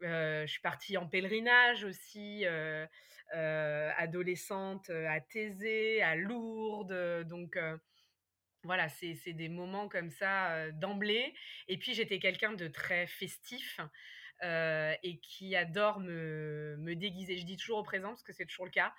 je 0.00 0.46
suis 0.46 0.60
partie 0.60 0.96
en 0.96 1.06
pèlerinage 1.06 1.84
aussi, 1.84 2.44
adolescente, 3.32 4.90
à 4.90 5.20
Thésée, 5.20 6.02
à 6.02 6.16
Lourdes. 6.16 7.24
Donc, 7.28 7.58
voilà, 8.64 8.88
c'est 8.88 9.32
des 9.32 9.48
moments 9.48 9.88
comme 9.88 10.10
ça 10.10 10.70
d'emblée. 10.72 11.34
Et 11.68 11.78
puis, 11.78 11.94
j'étais 11.94 12.18
quelqu'un 12.18 12.52
de 12.52 12.68
très 12.68 13.06
festif. 13.06 13.80
Euh, 14.42 14.94
et 15.02 15.18
qui 15.18 15.56
adore 15.56 15.98
me, 15.98 16.76
déguiser. 16.94 17.38
Je 17.38 17.46
dis 17.46 17.56
toujours 17.56 17.78
au 17.78 17.82
présent 17.82 18.08
parce 18.08 18.22
que 18.22 18.34
c'est 18.34 18.44
toujours 18.44 18.66
le 18.66 18.70
cas. 18.70 18.94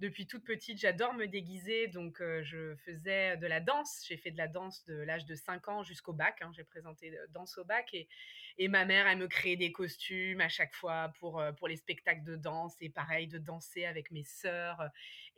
Depuis 0.00 0.26
toute 0.26 0.44
petite, 0.44 0.78
j'adore 0.78 1.14
me 1.14 1.26
déguiser. 1.26 1.88
Donc, 1.88 2.20
euh, 2.20 2.42
je 2.42 2.76
faisais 2.76 3.38
de 3.38 3.46
la 3.46 3.60
danse. 3.60 4.04
J'ai 4.06 4.18
fait 4.18 4.30
de 4.30 4.36
la 4.36 4.48
danse 4.48 4.84
de 4.84 4.94
l'âge 4.94 5.24
de 5.24 5.34
5 5.34 5.68
ans 5.68 5.82
jusqu'au 5.82 6.12
bac. 6.12 6.42
Hein. 6.42 6.52
J'ai 6.54 6.64
présenté 6.64 7.16
danse 7.30 7.56
au 7.56 7.64
bac 7.64 7.94
et, 7.94 8.68
ma 8.68 8.84
mère, 8.84 9.06
elle 9.06 9.18
me 9.18 9.28
créait 9.28 9.56
des 9.56 9.72
costumes 9.72 10.42
à 10.42 10.50
chaque 10.50 10.74
fois 10.74 11.10
pour, 11.18 11.40
euh, 11.40 11.52
pour 11.52 11.68
les 11.68 11.76
spectacles 11.76 12.24
de 12.24 12.36
danse 12.36 12.74
et 12.80 12.90
pareil, 12.90 13.28
de 13.28 13.38
danser 13.38 13.86
avec 13.86 14.10
mes 14.10 14.24
sœurs 14.24 14.82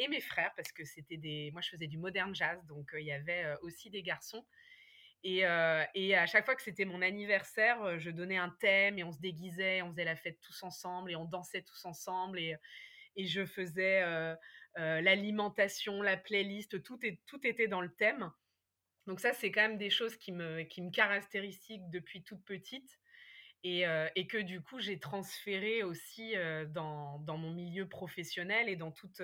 et 0.01 0.09
mes 0.09 0.21
frères 0.21 0.53
parce 0.57 0.73
que 0.73 0.85
c'était 0.85 1.17
des. 1.17 1.51
Moi, 1.53 1.63
je 1.63 1.71
faisais 1.71 1.87
du 1.87 1.99
modern 1.99 2.35
jazz. 2.35 2.59
Donc, 2.67 2.91
il 2.99 3.07
y 3.07 3.13
avait 3.13 3.55
aussi 3.63 3.89
des 3.89 4.03
garçons. 4.03 4.45
Euh, 5.27 5.85
et, 5.95 6.15
à 6.15 6.27
chaque 6.27 6.45
fois 6.45 6.55
que 6.55 6.63
c'était 6.63 6.85
mon 6.85 7.01
anniversaire, 7.01 7.83
euh, 7.83 7.99
je 7.99 8.11
donnais 8.11 8.37
un 8.37 8.51
thème 8.61 8.99
et 8.99 9.05
on 9.05 9.13
se 9.13 9.21
déguisait, 9.21 9.81
on 9.83 9.91
faisait 9.91 10.05
la 10.05 10.17
fête 10.17 10.39
tous 10.43 10.63
ensemble 10.63 11.11
et 11.11 11.17
on 11.17 11.25
dansait 11.25 11.63
tous 11.63 11.85
ensemble 11.87 12.39
et, 12.39 12.57
je 13.17 13.47
faisais 13.47 14.03
euh, 14.03 14.35
l'alimentation, 14.75 16.03
la 16.03 16.17
playlist, 16.17 16.83
tout, 16.83 16.99
est, 17.07 17.21
tout 17.27 17.47
était 17.47 17.69
dans 17.69 17.81
le 17.81 17.95
thème. 17.95 18.31
Donc 19.07 19.21
ça, 19.21 19.33
c'est 19.33 19.53
quand 19.53 19.63
même 19.63 19.79
des 19.79 19.91
choses 19.91 20.17
qui 20.17 20.33
me, 20.33 20.65
qui 20.65 20.83
me 20.83 20.91
caractérisent 20.91 21.61
depuis 21.91 22.25
toute 22.25 22.45
petite 22.45 22.99
et, 23.63 23.85
et 24.17 24.27
que 24.27 24.39
du 24.39 24.61
coup, 24.63 24.81
j'ai 24.81 24.99
transféré 24.99 25.85
aussi 25.85 26.35
dans, 26.71 27.21
dans, 27.21 27.37
mon 27.37 27.53
milieu 27.53 27.89
professionnel 27.89 28.69
et 28.69 28.75
dans 28.75 28.91
toutes 28.91 29.23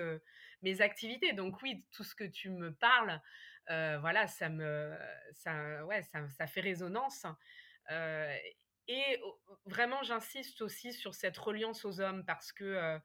mes 0.61 0.79
activités. 0.79 1.33
Donc 1.33 1.61
oui, 1.61 1.83
tout 1.91 2.05
ce 2.05 2.15
que 2.15 2.23
tu 2.23 2.49
me 2.49 2.73
parles, 2.73 3.21
voilà, 3.67 4.27
ça 4.27 4.49
me, 4.49 4.97
ça, 5.33 5.85
ouais, 5.85 6.01
ça, 6.03 6.27
ça 6.29 6.47
fait 6.47 6.61
résonance. 6.61 7.25
Euh, 7.89 8.35
et 8.87 9.21
vraiment, 9.65 10.03
j'insiste 10.03 10.61
aussi 10.61 10.93
sur 10.93 11.13
cette 11.13 11.37
reliance 11.37 11.85
aux 11.85 12.01
hommes 12.01 12.25
parce 12.25 12.51
que 12.51 12.99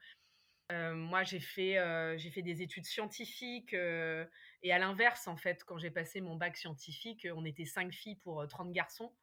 moi, 0.71 1.23
j'ai 1.23 1.39
fait, 1.41 1.79
j'ai 2.19 2.31
fait 2.31 2.43
des 2.43 2.63
études 2.63 2.87
scientifiques 2.87 3.75
et 3.75 4.73
à 4.73 4.79
l'inverse, 4.79 5.29
en 5.29 5.37
fait, 5.37 5.63
quand 5.65 5.79
j'ai 5.79 5.91
passé 5.91 6.21
mon 6.21 6.37
bac 6.37 6.57
scientifique, 6.57 7.27
on 7.35 7.45
était 7.45 7.67
cinq 7.67 7.93
filles 7.93 8.17
pour 8.17 8.47
30 8.49 8.73
garçons. 8.73 9.15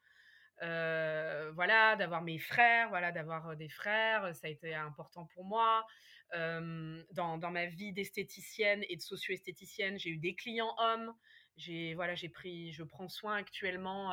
voilà, 0.62 1.96
d'avoir 1.98 2.22
mes 2.22 2.40
frères, 2.40 2.90
voilà, 2.90 3.12
d'avoir 3.12 3.58
des 3.58 3.70
frères, 3.70 4.34
ça 4.36 4.48
a 4.48 4.50
été 4.50 4.74
important 4.74 5.26
pour 5.34 5.44
moi. 5.44 5.86
Dans, 6.34 7.52
ma 7.52 7.66
vie 7.68 7.94
d'esthéticienne 7.94 8.84
et 8.90 8.96
de 8.96 9.02
socio-esthéticienne, 9.02 10.00
j'ai 10.00 10.10
eu 10.10 10.18
des 10.18 10.36
clients 10.36 10.76
hommes, 10.80 11.14
j'ai 11.58 11.94
voilà, 11.94 12.16
j'ai 12.16 12.30
pris, 12.30 12.72
je 12.72 12.84
prends 12.84 13.08
soin 13.10 13.36
actuellement 13.36 14.12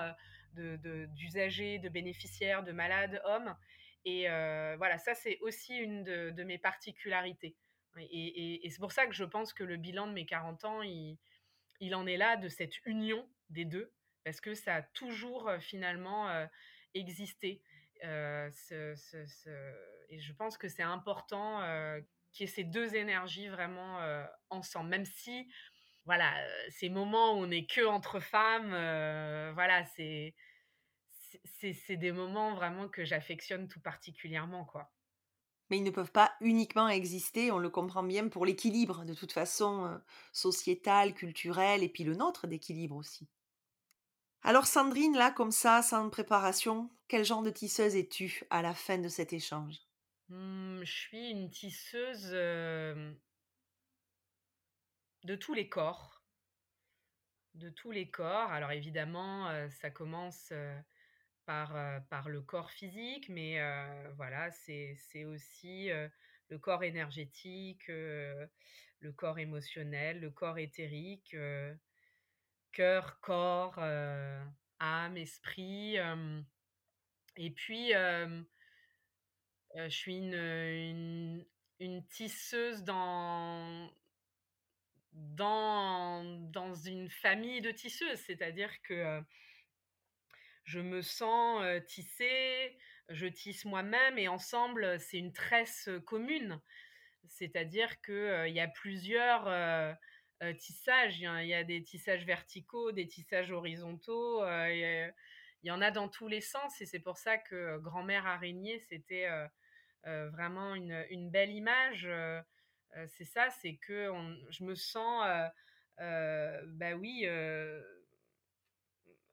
de 0.54 1.06
d'usagers, 1.14 1.78
de, 1.78 1.88
bénéficiaires, 1.88 2.62
de 2.62 2.72
malades 2.72 3.20
hommes. 3.24 3.56
Et 4.04 4.26
voilà, 4.76 4.98
ça 4.98 5.14
c'est 5.14 5.38
aussi 5.40 5.76
une 5.76 6.04
de, 6.04 6.44
mes 6.44 6.58
particularités. 6.58 7.56
Et, 7.98 8.68
c'est 8.70 8.80
pour 8.80 8.92
ça 8.92 9.06
que 9.06 9.14
je 9.14 9.24
pense 9.24 9.52
que 9.52 9.64
le 9.64 9.76
bilan 9.76 10.06
de 10.06 10.12
mes 10.12 10.26
40 10.26 10.64
ans, 10.64 10.82
il, 10.82 11.18
en 11.94 12.06
est 12.06 12.16
là 12.16 12.36
de 12.36 12.48
cette 12.48 12.84
union 12.86 13.28
des 13.48 13.64
deux, 13.64 13.92
parce 14.24 14.40
que 14.40 14.54
ça 14.54 14.76
a 14.76 14.82
toujours 14.82 15.50
finalement 15.60 16.28
existé. 16.94 17.62
Et 20.10 20.20
je 20.20 20.32
pense 20.32 20.58
que 20.58 20.68
c'est 20.68 20.82
important 20.82 21.60
qu'il 22.32 22.46
y 22.46 22.50
ait 22.50 22.52
ces 22.52 22.64
deux 22.64 22.94
énergies 22.94 23.48
vraiment 23.48 24.00
ensemble, 24.50 24.90
même 24.90 25.04
si 25.06 25.50
voilà, 26.06 26.34
ces 26.70 26.88
moments 26.88 27.34
où 27.34 27.44
on 27.44 27.46
n'est 27.48 27.66
que 27.66 27.86
entre 27.86 28.20
femmes, 28.20 28.70
voilà, 29.54 29.84
c'est 29.84 30.34
c'est 31.54 31.96
des 31.96 32.12
moments 32.12 32.54
vraiment 32.54 32.88
que 32.88 33.04
j'affectionne 33.04 33.68
tout 33.68 33.80
particulièrement, 33.80 34.64
quoi. 34.64 34.92
Mais 35.70 35.78
ils 35.78 35.84
ne 35.84 35.90
peuvent 35.90 36.12
pas 36.12 36.32
uniquement 36.40 36.88
exister, 36.88 37.50
on 37.52 37.58
le 37.58 37.70
comprend 37.70 38.02
bien, 38.02 38.28
pour 38.28 38.44
l'équilibre, 38.44 39.04
de 39.04 39.14
toute 39.14 39.32
façon, 39.32 40.00
sociétal, 40.32 41.14
culturel, 41.14 41.82
et 41.82 41.88
puis 41.88 42.04
le 42.04 42.14
nôtre 42.14 42.46
d'équilibre 42.46 42.96
aussi. 42.96 43.28
Alors 44.42 44.66
Sandrine, 44.66 45.16
là, 45.16 45.30
comme 45.30 45.50
ça, 45.50 45.80
sans 45.80 46.10
préparation, 46.10 46.90
quel 47.08 47.24
genre 47.24 47.42
de 47.42 47.48
tisseuse 47.48 47.96
es-tu 47.96 48.44
à 48.50 48.60
la 48.60 48.74
fin 48.74 48.98
de 48.98 49.08
cet 49.08 49.32
échange? 49.32 49.76
Mmh, 50.30 50.82
Je 50.84 50.92
suis 50.92 51.30
une 51.30 51.50
tisseuse 51.50 52.30
de 55.24 55.36
tous 55.36 55.54
les 55.54 55.68
corps. 55.68 56.22
De 57.54 57.68
tous 57.68 57.90
les 57.90 58.10
corps. 58.10 58.52
Alors 58.52 58.72
évidemment, 58.72 59.68
ça 59.70 59.90
commence 59.90 60.52
par, 61.44 61.74
par 62.08 62.28
le 62.28 62.42
corps 62.42 62.70
physique, 62.70 63.28
mais 63.28 63.58
voilà, 64.16 64.50
c'est 64.52 65.24
aussi 65.24 65.90
le 66.48 66.58
corps 66.58 66.84
énergétique, 66.84 67.88
le 67.88 69.12
corps 69.16 69.38
émotionnel, 69.38 70.20
le 70.20 70.30
corps 70.30 70.58
éthérique, 70.58 71.36
cœur, 72.72 73.20
corps, 73.20 73.78
âme, 74.78 75.16
esprit. 75.16 75.96
et 77.36 77.50
puis, 77.50 77.92
je 79.76 79.88
suis 79.88 80.16
une, 80.16 81.44
tisseuse 82.08 82.82
dans, 82.84 83.90
dans, 85.12 86.24
dans 86.50 86.74
une 86.74 87.08
famille 87.08 87.60
de 87.60 87.70
tisseuses, 87.70 88.18
c'est-à-dire 88.20 88.70
que 88.82 89.22
je 90.64 90.80
me 90.80 91.02
sens 91.02 91.64
tissée, 91.86 92.76
je 93.08 93.26
tisse 93.26 93.64
moi-même 93.64 94.18
et 94.18 94.28
ensemble, 94.28 95.00
c'est 95.00 95.18
une 95.18 95.32
tresse 95.32 95.88
commune. 96.06 96.60
C'est-à-dire 97.28 98.00
qu'il 98.02 98.44
il 98.48 98.54
y 98.54 98.60
a 98.60 98.68
plusieurs 98.68 99.96
tissages. 100.58 101.18
Il 101.18 101.46
y, 101.46 101.54
a, 101.54 101.64
des 101.64 101.82
tissages 101.82 102.24
verticaux, 102.24 102.92
des 102.92 103.06
tissages 103.06 103.50
horizontaux. 103.50 104.44
il 104.68 105.12
y 105.64 105.70
en 105.70 105.80
a 105.80 105.90
dans 105.90 106.08
tous 106.08 106.28
les 106.28 106.40
sens 106.40 106.80
et 106.80 106.86
c'est 106.86 107.00
pour 107.00 107.18
ça 107.18 107.38
que 107.38 107.78
grand-mère 107.78 108.26
araignée, 108.26 108.78
c'était 108.78 109.26
vraiment 110.04 110.74
une, 110.74 111.30
belle 111.30 111.50
image 111.50 112.08
c'est 113.08 113.24
ça, 113.24 113.50
c'est 113.50 113.76
que 113.76 114.12
je 114.50 114.64
me 114.64 114.74
sens, 114.74 115.26
bah 115.98 116.94
oui, 116.96 117.26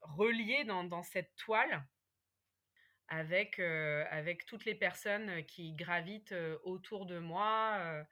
reliée 0.00 0.64
dans, 0.64 1.02
cette 1.02 1.34
toile 1.36 1.84
avec, 3.08 3.58
avec 3.58 4.46
toutes 4.46 4.64
les 4.64 4.74
personnes 4.74 5.44
qui 5.46 5.72
gravitent 5.74 6.34
autour 6.64 7.06
de 7.06 7.18
moi, 7.18 8.04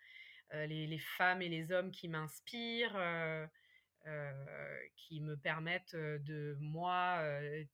les, 0.52 0.98
femmes 0.98 1.42
et 1.42 1.48
les 1.48 1.70
hommes 1.72 1.90
qui 1.90 2.08
m'inspirent, 2.08 2.98
qui 4.96 5.20
me 5.20 5.36
permettent 5.36 5.96
de, 5.96 6.56
moi, 6.60 7.22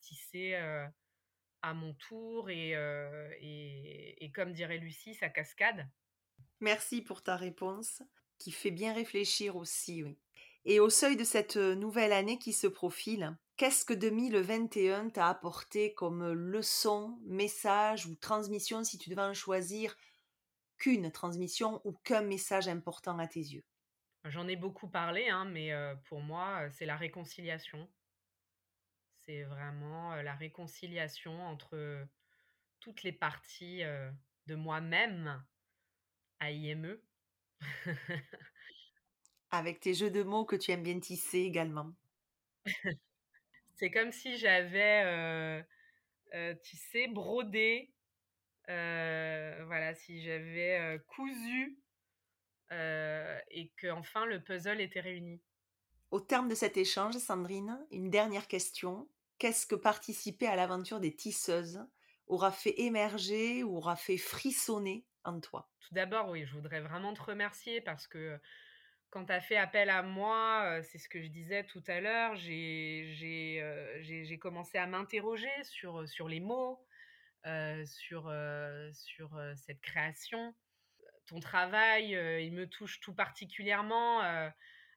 tisser 0.01 0.57
à 1.63 1.75
mon 1.75 1.95
tour 1.95 2.51
et, 2.51 2.75
et, 3.41 4.33
comme 4.33 4.53
dirait 4.53 4.79
Lucie, 4.79 5.15
sa 5.15 5.29
cascade. 5.29 5.89
Merci 6.61 7.03
pour 7.03 7.23
ta 7.23 7.37
réponse, 7.37 8.03
qui 8.39 8.53
fait 8.53 8.71
bien 8.71 8.93
réfléchir 8.93 9.57
aussi, 9.57 10.03
oui. 10.03 10.19
Et 10.65 10.79
au 10.79 10.91
seuil 10.91 11.17
de 11.17 11.25
cette 11.25 11.57
nouvelle 11.57 12.13
année 12.13 12.39
qui 12.39 12.53
se 12.53 12.69
profile, 12.69 13.37
qu'est-ce 13.57 13.85
que 13.85 13.95
2021 13.95 15.11
t'a 15.11 15.29
apporté 15.29 15.93
comme 15.95 16.33
leçon, 16.33 17.19
message 17.25 18.07
ou 18.07 18.15
transmission 18.15 18.85
si 18.85 18.97
tu 18.97 19.11
devais 19.11 19.23
en 19.23 19.35
choisir 19.35 19.97
qu'une 20.79 21.11
transmission 21.11 21.81
ou 21.85 21.93
qu'un 22.05 22.23
message 22.23 22.69
important 22.69 23.19
à 23.19 23.27
tes 23.27 23.41
yeux? 23.41 23.65
J'en 24.25 24.47
ai 24.47 24.55
beaucoup 24.55 24.89
parlé, 24.89 25.29
hein, 25.29 25.45
mais 25.47 25.73
pour 26.05 26.21
moi, 26.21 26.71
c'est 26.71 26.87
la 26.87 26.97
réconciliation. 26.97 27.89
C'est 29.25 29.43
vraiment 29.45 30.17
la 30.17 30.35
réconciliation 30.35 31.41
entre 31.47 32.07
toutes 32.81 33.05
les 33.05 33.13
parties 33.13 33.83
de 34.47 34.55
moi-même 34.57 35.45
IME. 36.41 36.99
Avec 39.53 39.81
tes 39.81 39.95
jeux 39.95 40.11
de 40.11 40.23
mots 40.25 40.45
que 40.45 40.57
tu 40.57 40.73
aimes 40.73 40.83
bien 40.83 40.99
tisser 40.99 41.39
également. 41.41 41.95
C'est 43.75 43.91
comme 43.93 44.11
si 44.11 44.39
j'avais 44.39 45.65
tissé, 46.63 47.07
brodé, 47.07 47.93
voilà, 48.67 49.95
si 49.95 50.21
j'avais 50.23 51.01
cousu 51.07 51.79
et 52.71 53.71
que 53.77 53.91
enfin 53.91 54.27
le 54.27 54.43
puzzle 54.43 54.81
était 54.81 55.01
réuni. 55.01 55.41
Au 56.13 56.21
terme 56.21 56.51
de 56.51 56.55
cet 56.55 56.77
échange, 56.77 57.17
Sandrine, 57.17 57.87
une 57.91 58.11
dernière 58.11 58.47
question. 58.47 59.09
Qu'est-ce 59.39 59.67
que 59.67 59.75
participer 59.75 60.47
à 60.47 60.57
l'aventure 60.57 61.01
des 61.01 61.17
tisseuses 61.17 61.87
aura 62.27 62.53
fait 62.53 62.83
émerger 62.83 63.63
ou 63.63 63.79
aura 63.79 63.97
fait 63.97 64.19
frissonner 64.19 65.07
toi? 65.43 65.71
Tout 65.81 65.95
d'abord, 65.95 66.29
oui, 66.29 66.45
je 66.45 66.53
voudrais 66.53 66.83
vraiment 66.83 67.15
te 67.15 67.23
remercier 67.23 67.81
parce 67.81 68.07
que 68.07 68.39
quand 69.09 69.25
tu 69.25 69.33
as 69.33 69.41
fait 69.41 69.57
appel 69.57 69.89
à 69.89 70.03
moi, 70.03 70.83
c'est 70.83 70.99
ce 70.99 71.09
que 71.09 71.23
je 71.23 71.29
disais 71.29 71.65
tout 71.65 71.83
à 71.87 72.03
l'heure, 72.03 72.37
j'ai 72.37 74.39
commencé 74.39 74.77
à 74.77 74.87
m'interroger 74.87 75.49
sur, 75.63 76.07
sur 76.07 76.29
les 76.29 76.41
mots, 76.41 76.85
sur, 77.87 78.31
sur 78.93 79.41
cette 79.57 79.81
création. 79.81 80.55
Ton 81.25 81.41
travail, 81.41 82.11
il 82.45 82.53
me 82.53 82.67
touche 82.67 83.01
tout 83.01 83.15
particulièrement. 83.15 84.21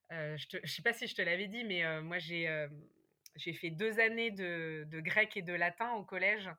Je 0.10 0.58
ne 0.58 0.68
sais 0.68 0.82
pas 0.82 0.94
si 0.94 1.08
je 1.08 1.16
te 1.16 1.22
l'avais 1.22 1.48
dit, 1.48 1.64
mais 1.64 2.02
moi 2.02 2.18
j'ai 2.20 3.54
fait 3.54 3.70
deux 3.70 4.00
années 4.00 4.32
de, 4.32 5.00
grec 5.02 5.36
et 5.38 5.42
de 5.42 5.54
latin 5.54 5.94
au 5.94 6.04
collège. 6.04 6.50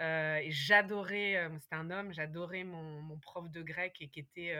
Euh, 0.00 0.36
et 0.38 0.50
j'adorais, 0.50 1.48
c'était 1.60 1.76
un 1.76 1.90
homme, 1.90 2.12
j'adorais 2.12 2.64
mon, 2.64 3.18
prof 3.20 3.48
de 3.50 3.62
grec 3.62 3.96
et 4.00 4.08
qui 4.08 4.20
était 4.20 4.54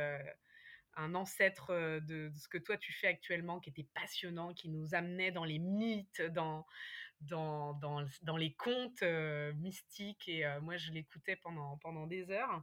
un 0.97 1.15
ancêtre 1.15 2.01
de, 2.03 2.31
ce 2.37 2.49
que 2.49 2.59
toi 2.59 2.77
tu 2.77 2.93
fais 2.93 3.09
actuellement, 3.09 3.59
qui 3.61 3.71
était 3.71 3.89
passionnant, 3.95 4.55
qui 4.55 4.69
nous 4.69 4.95
amenait 4.95 5.33
dans 5.33 5.45
les 5.45 5.59
mythes, 5.59 6.23
dans, 6.23 6.65
les 8.39 8.55
contes 8.55 9.03
mystiques. 9.57 10.29
Et 10.29 10.45
moi, 10.63 10.77
je 10.77 10.93
l'écoutais 10.93 11.37
pendant 11.37 12.07
des 12.07 12.31
heures. 12.31 12.63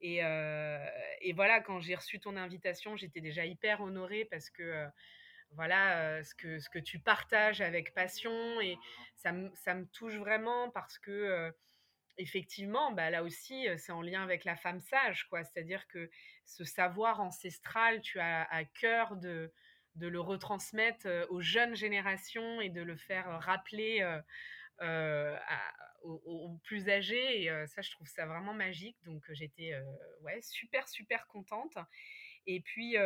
Et, 0.00 0.18
et 0.18 1.32
voilà, 1.32 1.60
quand 1.60 1.80
j'ai 1.80 1.94
reçu 1.94 2.20
ton 2.20 2.36
invitation, 2.36 2.96
j'étais 2.96 3.20
déjà 3.20 3.44
hyper 3.44 3.80
honorée 3.80 4.24
parce 4.26 4.50
que 4.50 4.86
voilà 5.52 6.22
ce, 6.22 6.34
que, 6.34 6.58
ce 6.58 6.68
que 6.68 6.78
tu 6.78 6.98
partages 6.98 7.60
avec 7.60 7.94
passion 7.94 8.60
et 8.60 8.76
ça, 9.14 9.32
ça 9.54 9.74
me 9.74 9.86
touche 9.86 10.16
vraiment 10.16 10.70
parce 10.70 10.98
que 10.98 11.52
effectivement, 12.18 12.92
bah, 12.92 13.10
là 13.10 13.22
aussi, 13.22 13.66
c'est 13.78 13.92
en 13.92 14.02
lien 14.02 14.22
avec 14.22 14.44
la 14.44 14.56
femme 14.56 14.80
sage, 14.80 15.24
quoi. 15.28 15.44
C'est-à-dire 15.44 15.86
que 15.88 16.10
ce 16.44 16.64
savoir 16.64 17.20
ancestral, 17.20 18.00
tu 18.00 18.18
as 18.20 18.42
à 18.50 18.64
cœur 18.64 19.16
de, 19.16 19.52
de 19.96 20.06
le 20.08 20.20
retransmettre 20.20 21.08
aux 21.30 21.40
jeunes 21.40 21.74
générations 21.74 22.60
et 22.60 22.68
de 22.68 22.82
le 22.82 22.96
faire 22.96 23.40
rappeler 23.40 24.02
plus 26.64 26.88
âgés. 26.88 27.44
Et 27.44 27.66
ça, 27.66 27.82
je 27.82 27.90
trouve 27.90 28.06
ça 28.06 28.26
vraiment 28.26 28.54
magique. 28.54 28.96
Donc, 29.04 29.24
j'étais 29.32 29.72
ouais, 30.22 30.40
super, 30.42 30.88
super 30.88 31.26
contente. 31.26 31.76
Et 32.46 32.60
puis, 32.60 32.96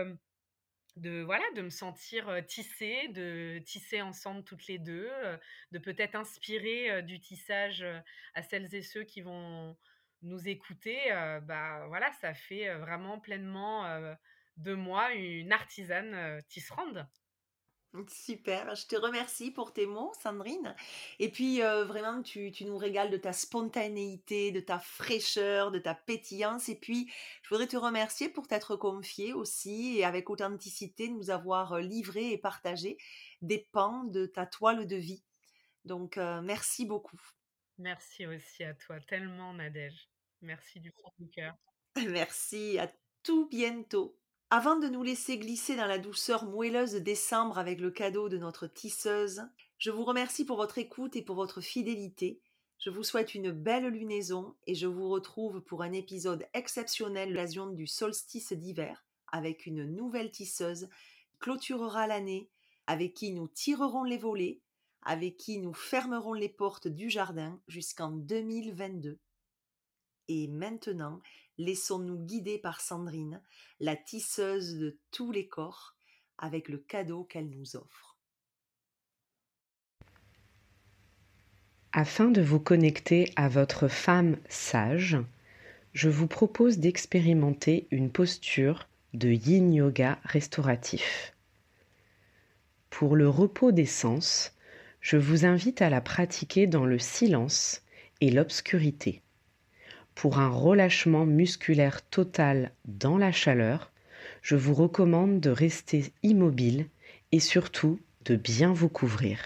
de 0.97 1.23
voilà 1.23 1.45
de 1.55 1.63
me 1.63 1.71
sentir 1.71 2.45
tissée, 2.47 3.09
de 3.09 3.61
tisser 3.65 4.03
ensemble 4.03 4.45
toutes 4.45 4.67
les 4.67 4.79
deux, 4.79 5.11
de 5.71 5.79
peut-être 5.79 6.15
inspirer 6.15 7.03
du 7.03 7.21
tissage 7.21 7.85
à 8.35 8.43
celles 8.43 8.75
et 8.75 8.83
ceux 8.83 9.05
qui 9.05 9.21
vont 9.21 9.77
nous 10.23 10.49
écouter. 10.49 10.99
bah 11.43 11.87
voilà, 11.89 12.13
ça 12.21 12.35
fait 12.35 12.75
vraiment 12.77 13.21
pleinement 13.21 14.17
de 14.57 14.75
moi 14.75 15.13
une 15.15 15.53
artisane 15.53 16.43
tisserande. 16.49 17.07
Super, 18.09 18.77
je 18.77 18.87
te 18.87 18.95
remercie 18.95 19.51
pour 19.51 19.73
tes 19.73 19.85
mots, 19.85 20.13
Sandrine. 20.23 20.77
Et 21.19 21.29
puis, 21.29 21.61
euh, 21.63 21.85
vraiment, 21.85 22.23
tu, 22.23 22.53
tu 22.53 22.65
nous 22.65 22.79
régales 22.79 23.11
de 23.11 23.17
ta 23.17 23.33
spontanéité, 23.33 24.53
de 24.53 24.61
ta 24.61 24.79
fraîcheur, 24.79 25.73
de 25.73 25.81
ta 25.81 25.95
pétillance. 25.95 26.69
Et 26.69 26.77
puis, 26.77 27.11
je 27.43 27.49
voudrais 27.49 27.67
te 27.67 27.77
remercier 27.77 28.29
pour 28.29 28.47
t'être 28.47 28.77
confié 28.77 29.33
aussi 29.33 29.99
et 29.99 30.05
avec 30.05 30.31
authenticité 30.31 31.09
nous 31.09 31.31
avoir 31.31 31.73
euh, 31.73 31.81
livré 31.81 32.31
et 32.31 32.39
partagé 32.39 32.97
des 33.43 33.69
pans 33.73 34.05
de 34.05 34.25
ta 34.25 34.47
toile 34.47 34.87
de 34.87 34.97
vie. 34.97 35.25
Donc, 35.85 36.17
euh, 36.17 36.41
merci 36.43 36.87
beaucoup. 36.87 37.21
Merci 37.79 38.25
aussi 38.27 38.63
à 38.63 38.75
toi, 38.75 39.01
tellement 39.01 39.53
Nadège. 39.55 40.09
Merci 40.43 40.79
du 40.79 40.93
fond 40.93 41.11
du 41.19 41.29
cœur. 41.29 41.55
Merci, 42.09 42.79
à 42.79 42.89
tout 43.25 43.49
bientôt. 43.49 44.17
Avant 44.53 44.77
de 44.77 44.89
nous 44.89 45.05
laisser 45.05 45.39
glisser 45.39 45.77
dans 45.77 45.87
la 45.87 45.99
douceur 45.99 46.45
moelleuse 46.45 46.95
de 46.95 46.99
décembre 46.99 47.57
avec 47.57 47.79
le 47.79 47.93
cadeau 47.93 48.29
de 48.29 48.37
notre 48.37 48.67
tisseuse, 48.67 49.43
je 49.79 49.93
vous 49.93 50.03
remercie 50.03 50.45
pour 50.45 50.57
votre 50.57 50.79
écoute 50.79 51.15
et 51.15 51.23
pour 51.23 51.37
votre 51.37 51.61
fidélité. 51.61 52.41
Je 52.81 52.91
vous 52.91 53.05
souhaite 53.05 53.37
une 53.37 53.53
belle 53.53 53.87
lunaison 53.87 54.57
et 54.67 54.75
je 54.75 54.89
vous 54.89 55.09
retrouve 55.09 55.61
pour 55.61 55.83
un 55.83 55.93
épisode 55.93 56.49
exceptionnel 56.53 57.29
à 57.29 57.31
l'occasion 57.31 57.69
du 57.69 57.87
solstice 57.87 58.53
d'hiver 58.53 59.05
avec 59.31 59.67
une 59.67 59.85
nouvelle 59.85 60.33
tisseuse 60.33 60.89
qui 60.89 61.39
clôturera 61.39 62.09
l'année, 62.09 62.51
avec 62.89 63.15
qui 63.15 63.31
nous 63.33 63.47
tirerons 63.47 64.03
les 64.03 64.19
volets, 64.19 64.61
avec 65.03 65.37
qui 65.37 65.61
nous 65.61 65.75
fermerons 65.75 66.33
les 66.33 66.49
portes 66.49 66.89
du 66.89 67.09
jardin 67.09 67.61
jusqu'en 67.69 68.11
2022. 68.11 69.21
Et 70.27 70.49
maintenant, 70.49 71.21
laissons-nous 71.61 72.19
guider 72.19 72.59
par 72.59 72.81
Sandrine, 72.81 73.41
la 73.81 73.95
tisseuse 73.97 74.77
de 74.77 74.99
tous 75.11 75.31
les 75.31 75.47
corps, 75.47 75.95
avec 76.39 76.69
le 76.69 76.79
cadeau 76.79 77.25
qu'elle 77.25 77.51
nous 77.51 77.77
offre. 77.77 78.19
Afin 81.93 82.31
de 82.31 82.41
vous 82.41 82.61
connecter 82.61 83.31
à 83.37 83.49
votre 83.49 83.89
femme 83.89 84.37
sage, 84.49 85.19
je 85.93 86.09
vous 86.09 86.29
propose 86.29 86.79
d'expérimenter 86.79 87.89
une 87.91 88.11
posture 88.11 88.89
de 89.13 89.29
yin 89.29 89.73
yoga 89.75 90.19
restauratif. 90.23 91.35
Pour 92.91 93.17
le 93.17 93.29
repos 93.29 93.73
des 93.73 93.87
sens, 93.87 94.55
je 95.01 95.17
vous 95.17 95.45
invite 95.45 95.83
à 95.83 95.91
la 95.91 96.01
pratiquer 96.01 96.67
dans 96.67 96.87
le 96.87 96.99
silence 96.99 97.83
et 98.21 98.31
l'obscurité 98.31 99.23
pour 100.21 100.39
un 100.39 100.51
relâchement 100.51 101.25
musculaire 101.25 102.07
total 102.07 102.73
dans 102.85 103.17
la 103.17 103.33
chaleur, 103.33 103.91
je 104.43 104.55
vous 104.55 104.75
recommande 104.75 105.41
de 105.41 105.49
rester 105.49 106.13
immobile 106.23 106.89
et 107.33 107.41
surtout 107.41 107.99
de 108.27 108.37
bien 108.37 108.71
vous 108.71 108.91
couvrir. 108.91 109.39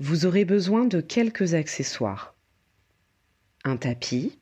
Vous 0.00 0.26
aurez 0.26 0.44
besoin 0.44 0.86
de 0.86 1.00
quelques 1.00 1.54
accessoires. 1.54 2.34
Un 3.62 3.76
tapis, 3.76 4.40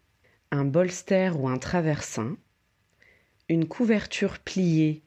un 0.50 0.64
bolster 0.64 1.32
ou 1.38 1.46
un 1.46 1.58
traversin, 1.58 2.38
une 3.50 3.68
couverture 3.68 4.38
pliée 4.38 5.02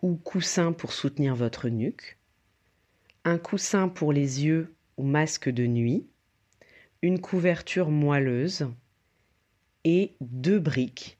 ou 0.00 0.14
coussin 0.14 0.72
pour 0.72 0.94
soutenir 0.94 1.34
votre 1.34 1.68
nuque, 1.68 2.16
un 3.26 3.36
coussin 3.36 3.90
pour 3.90 4.14
les 4.14 4.46
yeux 4.46 4.74
ou 4.96 5.02
masque 5.02 5.50
de 5.50 5.66
nuit, 5.66 6.06
une 7.02 7.20
couverture 7.20 7.90
moelleuse 7.90 8.68
et 9.84 10.16
deux 10.20 10.58
briques 10.58 11.18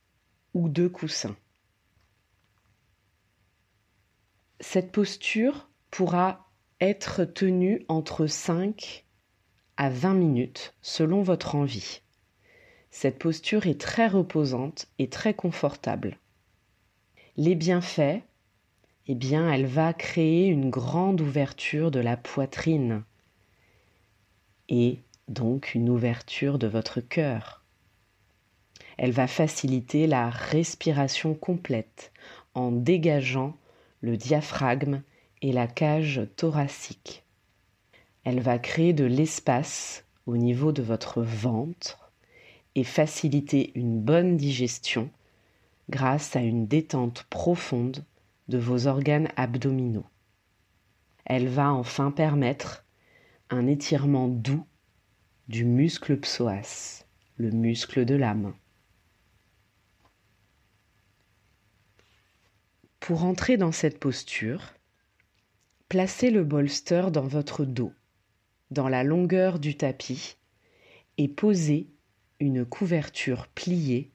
ou 0.54 0.68
deux 0.68 0.88
coussins. 0.88 1.36
Cette 4.60 4.90
posture 4.90 5.68
pourra 5.90 6.50
être 6.80 7.24
tenue 7.24 7.84
entre 7.88 8.26
5 8.26 9.04
à 9.76 9.88
20 9.88 10.14
minutes 10.14 10.74
selon 10.82 11.22
votre 11.22 11.54
envie. 11.54 12.02
Cette 12.90 13.18
posture 13.18 13.66
est 13.66 13.80
très 13.80 14.08
reposante 14.08 14.88
et 14.98 15.08
très 15.08 15.34
confortable. 15.34 16.18
Les 17.36 17.54
bienfaits, 17.54 18.20
eh 19.06 19.14
bien, 19.14 19.50
elle 19.52 19.66
va 19.66 19.92
créer 19.92 20.46
une 20.46 20.70
grande 20.70 21.20
ouverture 21.20 21.92
de 21.92 22.00
la 22.00 22.16
poitrine 22.16 23.04
et 24.68 24.98
donc 25.28 25.74
une 25.74 25.88
ouverture 25.88 26.58
de 26.58 26.66
votre 26.66 27.00
cœur. 27.00 27.64
Elle 28.96 29.12
va 29.12 29.26
faciliter 29.26 30.06
la 30.06 30.28
respiration 30.28 31.34
complète 31.34 32.12
en 32.54 32.72
dégageant 32.72 33.56
le 34.00 34.16
diaphragme 34.16 35.02
et 35.42 35.52
la 35.52 35.66
cage 35.66 36.22
thoracique. 36.36 37.24
Elle 38.24 38.40
va 38.40 38.58
créer 38.58 38.92
de 38.92 39.04
l'espace 39.04 40.04
au 40.26 40.36
niveau 40.36 40.72
de 40.72 40.82
votre 40.82 41.22
ventre 41.22 42.12
et 42.74 42.84
faciliter 42.84 43.72
une 43.74 44.00
bonne 44.00 44.36
digestion 44.36 45.10
grâce 45.90 46.36
à 46.36 46.40
une 46.40 46.66
détente 46.66 47.24
profonde 47.30 48.04
de 48.48 48.58
vos 48.58 48.86
organes 48.86 49.28
abdominaux. 49.36 50.06
Elle 51.24 51.48
va 51.48 51.72
enfin 51.72 52.10
permettre 52.10 52.84
un 53.50 53.66
étirement 53.66 54.28
doux 54.28 54.64
du 55.48 55.64
muscle 55.64 56.20
psoas, 56.20 57.06
le 57.38 57.50
muscle 57.50 58.04
de 58.04 58.14
l'âme. 58.14 58.54
Pour 63.00 63.24
entrer 63.24 63.56
dans 63.56 63.72
cette 63.72 63.98
posture, 63.98 64.74
placez 65.88 66.30
le 66.30 66.44
bolster 66.44 67.10
dans 67.10 67.26
votre 67.26 67.64
dos, 67.64 67.94
dans 68.70 68.90
la 68.90 69.04
longueur 69.04 69.58
du 69.58 69.74
tapis, 69.74 70.36
et 71.16 71.28
posez 71.28 71.88
une 72.40 72.66
couverture 72.66 73.48
pliée 73.48 74.12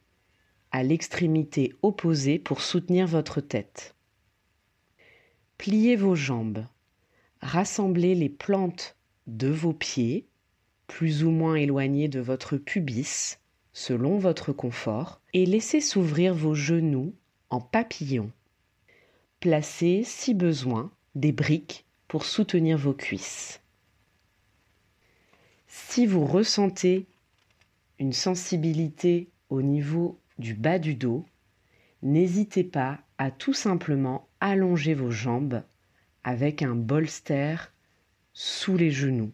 à 0.70 0.84
l'extrémité 0.84 1.74
opposée 1.82 2.38
pour 2.38 2.62
soutenir 2.62 3.08
votre 3.08 3.42
tête. 3.42 3.96
Pliez 5.58 5.96
vos 5.96 6.14
jambes, 6.14 6.68
rassemblez 7.42 8.14
les 8.14 8.30
plantes 8.30 8.96
de 9.26 9.48
vos 9.48 9.74
pieds 9.74 10.28
plus 10.88 11.24
ou 11.24 11.32
moins 11.32 11.56
éloigné 11.56 12.08
de 12.08 12.20
votre 12.20 12.58
pubis, 12.58 13.40
selon 13.74 14.18
votre 14.18 14.54
confort, 14.54 15.22
et 15.34 15.46
laissez 15.46 15.82
s'ouvrir 15.82 16.34
vos 16.34 16.54
genoux 16.54 17.14
en 17.50 17.60
papillon. 17.60 18.32
Placez, 19.40 20.04
si 20.06 20.34
besoin, 20.34 20.92
des 21.16 21.32
briques 21.32 21.86
pour 22.08 22.26
soutenir 22.26 22.78
vos 22.78 22.94
cuisses. 22.94 23.62
Si 25.68 26.06
vous 26.06 26.26
ressentez 26.26 27.08
une 28.00 28.14
sensibilité 28.14 29.30
au 29.50 29.62
niveau 29.62 30.20
du 30.38 30.54
bas 30.54 30.80
du 30.80 30.96
dos, 30.96 31.26
n'hésitez 32.02 32.64
pas 32.64 33.00
à 33.18 33.32
tout 33.32 33.54
simplement 33.54 34.28
allonger 34.40 34.94
vos 34.94 35.12
jambes 35.12 35.64
avec 36.24 36.62
un 36.62 36.76
bolster 36.76 37.72
sous 38.34 38.78
les 38.78 38.92
genoux. 38.92 39.32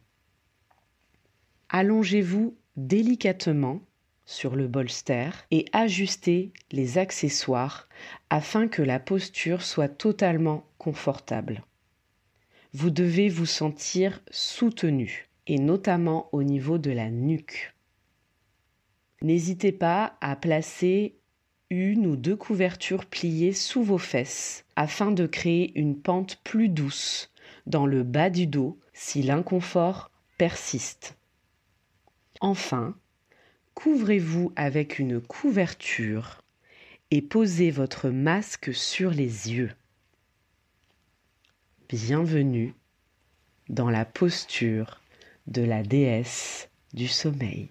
Allongez-vous 1.69 2.57
délicatement 2.77 3.81
sur 4.25 4.55
le 4.55 4.67
bolster 4.67 5.29
et 5.51 5.65
ajustez 5.71 6.51
les 6.71 6.97
accessoires 6.97 7.87
afin 8.31 8.67
que 8.67 8.81
la 8.81 8.99
posture 8.99 9.61
soit 9.61 9.87
totalement 9.87 10.65
confortable. 10.79 11.63
Vous 12.73 12.89
devez 12.89 13.29
vous 13.29 13.45
sentir 13.45 14.21
soutenu 14.31 15.29
et 15.45 15.59
notamment 15.59 16.29
au 16.31 16.41
niveau 16.41 16.79
de 16.79 16.91
la 16.91 17.11
nuque. 17.11 17.75
N'hésitez 19.21 19.71
pas 19.71 20.17
à 20.21 20.35
placer 20.35 21.19
une 21.69 22.07
ou 22.07 22.15
deux 22.15 22.35
couvertures 22.35 23.05
pliées 23.05 23.53
sous 23.53 23.83
vos 23.83 23.97
fesses 23.99 24.65
afin 24.75 25.11
de 25.11 25.27
créer 25.27 25.77
une 25.77 25.99
pente 25.99 26.39
plus 26.43 26.69
douce 26.69 27.31
dans 27.67 27.85
le 27.85 28.03
bas 28.03 28.31
du 28.31 28.47
dos 28.47 28.79
si 28.93 29.21
l'inconfort 29.21 30.09
persiste. 30.39 31.18
Enfin, 32.41 32.95
couvrez-vous 33.73 34.53
avec 34.55 34.97
une 34.97 35.19
couverture 35.19 36.41
et 37.11 37.21
posez 37.21 37.69
votre 37.69 38.09
masque 38.09 38.73
sur 38.73 39.11
les 39.11 39.51
yeux. 39.51 39.71
Bienvenue 41.89 42.73
dans 43.67 43.89
la 43.89 44.05
posture 44.05 45.01
de 45.47 45.63
la 45.63 45.83
déesse 45.83 46.69
du 46.93 47.07
sommeil. 47.07 47.69